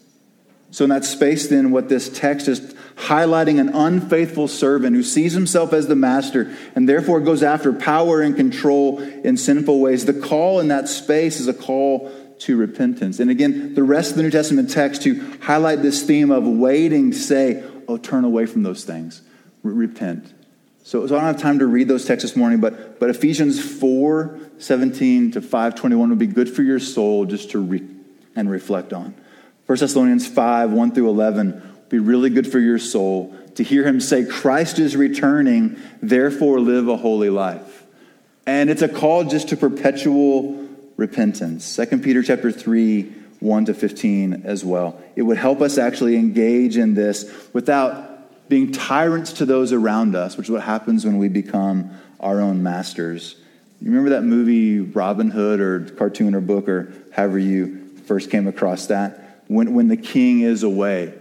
So 0.72 0.84
in 0.84 0.90
that 0.90 1.06
space 1.06 1.48
then 1.48 1.72
what 1.72 1.90
this 1.90 2.10
text 2.10 2.48
is 2.48 2.76
highlighting 2.96 3.60
an 3.60 3.70
unfaithful 3.70 4.48
servant 4.48 4.96
who 4.96 5.04
sees 5.04 5.34
himself 5.34 5.72
as 5.72 5.88
the 5.88 5.96
master 5.96 6.54
and 6.76 6.90
therefore 6.90 7.22
goes 7.22 7.42
after 7.42 7.72
power 7.72 8.22
and 8.22 8.36
control 8.36 9.00
in 9.00 9.38
sinful 9.38 9.80
ways. 9.80 10.06
The 10.06 10.14
call 10.14 10.60
in 10.60 10.68
that 10.70 10.90
space 10.90 11.40
is 11.40 11.48
a 11.48 11.54
call 11.54 12.12
to 12.40 12.58
repentance. 12.58 13.20
And 13.20 13.32
again 13.32 13.74
the 13.74 13.84
rest 13.84 14.12
of 14.12 14.18
the 14.18 14.24
new 14.24 14.32
testament 14.32 14.70
text 14.70 15.04
to 15.04 15.38
highlight 15.42 15.82
this 15.82 16.04
theme 16.04 16.32
of 16.32 16.46
waiting 16.46 17.14
say 17.14 17.64
oh, 17.88 17.98
turn 17.98 18.24
away 18.24 18.46
from 18.46 18.64
those 18.64 18.84
things. 18.84 19.22
repent. 19.64 20.34
So, 20.84 21.06
so, 21.06 21.16
I 21.16 21.20
don't 21.20 21.34
have 21.34 21.42
time 21.42 21.60
to 21.60 21.68
read 21.68 21.90
those 21.90 22.06
texts 22.06 22.30
this 22.30 22.38
morning, 22.38 22.62
but, 22.62 23.00
but 23.00 23.10
Ephesians 23.10 23.60
4 23.60 24.40
17 24.60 25.32
to 25.34 25.42
521 25.42 26.10
would 26.10 26.18
be 26.18 26.28
good 26.28 26.50
for 26.50 26.64
your 26.64 26.80
soul 26.80 27.26
just 27.26 27.52
to 27.52 27.60
read 27.60 27.88
and 28.36 28.50
reflect 28.50 28.94
on. 28.94 29.14
1 29.66 29.78
Thessalonians 29.78 30.26
5 30.26 30.72
1 30.72 30.92
through 30.94 31.10
11 31.10 31.52
would 31.52 31.90
be 31.90 32.00
really 32.00 32.30
good 32.30 32.50
for 32.50 32.60
your 32.60 32.80
soul 32.80 33.36
to 33.56 33.64
hear 33.64 33.84
him 33.84 34.00
say, 34.00 34.24
Christ 34.24 34.80
is 34.80 34.96
returning, 34.96 35.78
therefore 36.02 36.60
live 36.60 36.88
a 36.88 36.96
holy 36.96 37.30
life. 37.30 37.86
And 38.46 38.70
it's 38.70 38.82
a 38.82 38.88
call 38.88 39.26
just 39.26 39.50
to 39.50 39.58
perpetual 39.58 40.68
repentance. 40.96 41.76
2 41.76 41.98
Peter 42.00 42.24
chapter 42.24 42.52
3 42.52 43.14
1 43.40 43.66
to 43.66 43.74
15 43.74 44.44
as 44.46 44.66
well. 44.66 45.02
It 45.16 45.22
would 45.22 45.38
help 45.38 45.62
us 45.62 45.78
actually 45.78 46.16
engage 46.16 46.78
in 46.78 46.94
this 46.94 47.32
without 47.54 48.50
being 48.50 48.72
tyrants 48.72 49.34
to 49.34 49.46
those 49.46 49.74
around 49.74 50.16
us, 50.16 50.38
which 50.38 50.48
is 50.48 50.52
what 50.52 50.64
happens 50.64 51.06
when 51.06 51.18
we 51.18 51.28
become 51.28 51.92
our 52.20 52.42
own 52.42 52.64
masters. 52.64 53.36
You 53.82 53.92
remember 53.92 54.12
that 54.12 54.24
movie 54.24 54.80
Robin 54.80 55.30
Hood 55.30 55.60
or 55.60 55.82
cartoon 55.82 56.34
or 56.34 56.42
book 56.42 56.68
or 56.68 56.92
however 57.14 57.38
you 57.38 57.88
first 58.06 58.32
came 58.32 58.48
across 58.48 58.88
that? 58.88 59.44
When, 59.48 59.74
when 59.74 59.88
the 59.88 59.98
king 59.98 60.42
is 60.42 60.64
away 60.64 61.14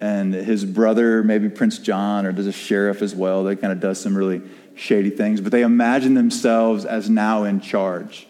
and 0.00 0.32
his 0.32 0.64
brother, 0.64 1.24
maybe 1.24 1.48
Prince 1.48 1.78
John, 1.78 2.24
or 2.24 2.32
does 2.32 2.46
a 2.46 2.52
sheriff 2.52 3.02
as 3.02 3.14
well, 3.14 3.42
they 3.42 3.56
kind 3.56 3.72
of 3.72 3.80
does 3.80 4.00
some 4.00 4.16
really 4.16 4.42
shady 4.76 5.10
things, 5.10 5.40
but 5.40 5.50
they 5.50 5.62
imagine 5.62 6.14
themselves 6.14 6.84
as 6.84 7.10
now 7.10 7.44
in 7.44 7.60
charge. 7.60 8.28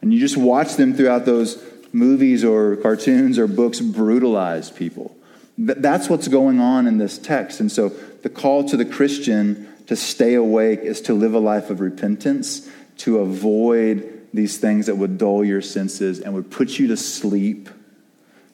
And 0.00 0.14
you 0.14 0.20
just 0.20 0.36
watch 0.36 0.76
them 0.76 0.94
throughout 0.94 1.24
those 1.24 1.56
movies 1.92 2.44
or 2.44 2.76
cartoons 2.76 3.38
or 3.38 3.46
books 3.46 3.80
brutalize 3.80 4.70
people. 4.70 5.16
That's 5.58 6.08
what's 6.08 6.28
going 6.28 6.60
on 6.60 6.86
in 6.86 6.98
this 6.98 7.18
text. 7.18 7.60
And 7.60 7.70
so 7.70 7.90
the 8.22 8.30
call 8.30 8.64
to 8.68 8.76
the 8.76 8.84
Christian 8.84 9.68
to 9.86 9.96
stay 9.96 10.34
awake 10.34 10.80
is 10.80 11.00
to 11.02 11.14
live 11.14 11.34
a 11.34 11.38
life 11.38 11.68
of 11.70 11.80
repentance, 11.80 12.68
to 12.98 13.18
avoid 13.18 14.28
these 14.32 14.58
things 14.58 14.86
that 14.86 14.96
would 14.96 15.18
dull 15.18 15.44
your 15.44 15.60
senses 15.60 16.20
and 16.20 16.34
would 16.34 16.50
put 16.50 16.78
you 16.78 16.86
to 16.88 16.96
sleep, 16.96 17.68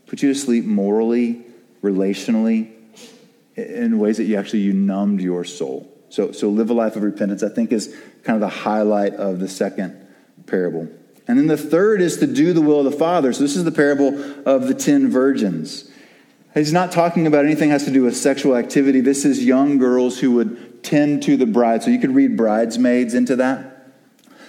put 0.06 0.22
you 0.22 0.32
to 0.32 0.38
sleep 0.38 0.64
morally, 0.64 1.44
relationally, 1.82 2.72
in 3.54 3.98
ways 3.98 4.16
that 4.16 4.24
you 4.24 4.36
actually 4.36 4.60
you 4.60 4.72
numbed 4.72 5.20
your 5.20 5.44
soul. 5.44 5.92
So, 6.08 6.32
so 6.32 6.48
live 6.48 6.70
a 6.70 6.74
life 6.74 6.96
of 6.96 7.02
repentance, 7.02 7.42
I 7.42 7.48
think, 7.48 7.72
is 7.72 7.94
kind 8.22 8.36
of 8.36 8.40
the 8.40 8.48
highlight 8.48 9.14
of 9.14 9.38
the 9.38 9.48
second 9.48 10.06
parable. 10.46 10.88
And 11.28 11.38
then 11.38 11.46
the 11.48 11.56
third 11.56 12.00
is 12.00 12.18
to 12.18 12.26
do 12.26 12.52
the 12.52 12.60
will 12.60 12.78
of 12.78 12.84
the 12.84 12.98
Father. 12.98 13.32
So 13.32 13.42
this 13.42 13.56
is 13.56 13.64
the 13.64 13.72
parable 13.72 14.08
of 14.46 14.68
the 14.68 14.74
ten 14.74 15.10
virgins. 15.10 15.90
He's 16.54 16.72
not 16.72 16.92
talking 16.92 17.26
about 17.26 17.44
anything 17.44 17.70
has 17.70 17.84
to 17.84 17.90
do 17.90 18.02
with 18.04 18.16
sexual 18.16 18.56
activity. 18.56 19.00
This 19.00 19.24
is 19.24 19.44
young 19.44 19.76
girls 19.78 20.18
who 20.20 20.32
would 20.32 20.82
tend 20.82 21.22
to 21.24 21.36
the 21.36 21.46
bride. 21.46 21.82
So 21.82 21.90
you 21.90 21.98
could 21.98 22.14
read 22.14 22.36
bridesmaids 22.36 23.12
into 23.12 23.36
that. 23.36 23.92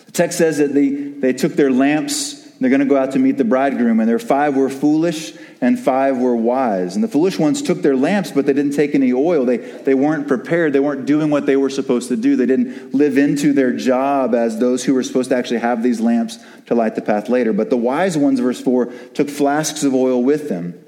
The 0.06 0.12
text 0.12 0.38
says 0.38 0.60
that 0.60 0.74
they, 0.74 0.90
they 0.90 1.34
took 1.34 1.54
their 1.54 1.72
lamps 1.72 2.37
they're 2.60 2.70
going 2.70 2.80
to 2.80 2.88
go 2.88 2.98
out 2.98 3.12
to 3.12 3.20
meet 3.20 3.38
the 3.38 3.44
bridegroom, 3.44 4.00
and 4.00 4.10
their 4.10 4.18
five 4.20 4.56
were 4.56 4.70
foolish 4.70 5.34
and 5.62 5.80
five 5.80 6.18
were 6.18 6.36
wise. 6.36 6.96
And 6.96 7.04
the 7.04 7.08
foolish 7.08 7.38
ones 7.38 7.62
took 7.62 7.82
their 7.82 7.96
lamps, 7.96 8.32
but 8.32 8.46
they 8.46 8.54
didn't 8.54 8.74
take 8.74 8.96
any 8.96 9.14
oil. 9.14 9.46
They, 9.46 9.58
they 9.58 9.94
weren't 9.94 10.28
prepared. 10.28 10.74
They 10.74 10.80
weren't 10.80 11.06
doing 11.06 11.30
what 11.30 11.46
they 11.46 11.56
were 11.56 11.70
supposed 11.70 12.10
to 12.10 12.18
do. 12.18 12.36
They 12.36 12.46
didn't 12.46 12.94
live 12.94 13.18
into 13.18 13.54
their 13.54 13.74
job 13.74 14.34
as 14.34 14.60
those 14.60 14.84
who 14.84 14.94
were 14.94 15.04
supposed 15.04 15.30
to 15.30 15.36
actually 15.36 15.60
have 15.60 15.84
these 15.84 16.00
lamps 16.00 16.40
to 16.68 16.76
light 16.76 16.96
the 16.96 17.02
path 17.02 17.30
later. 17.30 17.54
But 17.54 17.70
the 17.70 17.78
wise 17.78 18.18
ones, 18.18 18.40
verse 18.40 18.62
4, 18.62 18.86
took 19.14 19.30
flasks 19.30 19.84
of 19.84 19.94
oil 19.94 20.24
with 20.24 20.50
them. 20.50 20.84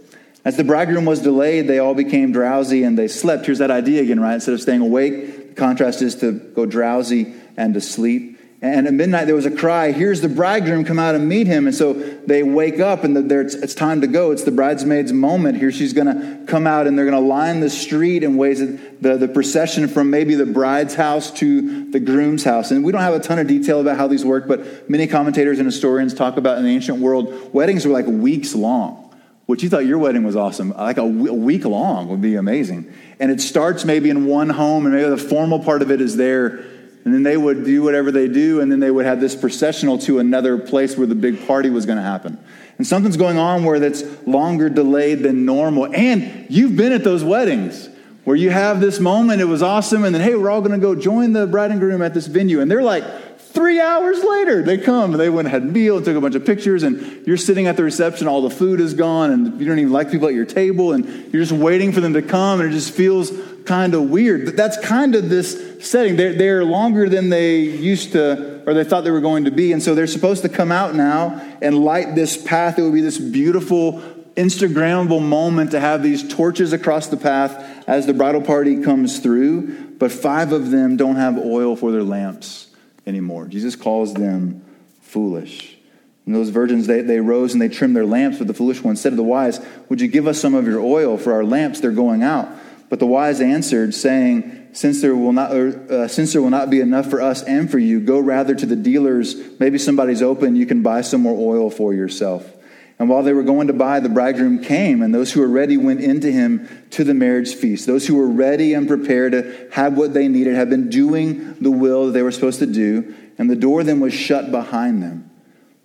As 0.45 0.57
the 0.57 0.63
bridegroom 0.63 1.05
was 1.05 1.21
delayed, 1.21 1.67
they 1.67 1.79
all 1.79 1.93
became 1.93 2.31
drowsy 2.31 2.83
and 2.83 2.97
they 2.97 3.07
slept. 3.07 3.45
Here's 3.45 3.59
that 3.59 3.71
idea 3.71 4.01
again, 4.01 4.19
right? 4.19 4.35
Instead 4.35 4.53
of 4.53 4.61
staying 4.61 4.81
awake, 4.81 5.49
the 5.49 5.55
contrast 5.55 6.01
is 6.01 6.15
to 6.17 6.31
go 6.31 6.65
drowsy 6.65 7.33
and 7.57 7.73
to 7.73 7.81
sleep. 7.81 8.38
And 8.61 8.87
at 8.87 8.93
midnight, 8.93 9.25
there 9.25 9.35
was 9.35 9.45
a 9.45 9.55
cry, 9.55 9.93
Here's 9.93 10.19
the 10.19 10.27
bridegroom, 10.27 10.83
come 10.83 10.99
out 10.99 11.15
and 11.15 11.29
meet 11.29 11.47
him. 11.47 11.65
And 11.65 11.73
so 11.73 11.93
they 11.93 12.43
wake 12.43 12.81
up, 12.81 13.05
and 13.05 13.31
it's, 13.31 13.73
time 13.73 14.01
to 14.01 14.07
go. 14.07 14.31
It's 14.31 14.43
the 14.43 14.51
bridesmaid's 14.51 15.13
moment. 15.13 15.57
Here 15.57 15.71
she's 15.71 15.93
going 15.93 16.07
to 16.07 16.45
come 16.45 16.67
out, 16.67 16.85
and 16.85 16.97
they're 16.97 17.09
going 17.09 17.21
to 17.21 17.27
line 17.27 17.61
the 17.61 17.69
street 17.69 18.21
in 18.21 18.35
ways 18.35 18.59
that 18.59 19.01
the, 19.01 19.15
the 19.15 19.27
procession 19.29 19.87
from 19.87 20.09
maybe 20.09 20.35
the 20.35 20.45
bride's 20.45 20.93
house 20.93 21.31
to 21.31 21.89
the 21.89 22.01
groom's 22.01 22.43
house. 22.43 22.71
And 22.71 22.83
we 22.83 22.91
don't 22.91 23.01
have 23.01 23.13
a 23.13 23.21
ton 23.21 23.39
of 23.39 23.47
detail 23.47 23.79
about 23.79 23.95
how 23.95 24.07
these 24.07 24.25
work, 24.25 24.45
but 24.45 24.89
many 24.89 25.07
commentators 25.07 25.59
and 25.59 25.65
historians 25.65 26.13
talk 26.13 26.35
about 26.35 26.57
in 26.57 26.65
the 26.65 26.71
ancient 26.71 26.99
world, 26.99 27.53
weddings 27.53 27.85
were 27.85 27.93
like 27.93 28.07
weeks 28.07 28.53
long. 28.55 29.05
Which 29.45 29.63
you 29.63 29.69
thought 29.69 29.87
your 29.87 29.97
wedding 29.97 30.23
was 30.23 30.35
awesome, 30.35 30.73
like 30.73 30.97
a 30.97 31.05
week 31.07 31.65
long 31.65 32.07
would 32.09 32.21
be 32.21 32.35
amazing. 32.35 32.93
And 33.19 33.31
it 33.31 33.41
starts 33.41 33.83
maybe 33.83 34.11
in 34.11 34.27
one 34.27 34.49
home, 34.49 34.85
and 34.85 34.93
maybe 34.93 35.09
the 35.09 35.17
formal 35.17 35.59
part 35.59 35.81
of 35.81 35.89
it 35.89 36.01
is 36.01 36.17
there 36.17 36.63
and 37.05 37.13
then 37.13 37.23
they 37.23 37.37
would 37.37 37.63
do 37.63 37.81
whatever 37.81 38.11
they 38.11 38.27
do, 38.27 38.61
and 38.61 38.71
then 38.71 38.79
they 38.79 38.91
would 38.91 39.05
have 39.05 39.21
this 39.21 39.35
processional 39.35 39.97
to 39.99 40.19
another 40.19 40.57
place 40.57 40.97
where 40.97 41.07
the 41.07 41.15
big 41.15 41.47
party 41.47 41.69
was 41.69 41.85
going 41.85 41.97
to 41.97 42.03
happen. 42.03 42.37
And 42.77 42.85
something's 42.85 43.17
going 43.17 43.37
on 43.37 43.63
where 43.63 43.79
that's 43.79 44.03
longer 44.27 44.69
delayed 44.69 45.19
than 45.19 45.45
normal. 45.45 45.93
And 45.93 46.45
you've 46.49 46.75
been 46.75 46.91
at 46.91 47.03
those 47.03 47.23
weddings 47.23 47.89
where 48.25 48.35
you 48.35 48.49
have 48.49 48.79
this 48.79 48.99
moment, 48.99 49.41
it 49.41 49.45
was 49.45 49.63
awesome, 49.63 50.03
and 50.03 50.13
then, 50.13 50.21
hey, 50.21 50.35
we're 50.35 50.49
all 50.49 50.61
going 50.61 50.71
to 50.71 50.77
go 50.77 50.93
join 50.93 51.33
the 51.33 51.47
bride 51.47 51.71
and 51.71 51.79
groom 51.79 52.01
at 52.01 52.13
this 52.13 52.27
venue. 52.27 52.61
And 52.61 52.69
they're 52.69 52.83
like, 52.83 53.03
Three 53.51 53.81
hours 53.81 54.23
later, 54.23 54.61
they 54.61 54.77
come. 54.77 55.11
They 55.13 55.27
went 55.27 55.47
and 55.47 55.53
had 55.53 55.63
a 55.63 55.65
meal, 55.65 55.97
and 55.97 56.05
took 56.05 56.15
a 56.15 56.21
bunch 56.21 56.35
of 56.35 56.45
pictures, 56.45 56.83
and 56.83 57.25
you're 57.25 57.35
sitting 57.35 57.65
at 57.65 57.77
the 57.77 57.83
reception. 57.83 58.27
All 58.27 58.43
the 58.43 58.51
food 58.51 58.79
is 58.79 58.93
gone, 58.93 59.31
and 59.31 59.59
you 59.59 59.65
don't 59.65 59.79
even 59.79 59.91
like 59.91 60.11
people 60.11 60.27
at 60.27 60.35
your 60.35 60.45
table, 60.45 60.93
and 60.93 61.33
you're 61.33 61.41
just 61.41 61.51
waiting 61.51 61.91
for 61.91 61.99
them 61.99 62.13
to 62.13 62.21
come, 62.21 62.61
and 62.61 62.69
it 62.69 62.73
just 62.73 62.93
feels 62.93 63.31
kind 63.69 63.93
of 63.93 64.09
weird. 64.09 64.45
But 64.45 64.57
that's 64.57 64.83
kind 64.83 65.13
of 65.13 65.29
this 65.29 65.87
setting. 65.87 66.15
They're, 66.15 66.33
they're 66.33 66.65
longer 66.65 67.07
than 67.07 67.29
they 67.29 67.59
used 67.59 68.13
to, 68.13 68.63
or 68.65 68.73
they 68.73 68.83
thought 68.83 69.03
they 69.03 69.11
were 69.11 69.21
going 69.21 69.45
to 69.45 69.51
be, 69.51 69.71
and 69.73 69.81
so 69.81 69.93
they're 69.93 70.07
supposed 70.07 70.41
to 70.41 70.49
come 70.49 70.71
out 70.71 70.95
now 70.95 71.39
and 71.61 71.77
light 71.77 72.15
this 72.15 72.35
path. 72.35 72.79
It 72.79 72.81
would 72.81 72.95
be 72.95 73.01
this 73.01 73.19
beautiful, 73.19 74.01
Instagrammable 74.35 75.21
moment 75.21 75.71
to 75.71 75.79
have 75.79 76.01
these 76.01 76.27
torches 76.27 76.73
across 76.73 77.07
the 77.07 77.17
path 77.17 77.87
as 77.87 78.07
the 78.07 78.13
bridal 78.13 78.41
party 78.41 78.81
comes 78.81 79.19
through. 79.19 79.91
But 79.99 80.11
five 80.11 80.51
of 80.51 80.71
them 80.71 80.97
don't 80.97 81.17
have 81.17 81.37
oil 81.37 81.75
for 81.75 81.91
their 81.91 82.03
lamps 82.03 82.69
anymore. 83.05 83.45
Jesus 83.45 83.75
calls 83.75 84.15
them 84.15 84.65
foolish. 85.01 85.77
And 86.25 86.33
those 86.33 86.49
virgins, 86.49 86.87
they, 86.87 87.01
they 87.01 87.19
rose 87.19 87.53
and 87.53 87.61
they 87.61 87.69
trimmed 87.69 87.95
their 87.95 88.05
lamps, 88.05 88.39
but 88.39 88.47
the 88.47 88.53
foolish 88.55 88.81
ones 88.81 88.99
said 88.99 89.11
to 89.11 89.15
the 89.15 89.23
wise, 89.23 89.63
Would 89.89 90.01
you 90.01 90.07
give 90.07 90.25
us 90.25 90.39
some 90.39 90.55
of 90.55 90.65
your 90.65 90.79
oil? 90.79 91.17
For 91.17 91.33
our 91.33 91.43
lamps, 91.43 91.79
they're 91.81 91.91
going 91.91 92.23
out. 92.23 92.49
But 92.89 92.99
the 92.99 93.05
wise 93.05 93.39
answered, 93.39 93.93
saying, 93.93 94.69
Since 94.73 95.01
there 95.01 95.15
will 95.15 95.33
not, 95.33 95.51
uh, 95.51 96.07
since 96.07 96.33
there 96.33 96.41
will 96.41 96.49
not 96.49 96.69
be 96.69 96.81
enough 96.81 97.09
for 97.09 97.21
us 97.21 97.43
and 97.43 97.69
for 97.69 97.79
you, 97.79 97.99
go 97.99 98.19
rather 98.19 98.55
to 98.55 98.65
the 98.65 98.75
dealers. 98.75 99.35
Maybe 99.59 99.77
somebody's 99.77 100.21
open, 100.21 100.55
you 100.55 100.65
can 100.65 100.81
buy 100.81 101.01
some 101.01 101.21
more 101.21 101.37
oil 101.37 101.69
for 101.69 101.93
yourself. 101.93 102.51
And 102.97 103.07
while 103.07 103.23
they 103.23 103.31
were 103.31 103.43
going 103.43 103.67
to 103.67 103.73
buy, 103.73 104.01
the 104.01 104.09
bridegroom 104.09 104.61
came, 104.61 105.01
and 105.01 105.15
those 105.15 105.31
who 105.31 105.39
were 105.39 105.47
ready 105.47 105.77
went 105.77 106.01
into 106.01 106.29
him 106.29 106.67
to 106.91 107.05
the 107.05 107.13
marriage 107.13 107.55
feast. 107.55 107.87
Those 107.87 108.05
who 108.05 108.15
were 108.15 108.27
ready 108.27 108.73
and 108.73 108.89
prepared 108.89 109.31
to 109.31 109.69
have 109.71 109.97
what 109.97 110.13
they 110.13 110.27
needed 110.27 110.55
had 110.55 110.69
been 110.69 110.89
doing 110.89 111.53
the 111.61 111.71
will 111.71 112.07
that 112.07 112.11
they 112.11 112.23
were 112.23 112.31
supposed 112.31 112.59
to 112.59 112.65
do, 112.65 113.15
and 113.37 113.49
the 113.49 113.55
door 113.55 113.85
then 113.85 114.01
was 114.01 114.13
shut 114.13 114.51
behind 114.51 115.01
them. 115.01 115.31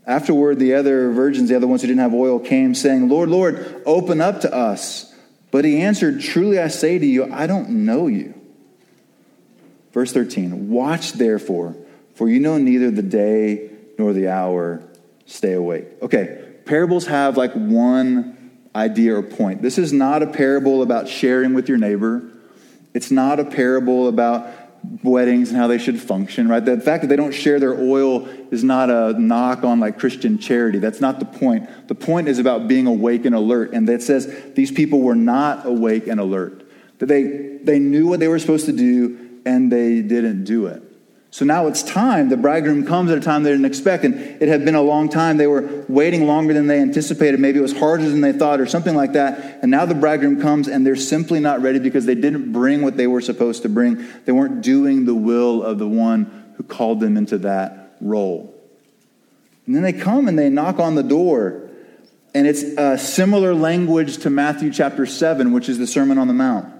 Afterward, 0.06 0.58
the 0.58 0.74
other 0.74 1.12
virgins, 1.12 1.48
the 1.48 1.56
other 1.56 1.68
ones 1.68 1.82
who 1.82 1.86
didn't 1.86 2.00
have 2.00 2.12
oil, 2.14 2.40
came, 2.40 2.74
saying, 2.74 3.08
Lord, 3.08 3.28
Lord, 3.28 3.82
open 3.86 4.20
up 4.20 4.40
to 4.40 4.52
us. 4.52 5.13
But 5.54 5.64
he 5.64 5.80
answered, 5.80 6.20
Truly 6.20 6.58
I 6.58 6.66
say 6.66 6.98
to 6.98 7.06
you, 7.06 7.32
I 7.32 7.46
don't 7.46 7.70
know 7.86 8.08
you. 8.08 8.34
Verse 9.92 10.12
13 10.12 10.68
Watch 10.68 11.12
therefore, 11.12 11.76
for 12.16 12.28
you 12.28 12.40
know 12.40 12.58
neither 12.58 12.90
the 12.90 13.02
day 13.02 13.70
nor 13.96 14.12
the 14.12 14.28
hour. 14.28 14.82
Stay 15.26 15.52
awake. 15.52 15.86
Okay 16.02 16.44
parables 16.64 17.06
have 17.06 17.36
like 17.36 17.52
one 17.52 18.50
idea 18.74 19.14
or 19.14 19.22
point. 19.22 19.62
This 19.62 19.78
is 19.78 19.92
not 19.92 20.22
a 20.22 20.26
parable 20.26 20.82
about 20.82 21.08
sharing 21.08 21.54
with 21.54 21.68
your 21.68 21.78
neighbor. 21.78 22.22
It's 22.92 23.10
not 23.10 23.40
a 23.40 23.44
parable 23.44 24.08
about 24.08 24.63
weddings 25.02 25.50
and 25.50 25.58
how 25.58 25.66
they 25.66 25.78
should 25.78 26.00
function, 26.00 26.48
right? 26.48 26.64
The 26.64 26.80
fact 26.80 27.02
that 27.02 27.08
they 27.08 27.16
don't 27.16 27.32
share 27.32 27.58
their 27.58 27.74
oil 27.74 28.26
is 28.50 28.62
not 28.62 28.90
a 28.90 29.18
knock 29.18 29.64
on 29.64 29.80
like 29.80 29.98
Christian 29.98 30.38
charity. 30.38 30.78
That's 30.78 31.00
not 31.00 31.18
the 31.18 31.24
point. 31.24 31.88
The 31.88 31.94
point 31.94 32.28
is 32.28 32.38
about 32.38 32.68
being 32.68 32.86
awake 32.86 33.24
and 33.24 33.34
alert. 33.34 33.72
And 33.72 33.88
that 33.88 34.02
says 34.02 34.32
these 34.54 34.70
people 34.70 35.00
were 35.00 35.14
not 35.14 35.66
awake 35.66 36.06
and 36.06 36.20
alert. 36.20 36.68
That 36.98 37.06
they, 37.06 37.58
they 37.62 37.78
knew 37.78 38.06
what 38.06 38.20
they 38.20 38.28
were 38.28 38.38
supposed 38.38 38.66
to 38.66 38.72
do 38.72 39.40
and 39.44 39.70
they 39.70 40.00
didn't 40.00 40.44
do 40.44 40.66
it. 40.66 40.82
So 41.34 41.44
now 41.44 41.66
it's 41.66 41.82
time. 41.82 42.28
The 42.28 42.36
bridegroom 42.36 42.86
comes 42.86 43.10
at 43.10 43.18
a 43.18 43.20
time 43.20 43.42
they 43.42 43.50
didn't 43.50 43.64
expect, 43.64 44.04
and 44.04 44.14
it 44.14 44.48
had 44.48 44.64
been 44.64 44.76
a 44.76 44.82
long 44.82 45.08
time. 45.08 45.36
They 45.36 45.48
were 45.48 45.84
waiting 45.88 46.28
longer 46.28 46.54
than 46.54 46.68
they 46.68 46.78
anticipated. 46.78 47.40
Maybe 47.40 47.58
it 47.58 47.62
was 47.62 47.76
harder 47.76 48.08
than 48.08 48.20
they 48.20 48.30
thought, 48.30 48.60
or 48.60 48.66
something 48.66 48.94
like 48.94 49.14
that. 49.14 49.58
And 49.60 49.68
now 49.68 49.84
the 49.84 49.96
bridegroom 49.96 50.40
comes, 50.40 50.68
and 50.68 50.86
they're 50.86 50.94
simply 50.94 51.40
not 51.40 51.60
ready 51.60 51.80
because 51.80 52.06
they 52.06 52.14
didn't 52.14 52.52
bring 52.52 52.82
what 52.82 52.96
they 52.96 53.08
were 53.08 53.20
supposed 53.20 53.62
to 53.62 53.68
bring. 53.68 54.06
They 54.26 54.30
weren't 54.30 54.62
doing 54.62 55.06
the 55.06 55.14
will 55.16 55.64
of 55.64 55.80
the 55.80 55.88
one 55.88 56.54
who 56.56 56.62
called 56.62 57.00
them 57.00 57.16
into 57.16 57.38
that 57.38 57.96
role. 58.00 58.54
And 59.66 59.74
then 59.74 59.82
they 59.82 59.92
come 59.92 60.28
and 60.28 60.38
they 60.38 60.50
knock 60.50 60.78
on 60.78 60.94
the 60.94 61.02
door. 61.02 61.68
And 62.32 62.46
it's 62.46 62.62
a 62.62 62.96
similar 62.96 63.56
language 63.56 64.18
to 64.18 64.30
Matthew 64.30 64.72
chapter 64.72 65.04
7, 65.04 65.50
which 65.50 65.68
is 65.68 65.78
the 65.78 65.88
Sermon 65.88 66.16
on 66.16 66.28
the 66.28 66.32
Mount. 66.32 66.72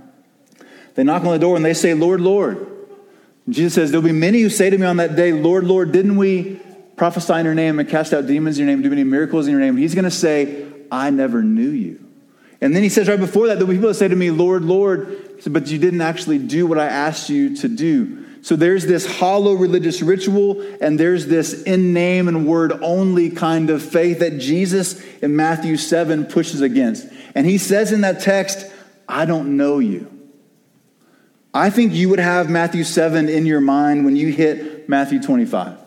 They 0.94 1.02
knock 1.02 1.24
on 1.24 1.32
the 1.32 1.40
door 1.40 1.56
and 1.56 1.64
they 1.64 1.74
say, 1.74 1.92
Lord, 1.94 2.20
Lord. 2.20 2.70
Jesus 3.48 3.74
says, 3.74 3.90
There'll 3.90 4.04
be 4.04 4.12
many 4.12 4.40
who 4.40 4.50
say 4.50 4.70
to 4.70 4.78
me 4.78 4.86
on 4.86 4.96
that 4.96 5.16
day, 5.16 5.32
Lord, 5.32 5.64
Lord, 5.64 5.92
didn't 5.92 6.16
we 6.16 6.60
prophesy 6.96 7.34
in 7.34 7.44
your 7.44 7.54
name 7.54 7.78
and 7.78 7.88
cast 7.88 8.12
out 8.12 8.26
demons 8.26 8.58
in 8.58 8.66
your 8.66 8.74
name, 8.74 8.82
do 8.82 8.90
many 8.90 9.04
miracles 9.04 9.46
in 9.46 9.52
your 9.52 9.60
name? 9.60 9.76
He's 9.76 9.94
going 9.94 10.04
to 10.04 10.10
say, 10.10 10.66
I 10.90 11.10
never 11.10 11.42
knew 11.42 11.70
you. 11.70 12.00
And 12.60 12.74
then 12.74 12.82
he 12.82 12.88
says 12.88 13.08
right 13.08 13.18
before 13.18 13.48
that, 13.48 13.54
there'll 13.54 13.68
be 13.68 13.74
people 13.74 13.88
that 13.88 13.94
say 13.94 14.08
to 14.08 14.16
me, 14.16 14.30
Lord, 14.30 14.62
Lord, 14.62 15.42
but 15.46 15.66
you 15.68 15.78
didn't 15.78 16.00
actually 16.00 16.38
do 16.38 16.66
what 16.66 16.78
I 16.78 16.86
asked 16.86 17.28
you 17.28 17.56
to 17.56 17.68
do. 17.68 18.24
So 18.42 18.56
there's 18.56 18.86
this 18.86 19.18
hollow 19.18 19.54
religious 19.54 20.02
ritual, 20.02 20.60
and 20.80 21.00
there's 21.00 21.26
this 21.26 21.62
in 21.62 21.92
name 21.92 22.28
and 22.28 22.46
word 22.46 22.72
only 22.82 23.30
kind 23.30 23.70
of 23.70 23.82
faith 23.82 24.20
that 24.20 24.38
Jesus 24.38 25.02
in 25.22 25.34
Matthew 25.34 25.76
7 25.76 26.26
pushes 26.26 26.60
against. 26.60 27.06
And 27.34 27.46
he 27.46 27.58
says 27.58 27.90
in 27.90 28.02
that 28.02 28.20
text, 28.20 28.70
I 29.08 29.24
don't 29.24 29.56
know 29.56 29.78
you. 29.78 30.13
I 31.56 31.70
think 31.70 31.92
you 31.94 32.08
would 32.08 32.18
have 32.18 32.50
Matthew 32.50 32.82
7 32.82 33.28
in 33.28 33.46
your 33.46 33.60
mind 33.60 34.04
when 34.04 34.16
you 34.16 34.32
hit 34.32 34.88
Matthew 34.88 35.22
25. 35.22 35.78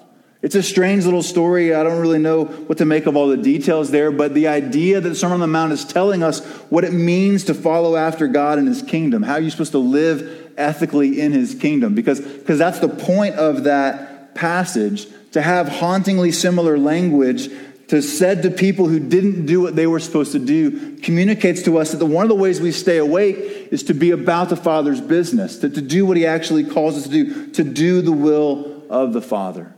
It's 0.41 0.55
a 0.55 0.63
strange 0.63 1.03
little 1.03 1.23
story. 1.23 1.75
I 1.75 1.83
don't 1.83 1.99
really 1.99 2.19
know 2.19 2.45
what 2.45 2.77
to 2.77 2.85
make 2.85 3.05
of 3.05 3.17
all 3.17 3.27
the 3.27 3.35
details 3.35 3.91
there, 3.91 4.09
but 4.09 4.33
the 4.33 4.47
idea 4.47 5.01
that 5.01 5.09
the 5.09 5.15
Sermon 5.15 5.33
on 5.33 5.39
the 5.41 5.47
Mount 5.47 5.73
is 5.73 5.83
telling 5.83 6.23
us 6.23 6.45
what 6.69 6.85
it 6.85 6.93
means 6.93 7.43
to 7.45 7.53
follow 7.53 7.97
after 7.97 8.27
God 8.27 8.59
and 8.59 8.67
his 8.67 8.81
kingdom, 8.81 9.23
how 9.23 9.35
you're 9.35 9.51
supposed 9.51 9.73
to 9.73 9.77
live 9.77 10.53
ethically 10.55 11.19
in 11.19 11.33
his 11.33 11.53
kingdom, 11.53 11.95
because, 11.95 12.21
because 12.21 12.57
that's 12.57 12.79
the 12.79 12.87
point 12.87 13.35
of 13.35 13.65
that 13.65 14.35
passage, 14.35 15.07
to 15.31 15.41
have 15.41 15.67
hauntingly 15.67 16.31
similar 16.31 16.77
language 16.77 17.49
to 17.87 18.01
said 18.01 18.43
to 18.43 18.51
people 18.51 18.87
who 18.87 18.99
didn't 18.99 19.45
do 19.45 19.61
what 19.61 19.75
they 19.75 19.87
were 19.87 19.99
supposed 19.99 20.33
to 20.33 20.39
do 20.39 20.97
communicates 20.97 21.61
to 21.63 21.77
us 21.77 21.91
that 21.91 21.97
the, 21.97 22.05
one 22.05 22.23
of 22.23 22.29
the 22.29 22.35
ways 22.35 22.59
we 22.59 22.71
stay 22.71 22.97
awake 22.97 23.37
is 23.71 23.83
to 23.83 23.93
be 23.93 24.11
about 24.11 24.49
the 24.49 24.57
Father's 24.57 24.99
business, 24.99 25.59
to, 25.59 25.69
to 25.69 25.81
do 25.81 26.05
what 26.05 26.17
He 26.17 26.25
actually 26.25 26.65
calls 26.65 26.97
us 26.97 27.03
to 27.03 27.09
do, 27.09 27.47
to 27.51 27.63
do 27.63 28.01
the 28.01 28.11
will 28.11 28.83
of 28.89 29.13
the 29.13 29.21
Father. 29.21 29.73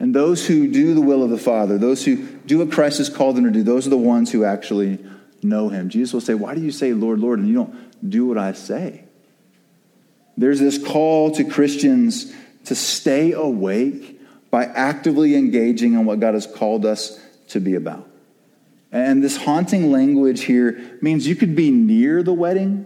And 0.00 0.14
those 0.14 0.46
who 0.46 0.70
do 0.70 0.94
the 0.94 1.00
will 1.00 1.22
of 1.22 1.30
the 1.30 1.38
Father, 1.38 1.78
those 1.78 2.04
who 2.04 2.26
do 2.26 2.58
what 2.58 2.72
Christ 2.72 2.98
has 2.98 3.08
called 3.08 3.36
them 3.36 3.44
to 3.44 3.50
do, 3.50 3.62
those 3.62 3.86
are 3.86 3.90
the 3.90 3.96
ones 3.96 4.32
who 4.32 4.44
actually 4.44 4.98
know 5.42 5.68
Him. 5.68 5.88
Jesus 5.88 6.12
will 6.12 6.20
say, 6.20 6.34
Why 6.34 6.54
do 6.54 6.60
you 6.60 6.72
say, 6.72 6.92
Lord, 6.92 7.20
Lord, 7.20 7.38
and 7.38 7.48
you 7.48 7.54
don't 7.54 8.10
do 8.10 8.26
what 8.26 8.38
I 8.38 8.52
say? 8.52 9.04
There's 10.36 10.60
this 10.60 10.78
call 10.78 11.32
to 11.32 11.44
Christians 11.44 12.32
to 12.64 12.74
stay 12.74 13.32
awake 13.32 14.20
by 14.50 14.64
actively 14.64 15.34
engaging 15.34 15.94
in 15.94 16.04
what 16.04 16.20
God 16.20 16.34
has 16.34 16.46
called 16.46 16.86
us 16.86 17.20
to 17.48 17.60
be 17.60 17.74
about. 17.74 18.08
And 18.90 19.22
this 19.22 19.36
haunting 19.36 19.92
language 19.92 20.42
here 20.44 20.98
means 21.02 21.26
you 21.26 21.36
could 21.36 21.54
be 21.54 21.70
near 21.70 22.22
the 22.22 22.32
wedding. 22.32 22.84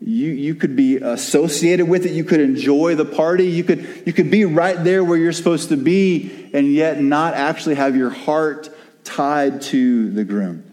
You, 0.00 0.30
you 0.30 0.54
could 0.54 0.76
be 0.76 0.96
associated 0.96 1.86
with 1.86 2.06
it. 2.06 2.12
You 2.12 2.24
could 2.24 2.40
enjoy 2.40 2.94
the 2.94 3.04
party. 3.04 3.46
You 3.46 3.64
could, 3.64 4.04
you 4.06 4.12
could 4.12 4.30
be 4.30 4.44
right 4.44 4.82
there 4.82 5.04
where 5.04 5.18
you're 5.18 5.32
supposed 5.32 5.70
to 5.70 5.76
be 5.76 6.50
and 6.54 6.72
yet 6.72 7.00
not 7.00 7.34
actually 7.34 7.74
have 7.74 7.96
your 7.96 8.10
heart 8.10 8.70
tied 9.04 9.62
to 9.62 10.10
the 10.10 10.24
groom. 10.24 10.69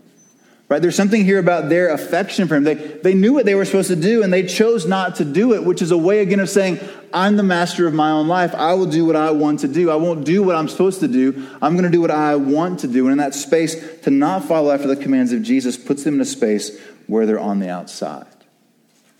Right? 0.69 0.81
There's 0.81 0.97
something 0.97 1.23
here 1.23 1.39
about 1.39 1.69
their 1.69 1.89
affection 1.89 2.45
for 2.47 2.55
him. 2.55 2.65
They, 2.65 2.73
they 2.73 3.13
knew 3.13 3.31
what 3.31 3.45
they 3.45 3.55
were 3.55 3.63
supposed 3.63 3.87
to 3.87 3.95
do 3.95 4.21
and 4.21 4.33
they 4.33 4.45
chose 4.45 4.85
not 4.85 5.15
to 5.15 5.25
do 5.25 5.53
it, 5.53 5.63
which 5.63 5.81
is 5.81 5.91
a 5.91 5.97
way 5.97 6.19
again 6.19 6.41
of 6.41 6.49
saying, 6.49 6.79
I'm 7.13 7.37
the 7.37 7.43
master 7.43 7.87
of 7.87 7.93
my 7.93 8.11
own 8.11 8.27
life. 8.27 8.53
I 8.53 8.73
will 8.73 8.85
do 8.85 9.05
what 9.05 9.15
I 9.15 9.31
want 9.31 9.61
to 9.61 9.69
do. 9.69 9.89
I 9.89 9.95
won't 9.95 10.25
do 10.25 10.43
what 10.43 10.57
I'm 10.57 10.67
supposed 10.67 10.99
to 10.99 11.07
do. 11.07 11.47
I'm 11.61 11.73
going 11.73 11.85
to 11.85 11.89
do 11.89 12.01
what 12.01 12.11
I 12.11 12.35
want 12.35 12.81
to 12.81 12.87
do. 12.87 13.05
And 13.05 13.13
in 13.13 13.17
that 13.19 13.33
space, 13.33 14.01
to 14.01 14.09
not 14.09 14.43
follow 14.43 14.71
after 14.71 14.87
the 14.87 14.97
commands 14.97 15.31
of 15.31 15.41
Jesus 15.41 15.77
puts 15.77 16.03
them 16.03 16.15
in 16.15 16.21
a 16.21 16.25
space 16.25 16.77
where 17.07 17.25
they're 17.25 17.39
on 17.39 17.59
the 17.59 17.69
outside. 17.69 18.25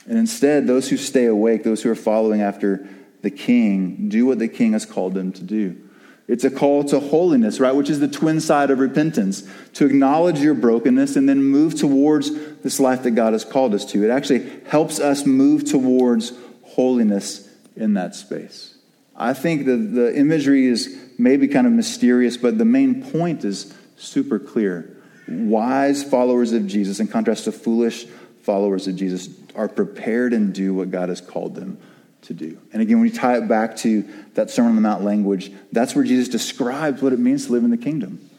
And 0.05 0.17
instead, 0.17 0.67
those 0.67 0.89
who 0.89 0.97
stay 0.97 1.25
awake, 1.25 1.63
those 1.63 1.81
who 1.81 1.89
are 1.89 1.95
following 1.95 2.41
after 2.41 2.89
the 3.21 3.31
king, 3.31 4.09
do 4.09 4.25
what 4.25 4.39
the 4.39 4.49
king 4.49 4.73
has 4.73 4.85
called 4.85 5.13
them 5.13 5.31
to 5.31 5.43
do. 5.43 5.86
It's 6.27 6.43
a 6.43 6.51
call 6.51 6.83
to 6.85 6.99
holiness, 6.99 7.59
right? 7.59 7.73
Which 7.73 7.89
is 7.89 8.01
the 8.01 8.07
twin 8.07 8.41
side 8.41 8.69
of 8.69 8.79
repentance 8.79 9.47
to 9.73 9.85
acknowledge 9.85 10.39
your 10.39 10.53
brokenness 10.53 11.15
and 11.15 11.27
then 11.27 11.41
move 11.41 11.75
towards 11.75 12.31
this 12.57 12.79
life 12.81 13.03
that 13.03 13.11
God 13.11 13.31
has 13.31 13.45
called 13.45 13.73
us 13.73 13.85
to. 13.91 14.03
It 14.03 14.09
actually 14.09 14.49
helps 14.67 14.99
us 14.99 15.25
move 15.25 15.63
towards 15.63 16.33
holiness 16.63 17.49
in 17.77 17.93
that 17.93 18.13
space. 18.13 18.75
I 19.15 19.33
think 19.33 19.65
that 19.65 19.77
the 19.77 20.15
imagery 20.17 20.65
is 20.65 20.99
maybe 21.17 21.47
kind 21.47 21.65
of 21.65 21.73
mysterious, 21.73 22.35
but 22.35 22.57
the 22.57 22.65
main 22.65 23.09
point 23.09 23.45
is 23.45 23.73
super 23.95 24.37
clear. 24.37 24.97
Wise 25.29 26.03
followers 26.03 26.51
of 26.51 26.67
Jesus, 26.67 26.99
in 26.99 27.07
contrast 27.07 27.45
to 27.45 27.53
foolish 27.53 28.05
followers 28.41 28.87
of 28.87 28.97
Jesus, 28.97 29.29
are 29.55 29.69
prepared 29.69 30.33
and 30.33 30.53
do 30.53 30.73
what 30.73 30.91
God 30.91 31.07
has 31.09 31.21
called 31.21 31.55
them 31.55 31.77
to 32.27 32.33
do. 32.33 32.57
And 32.71 32.81
again, 32.81 32.99
when 32.99 33.09
you 33.09 33.13
tie 33.13 33.37
it 33.37 33.47
back 33.47 33.77
to 33.77 34.03
that 34.35 34.49
Sermon 34.49 34.71
on 34.71 34.75
the 34.75 34.81
Mount 34.81 35.03
language, 35.03 35.51
that's 35.71 35.95
where 35.95 36.03
Jesus 36.03 36.27
describes 36.27 37.01
what 37.01 37.13
it 37.13 37.19
means 37.19 37.47
to 37.47 37.53
live 37.53 37.63
in 37.63 37.71
the 37.71 37.77
kingdom. 37.77 38.29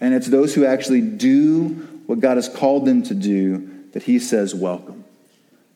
And 0.00 0.14
it's 0.14 0.26
those 0.26 0.54
who 0.54 0.64
actually 0.64 1.00
do 1.00 1.68
what 2.06 2.20
God 2.20 2.36
has 2.36 2.48
called 2.48 2.84
them 2.84 3.02
to 3.04 3.14
do 3.14 3.86
that 3.92 4.02
he 4.02 4.18
says 4.18 4.54
welcome. 4.54 5.04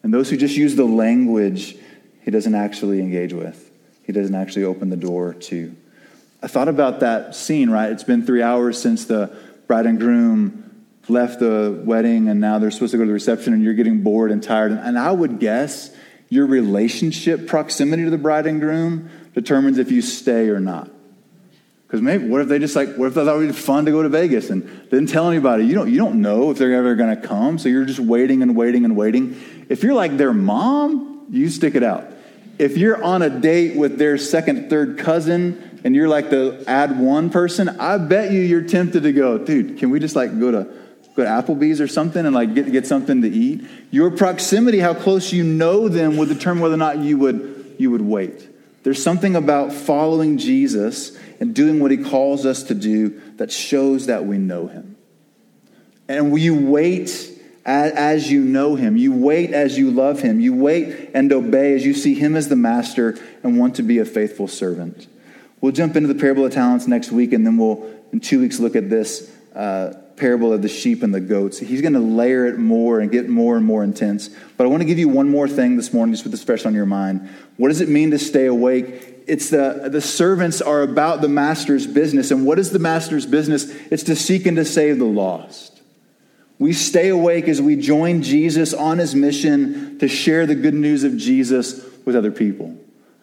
And 0.02 0.12
those 0.12 0.28
who 0.30 0.36
just 0.36 0.56
use 0.56 0.76
the 0.76 0.84
language 0.84 1.76
he 2.22 2.30
doesn't 2.30 2.54
actually 2.54 3.00
engage 3.00 3.32
with, 3.32 3.70
he 4.04 4.12
doesn't 4.12 4.34
actually 4.34 4.64
open 4.64 4.90
the 4.90 4.96
door 4.96 5.34
to. 5.34 5.74
I 6.42 6.48
thought 6.48 6.68
about 6.68 7.00
that 7.00 7.34
scene, 7.34 7.70
right? 7.70 7.90
It's 7.90 8.04
been 8.04 8.26
three 8.26 8.42
hours 8.42 8.80
since 8.80 9.04
the 9.04 9.36
bride 9.66 9.86
and 9.86 9.98
groom 9.98 10.86
left 11.08 11.38
the 11.38 11.80
wedding 11.84 12.28
and 12.28 12.40
now 12.40 12.58
they're 12.58 12.72
supposed 12.72 12.90
to 12.90 12.96
go 12.96 13.04
to 13.04 13.08
the 13.08 13.12
reception 13.12 13.52
and 13.52 13.62
you're 13.62 13.74
getting 13.74 14.02
bored 14.02 14.32
and 14.32 14.42
tired. 14.42 14.72
And 14.72 14.98
I 14.98 15.12
would 15.12 15.38
guess 15.38 15.95
your 16.28 16.46
relationship 16.46 17.46
proximity 17.46 18.04
to 18.04 18.10
the 18.10 18.18
bride 18.18 18.46
and 18.46 18.60
groom 18.60 19.10
determines 19.34 19.78
if 19.78 19.90
you 19.90 20.02
stay 20.02 20.48
or 20.48 20.60
not. 20.60 20.90
Because 21.86 22.02
maybe 22.02 22.26
what 22.26 22.40
if 22.40 22.48
they 22.48 22.58
just 22.58 22.74
like 22.74 22.96
what 22.96 23.06
if 23.06 23.14
they 23.14 23.24
thought 23.24 23.36
it 23.36 23.38
would 23.38 23.46
be 23.46 23.52
fun 23.52 23.84
to 23.84 23.92
go 23.92 24.02
to 24.02 24.08
Vegas 24.08 24.50
and 24.50 24.64
didn't 24.90 25.06
tell 25.06 25.28
anybody? 25.28 25.66
You 25.66 25.74
don't 25.74 25.90
you 25.90 25.98
don't 25.98 26.20
know 26.20 26.50
if 26.50 26.58
they're 26.58 26.74
ever 26.74 26.96
going 26.96 27.14
to 27.14 27.26
come, 27.26 27.58
so 27.58 27.68
you're 27.68 27.84
just 27.84 28.00
waiting 28.00 28.42
and 28.42 28.56
waiting 28.56 28.84
and 28.84 28.96
waiting. 28.96 29.40
If 29.68 29.84
you're 29.84 29.94
like 29.94 30.16
their 30.16 30.32
mom, 30.32 31.26
you 31.30 31.48
stick 31.48 31.76
it 31.76 31.84
out. 31.84 32.08
If 32.58 32.76
you're 32.76 33.02
on 33.02 33.22
a 33.22 33.30
date 33.30 33.76
with 33.76 33.98
their 33.98 34.18
second, 34.18 34.68
third 34.68 34.98
cousin, 34.98 35.80
and 35.84 35.94
you're 35.94 36.08
like 36.08 36.30
the 36.30 36.64
add 36.66 36.98
one 36.98 37.30
person, 37.30 37.68
I 37.68 37.98
bet 37.98 38.32
you 38.32 38.40
you're 38.40 38.62
tempted 38.62 39.04
to 39.04 39.12
go, 39.12 39.38
dude. 39.38 39.78
Can 39.78 39.90
we 39.90 40.00
just 40.00 40.16
like 40.16 40.36
go 40.40 40.50
to 40.50 40.68
go 41.16 41.24
to 41.24 41.28
Applebee's 41.28 41.80
or 41.80 41.88
something 41.88 42.24
and 42.24 42.34
like 42.34 42.54
get, 42.54 42.70
get 42.70 42.86
something 42.86 43.22
to 43.22 43.28
eat. 43.28 43.64
Your 43.90 44.10
proximity, 44.10 44.78
how 44.78 44.94
close 44.94 45.32
you 45.32 45.42
know 45.42 45.88
them, 45.88 46.18
would 46.18 46.28
determine 46.28 46.62
whether 46.62 46.74
or 46.74 46.78
not 46.78 46.98
you 46.98 47.16
would, 47.18 47.76
you 47.78 47.90
would 47.90 48.02
wait. 48.02 48.48
There's 48.82 49.02
something 49.02 49.34
about 49.34 49.72
following 49.72 50.38
Jesus 50.38 51.18
and 51.40 51.54
doing 51.54 51.80
what 51.80 51.90
he 51.90 51.96
calls 51.96 52.46
us 52.46 52.64
to 52.64 52.74
do 52.74 53.20
that 53.36 53.50
shows 53.50 54.06
that 54.06 54.26
we 54.26 54.38
know 54.38 54.68
him. 54.68 54.96
And 56.08 56.38
you 56.38 56.54
wait 56.54 57.32
as 57.64 58.30
you 58.30 58.42
know 58.42 58.76
him. 58.76 58.96
You 58.96 59.12
wait 59.12 59.52
as 59.52 59.76
you 59.76 59.90
love 59.90 60.20
him. 60.20 60.38
You 60.38 60.54
wait 60.54 61.10
and 61.14 61.32
obey 61.32 61.74
as 61.74 61.84
you 61.84 61.94
see 61.94 62.14
him 62.14 62.36
as 62.36 62.48
the 62.48 62.56
master 62.56 63.18
and 63.42 63.58
want 63.58 63.74
to 63.76 63.82
be 63.82 63.98
a 63.98 64.04
faithful 64.04 64.46
servant. 64.46 65.08
We'll 65.60 65.72
jump 65.72 65.96
into 65.96 66.06
the 66.06 66.18
parable 66.18 66.44
of 66.44 66.52
talents 66.52 66.86
next 66.86 67.10
week, 67.10 67.32
and 67.32 67.44
then 67.44 67.56
we'll, 67.56 67.84
in 68.12 68.20
two 68.20 68.40
weeks, 68.40 68.60
look 68.60 68.76
at 68.76 68.88
this. 68.88 69.32
Uh, 69.52 69.94
parable 70.16 70.52
of 70.52 70.62
the 70.62 70.68
sheep 70.68 71.02
and 71.02 71.14
the 71.14 71.20
goats. 71.20 71.58
He's 71.58 71.82
going 71.82 71.92
to 71.92 72.00
layer 72.00 72.46
it 72.46 72.58
more 72.58 73.00
and 73.00 73.10
get 73.10 73.28
more 73.28 73.56
and 73.56 73.64
more 73.64 73.84
intense. 73.84 74.30
But 74.56 74.64
I 74.64 74.66
want 74.68 74.80
to 74.80 74.86
give 74.86 74.98
you 74.98 75.08
one 75.08 75.28
more 75.28 75.48
thing 75.48 75.76
this 75.76 75.92
morning, 75.92 76.14
just 76.14 76.24
with 76.24 76.32
this 76.32 76.42
fresh 76.42 76.64
on 76.64 76.74
your 76.74 76.86
mind. 76.86 77.28
What 77.56 77.68
does 77.68 77.80
it 77.80 77.88
mean 77.88 78.10
to 78.12 78.18
stay 78.18 78.46
awake? 78.46 79.24
It's 79.26 79.50
the, 79.50 79.88
the 79.90 80.00
servants 80.00 80.62
are 80.62 80.82
about 80.82 81.20
the 81.20 81.28
master's 81.28 81.86
business. 81.86 82.30
And 82.30 82.46
what 82.46 82.58
is 82.58 82.70
the 82.70 82.78
master's 82.78 83.26
business? 83.26 83.70
It's 83.90 84.04
to 84.04 84.16
seek 84.16 84.46
and 84.46 84.56
to 84.56 84.64
save 84.64 84.98
the 84.98 85.04
lost. 85.04 85.80
We 86.58 86.72
stay 86.72 87.08
awake 87.08 87.48
as 87.48 87.60
we 87.60 87.76
join 87.76 88.22
Jesus 88.22 88.72
on 88.72 88.98
his 88.98 89.14
mission 89.14 89.98
to 89.98 90.08
share 90.08 90.46
the 90.46 90.54
good 90.54 90.74
news 90.74 91.04
of 91.04 91.16
Jesus 91.16 91.84
with 92.06 92.16
other 92.16 92.30
people 92.30 92.78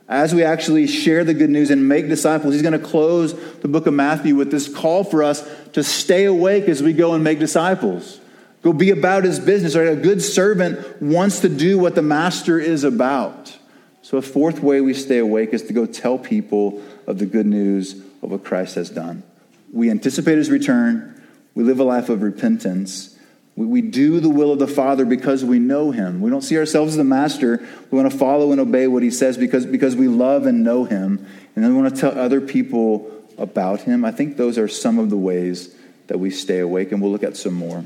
as 0.08 0.36
we 0.36 0.44
actually 0.44 0.86
share 0.86 1.24
the 1.24 1.34
good 1.34 1.50
news 1.50 1.72
and 1.72 1.88
make 1.88 2.08
disciples, 2.08 2.54
he's 2.54 2.62
going 2.62 2.80
to 2.80 2.86
close 2.86 3.34
the 3.62 3.68
book 3.68 3.88
of 3.88 3.94
Matthew 3.94 4.36
with 4.36 4.52
this 4.52 4.68
call 4.68 5.04
for 5.04 5.24
us 5.24 5.42
to 5.74 5.84
stay 5.84 6.26
awake 6.26 6.66
as 6.66 6.82
we 6.82 6.94
go 6.94 7.14
and 7.14 7.24
make 7.24 7.40
disciples. 7.40 8.20
Go 8.62 8.74
be 8.74 8.92
about 8.92 9.24
his 9.24 9.40
business. 9.40 9.76
Right? 9.76 9.88
A 9.88 9.96
good 9.96 10.22
servant 10.22 11.02
wants 11.02 11.42
to 11.42 11.50
do 11.50 11.78
what 11.78 11.96
the 11.96 12.02
master 12.02 12.60
is 12.60 12.84
about. 12.84 13.58
So, 14.02 14.18
a 14.18 14.22
fourth 14.22 14.62
way 14.62 14.82
we 14.82 14.94
stay 14.94 15.18
awake 15.18 15.54
is 15.54 15.64
to 15.64 15.74
go 15.74 15.86
tell 15.86 16.18
people 16.18 16.82
of 17.08 17.20
the 17.20 17.26
good 17.26 17.46
news 17.46 17.94
of 18.22 18.32
what 18.32 18.44
Christ 18.44 18.76
has 18.76 18.90
done. 18.90 19.24
We 19.72 19.90
anticipate 19.90 20.38
his 20.38 20.50
return, 20.50 21.22
we 21.56 21.64
live 21.64 21.80
a 21.80 21.84
life 21.84 22.10
of 22.10 22.22
repentance, 22.22 23.14
we, 23.56 23.66
we 23.66 23.82
do 23.82 24.20
the 24.20 24.30
will 24.30 24.52
of 24.52 24.60
the 24.60 24.68
Father 24.68 25.06
because 25.06 25.44
we 25.46 25.60
know 25.60 25.92
Him. 25.92 26.22
We 26.22 26.30
don't 26.30 26.42
see 26.42 26.58
ourselves 26.58 26.94
as 26.94 26.98
the 26.98 27.04
master. 27.04 27.66
We 27.92 27.98
want 27.98 28.12
to 28.12 28.18
follow 28.18 28.52
and 28.52 28.60
obey 28.60 28.88
what 28.88 29.04
He 29.04 29.12
says 29.12 29.38
because, 29.38 29.66
because 29.66 29.96
we 29.96 30.08
love 30.08 30.46
and 30.46 30.64
know 30.64 30.86
Him. 30.86 31.26
And 31.56 31.64
then 31.64 31.76
we 31.76 31.82
want 31.82 31.94
to 31.94 32.02
tell 32.02 32.18
other 32.18 32.42
people 32.42 33.23
about 33.38 33.82
Him. 33.82 34.06
I 34.06 34.12
think 34.12 34.38
those 34.38 34.58
are 34.58 34.68
some 34.68 35.00
of 35.00 35.10
the 35.10 35.18
ways 35.18 35.76
that 36.08 36.20
we 36.20 36.30
stay 36.30 36.60
awake, 36.60 36.92
and 36.92 37.02
we'll 37.02 37.12
look 37.12 37.24
at 37.24 37.38
some 37.38 37.54
more. 37.54 37.84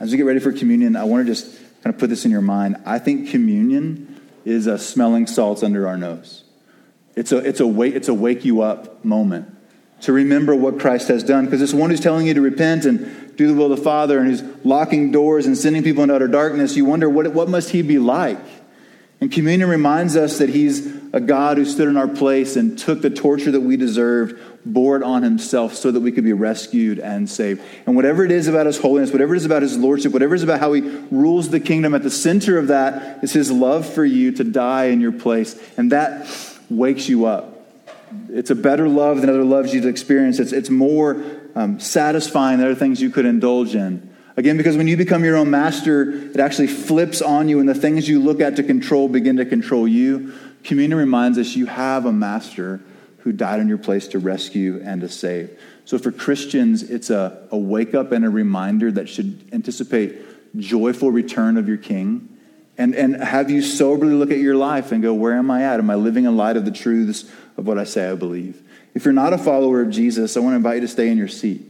As 0.00 0.10
we 0.10 0.16
get 0.16 0.26
ready 0.26 0.40
for 0.40 0.52
communion, 0.52 0.96
I 0.96 1.04
want 1.04 1.26
to 1.26 1.32
just 1.32 1.56
kind 1.82 1.94
of 1.94 1.98
put 1.98 2.10
this 2.10 2.24
in 2.24 2.30
your 2.30 2.40
mind. 2.40 2.76
I 2.84 2.98
think 2.98 3.30
communion 3.30 4.20
is 4.44 4.66
a 4.66 4.78
smelling 4.78 5.26
salts 5.26 5.62
under 5.62 5.86
our 5.86 5.96
nose. 5.96 6.44
It's 7.16 7.32
a, 7.32 7.38
it's 7.38 7.60
a, 7.60 7.66
wake, 7.66 7.94
it's 7.94 8.08
a 8.08 8.14
wake 8.14 8.44
you 8.44 8.62
up 8.62 9.04
moment 9.04 9.54
to 10.00 10.12
remember 10.12 10.54
what 10.54 10.80
Christ 10.80 11.08
has 11.08 11.22
done. 11.22 11.44
Because 11.44 11.60
this 11.60 11.72
one 11.72 11.90
who's 11.90 12.00
telling 12.00 12.26
you 12.26 12.34
to 12.34 12.40
repent 12.40 12.84
and 12.84 13.36
do 13.36 13.46
the 13.46 13.54
will 13.54 13.72
of 13.72 13.78
the 13.78 13.84
Father 13.84 14.18
and 14.18 14.28
who's 14.28 14.42
locking 14.64 15.12
doors 15.12 15.46
and 15.46 15.56
sending 15.56 15.82
people 15.82 16.02
into 16.02 16.14
utter 16.14 16.28
darkness, 16.28 16.76
you 16.76 16.84
wonder 16.84 17.08
what, 17.08 17.28
what 17.32 17.48
must 17.48 17.70
he 17.70 17.82
be 17.82 17.98
like? 17.98 18.38
And 19.24 19.32
communion 19.32 19.70
reminds 19.70 20.16
us 20.16 20.36
that 20.36 20.50
he's 20.50 20.86
a 21.14 21.18
God 21.18 21.56
who 21.56 21.64
stood 21.64 21.88
in 21.88 21.96
our 21.96 22.06
place 22.06 22.56
and 22.56 22.78
took 22.78 23.00
the 23.00 23.08
torture 23.08 23.52
that 23.52 23.62
we 23.62 23.78
deserved, 23.78 24.38
bore 24.66 24.98
it 24.98 25.02
on 25.02 25.22
himself 25.22 25.72
so 25.72 25.90
that 25.90 26.00
we 26.00 26.12
could 26.12 26.24
be 26.24 26.34
rescued 26.34 26.98
and 26.98 27.26
saved. 27.26 27.62
And 27.86 27.96
whatever 27.96 28.26
it 28.26 28.30
is 28.30 28.48
about 28.48 28.66
his 28.66 28.76
holiness, 28.76 29.12
whatever 29.12 29.32
it 29.32 29.38
is 29.38 29.46
about 29.46 29.62
his 29.62 29.78
lordship, 29.78 30.12
whatever 30.12 30.34
it 30.34 30.40
is 30.40 30.42
about 30.42 30.60
how 30.60 30.74
he 30.74 30.82
rules 31.10 31.48
the 31.48 31.58
kingdom, 31.58 31.94
at 31.94 32.02
the 32.02 32.10
center 32.10 32.58
of 32.58 32.68
that 32.68 33.24
is 33.24 33.32
his 33.32 33.50
love 33.50 33.90
for 33.90 34.04
you 34.04 34.30
to 34.32 34.44
die 34.44 34.88
in 34.88 35.00
your 35.00 35.12
place. 35.12 35.58
And 35.78 35.90
that 35.90 36.28
wakes 36.68 37.08
you 37.08 37.24
up 37.24 37.52
it's 38.28 38.50
a 38.50 38.54
better 38.54 38.88
love 38.88 39.22
than 39.22 39.30
other 39.30 39.42
loves 39.42 39.72
you've 39.72 39.86
experienced. 39.86 40.38
It's, 40.38 40.52
it's 40.52 40.70
more 40.70 41.24
um, 41.56 41.80
satisfying 41.80 42.58
than 42.58 42.66
other 42.66 42.78
things 42.78 43.00
you 43.00 43.10
could 43.10 43.24
indulge 43.24 43.74
in. 43.74 44.13
Again, 44.36 44.56
because 44.56 44.76
when 44.76 44.88
you 44.88 44.96
become 44.96 45.24
your 45.24 45.36
own 45.36 45.50
master, 45.50 46.10
it 46.10 46.40
actually 46.40 46.66
flips 46.66 47.22
on 47.22 47.48
you, 47.48 47.60
and 47.60 47.68
the 47.68 47.74
things 47.74 48.08
you 48.08 48.20
look 48.20 48.40
at 48.40 48.56
to 48.56 48.62
control 48.62 49.08
begin 49.08 49.36
to 49.36 49.44
control 49.44 49.86
you. 49.86 50.32
Communion 50.64 50.98
reminds 50.98 51.38
us 51.38 51.54
you 51.54 51.66
have 51.66 52.04
a 52.06 52.12
master 52.12 52.80
who 53.18 53.32
died 53.32 53.60
in 53.60 53.68
your 53.68 53.78
place 53.78 54.08
to 54.08 54.18
rescue 54.18 54.82
and 54.84 55.00
to 55.00 55.08
save. 55.08 55.58
So 55.84 55.98
for 55.98 56.10
Christians, 56.10 56.82
it's 56.82 57.10
a, 57.10 57.46
a 57.50 57.56
wake 57.56 57.94
up 57.94 58.12
and 58.12 58.24
a 58.24 58.30
reminder 58.30 58.90
that 58.92 59.08
should 59.08 59.48
anticipate 59.52 60.16
joyful 60.58 61.10
return 61.10 61.56
of 61.56 61.68
your 61.68 61.76
king 61.76 62.34
and, 62.76 62.94
and 62.94 63.16
have 63.16 63.50
you 63.50 63.62
soberly 63.62 64.14
look 64.14 64.30
at 64.30 64.38
your 64.38 64.56
life 64.56 64.90
and 64.90 65.02
go, 65.02 65.14
where 65.14 65.34
am 65.34 65.50
I 65.50 65.62
at? 65.62 65.78
Am 65.78 65.90
I 65.90 65.94
living 65.94 66.24
in 66.24 66.36
light 66.36 66.56
of 66.56 66.64
the 66.64 66.72
truths 66.72 67.24
of 67.56 67.66
what 67.66 67.78
I 67.78 67.84
say 67.84 68.10
I 68.10 68.14
believe? 68.14 68.60
If 68.94 69.04
you're 69.04 69.14
not 69.14 69.32
a 69.32 69.38
follower 69.38 69.80
of 69.80 69.90
Jesus, 69.90 70.36
I 70.36 70.40
want 70.40 70.52
to 70.52 70.56
invite 70.56 70.76
you 70.76 70.80
to 70.82 70.88
stay 70.88 71.08
in 71.08 71.18
your 71.18 71.28
seat, 71.28 71.62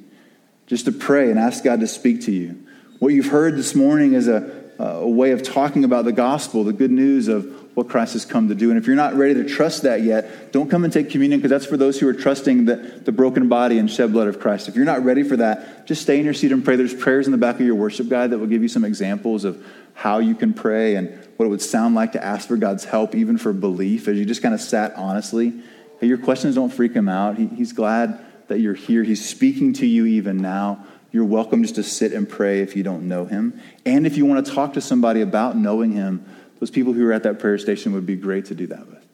just 0.67 0.87
to 0.87 0.93
pray 0.93 1.31
and 1.31 1.39
ask 1.39 1.63
God 1.63 1.81
to 1.81 1.87
speak 1.87 2.23
to 2.23 2.33
you. 2.33 2.67
What 2.99 3.13
you've 3.13 3.27
heard 3.27 3.57
this 3.57 3.75
morning 3.75 4.15
is 4.15 4.29
a, 4.29 4.65
a 4.79 5.09
way 5.09 5.33
of 5.33 5.43
talking 5.43 5.85
about 5.85 6.05
the 6.05 6.13
gospel, 6.13 6.65
the 6.65 6.73
good 6.73 6.91
news 6.91 7.29
of 7.29 7.61
what 7.77 7.89
Christ 7.89 8.13
has 8.13 8.25
come 8.25 8.49
to 8.49 8.55
do. 8.55 8.71
And 8.71 8.79
if 8.79 8.87
you're 8.87 8.97
not 8.97 9.15
ready 9.15 9.35
to 9.35 9.45
trust 9.45 9.83
that 9.83 10.03
yet, 10.03 10.53
don't 10.53 10.71
come 10.71 10.85
and 10.85 10.93
take 10.93 11.11
communion 11.11 11.41
because 11.41 11.51
that's 11.51 11.67
for 11.67 11.77
those 11.77 11.99
who 11.99 12.09
are 12.09 12.15
trusting 12.15 12.67
the, 12.67 12.77
the 12.77 13.11
broken 13.11 13.49
body 13.49 13.79
and 13.79 13.91
shed 13.91 14.13
blood 14.13 14.29
of 14.29 14.39
Christ. 14.39 14.69
If 14.69 14.77
you're 14.77 14.85
not 14.85 15.05
ready 15.05 15.25
for 15.25 15.37
that, 15.37 15.87
just 15.87 16.03
stay 16.03 16.19
in 16.19 16.25
your 16.25 16.35
seat 16.35 16.53
and 16.53 16.65
pray. 16.65 16.77
There's 16.77 16.95
prayers 16.95 17.27
in 17.27 17.33
the 17.33 17.39
back 17.39 17.57
of 17.57 17.67
your 17.67 17.75
worship 17.75 18.09
guide 18.09 18.31
that 18.31 18.39
will 18.39 18.47
give 18.47 18.63
you 18.63 18.69
some 18.69 18.85
examples 18.85 19.45
of 19.45 19.65
how 19.93 20.19
you 20.19 20.35
can 20.35 20.55
pray 20.55 20.95
and 20.95 21.09
what 21.37 21.47
it 21.47 21.49
would 21.49 21.63
sound 21.63 21.95
like 21.95 22.13
to 22.13 22.25
ask 22.25 22.47
for 22.47 22.57
God's 22.57 22.85
help, 22.85 23.15
even 23.15 23.39
for 23.39 23.53
belief, 23.53 24.07
as 24.07 24.17
you 24.17 24.25
just 24.25 24.43
kind 24.43 24.55
of 24.55 24.61
sat 24.61 24.95
honestly. 24.95 25.53
Hey, 26.01 26.07
your 26.07 26.19
questions 26.19 26.55
don't 26.55 26.71
freak 26.71 26.93
him 26.93 27.09
out. 27.09 27.37
He, 27.37 27.47
he's 27.49 27.73
glad 27.73 28.25
that 28.49 28.61
you're 28.61 28.75
here. 28.75 29.03
He's 29.03 29.27
speaking 29.27 29.73
to 29.75 29.87
you 29.87 30.07
even 30.07 30.39
now. 30.39 30.85
You're 31.13 31.25
welcome 31.25 31.63
just 31.63 31.77
to 31.77 31.83
sit 31.83 32.13
and 32.13 32.29
pray 32.29 32.61
if 32.61 32.75
you 32.75 32.83
don't 32.83 33.09
know 33.09 33.25
him. 33.25 33.61
And 33.87 34.07
if 34.07 34.17
you 34.17 34.27
want 34.27 34.45
to 34.45 34.53
talk 34.53 34.73
to 34.73 34.81
somebody 34.81 35.21
about 35.21 35.57
knowing 35.57 35.93
him, 35.93 36.25
those 36.61 36.71
people 36.71 36.93
who 36.93 37.07
are 37.07 37.13
at 37.13 37.23
that 37.23 37.39
prayer 37.39 37.59
station 37.59 37.93
would 37.93 38.07
be 38.07 38.17
great 38.17 38.47
to 38.47 38.55
do 38.55 38.67
that 38.69 38.89
with. 38.89 39.05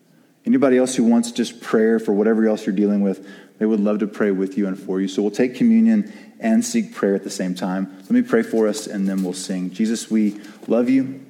Anybody 0.46 0.78
else 0.78 0.94
who 0.94 1.04
wants 1.04 1.32
just 1.32 1.60
prayer 1.60 1.98
for 1.98 2.14
whatever 2.14 2.46
else 2.46 2.64
you're 2.64 2.74
dealing 2.74 3.02
with, 3.02 3.28
they 3.58 3.66
would 3.66 3.80
love 3.80 3.98
to 3.98 4.06
pray 4.06 4.30
with 4.30 4.56
you 4.56 4.66
and 4.66 4.78
for 4.78 5.00
you. 5.00 5.08
So 5.08 5.20
we'll 5.20 5.30
take 5.30 5.54
communion 5.54 6.12
and 6.40 6.64
seek 6.64 6.94
prayer 6.94 7.14
at 7.14 7.24
the 7.24 7.30
same 7.30 7.54
time. 7.54 7.94
Let 7.98 8.10
me 8.12 8.22
pray 8.22 8.42
for 8.42 8.66
us 8.66 8.86
and 8.86 9.06
then 9.06 9.22
we'll 9.22 9.34
sing. 9.34 9.70
Jesus, 9.70 10.10
we 10.10 10.40
love 10.66 10.88
you. 10.88 11.20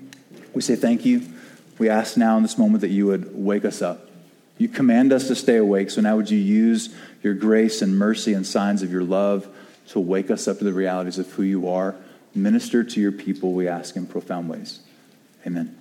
We 0.54 0.62
say 0.62 0.76
thank 0.76 1.04
you. 1.04 1.26
We 1.78 1.88
ask 1.88 2.16
now 2.16 2.36
in 2.36 2.42
this 2.42 2.58
moment 2.58 2.82
that 2.82 2.90
you 2.90 3.06
would 3.06 3.34
wake 3.34 3.64
us 3.64 3.82
up. 3.82 4.09
You 4.60 4.68
command 4.68 5.10
us 5.10 5.26
to 5.28 5.34
stay 5.34 5.56
awake. 5.56 5.90
So 5.90 6.02
now 6.02 6.16
would 6.16 6.30
you 6.30 6.38
use 6.38 6.94
your 7.22 7.32
grace 7.32 7.80
and 7.80 7.98
mercy 7.98 8.34
and 8.34 8.46
signs 8.46 8.82
of 8.82 8.92
your 8.92 9.02
love 9.02 9.48
to 9.88 9.98
wake 9.98 10.30
us 10.30 10.46
up 10.46 10.58
to 10.58 10.64
the 10.64 10.72
realities 10.74 11.18
of 11.18 11.32
who 11.32 11.42
you 11.42 11.70
are? 11.70 11.96
Minister 12.34 12.84
to 12.84 13.00
your 13.00 13.10
people, 13.10 13.54
we 13.54 13.66
ask 13.66 13.96
in 13.96 14.06
profound 14.06 14.50
ways. 14.50 14.80
Amen. 15.46 15.79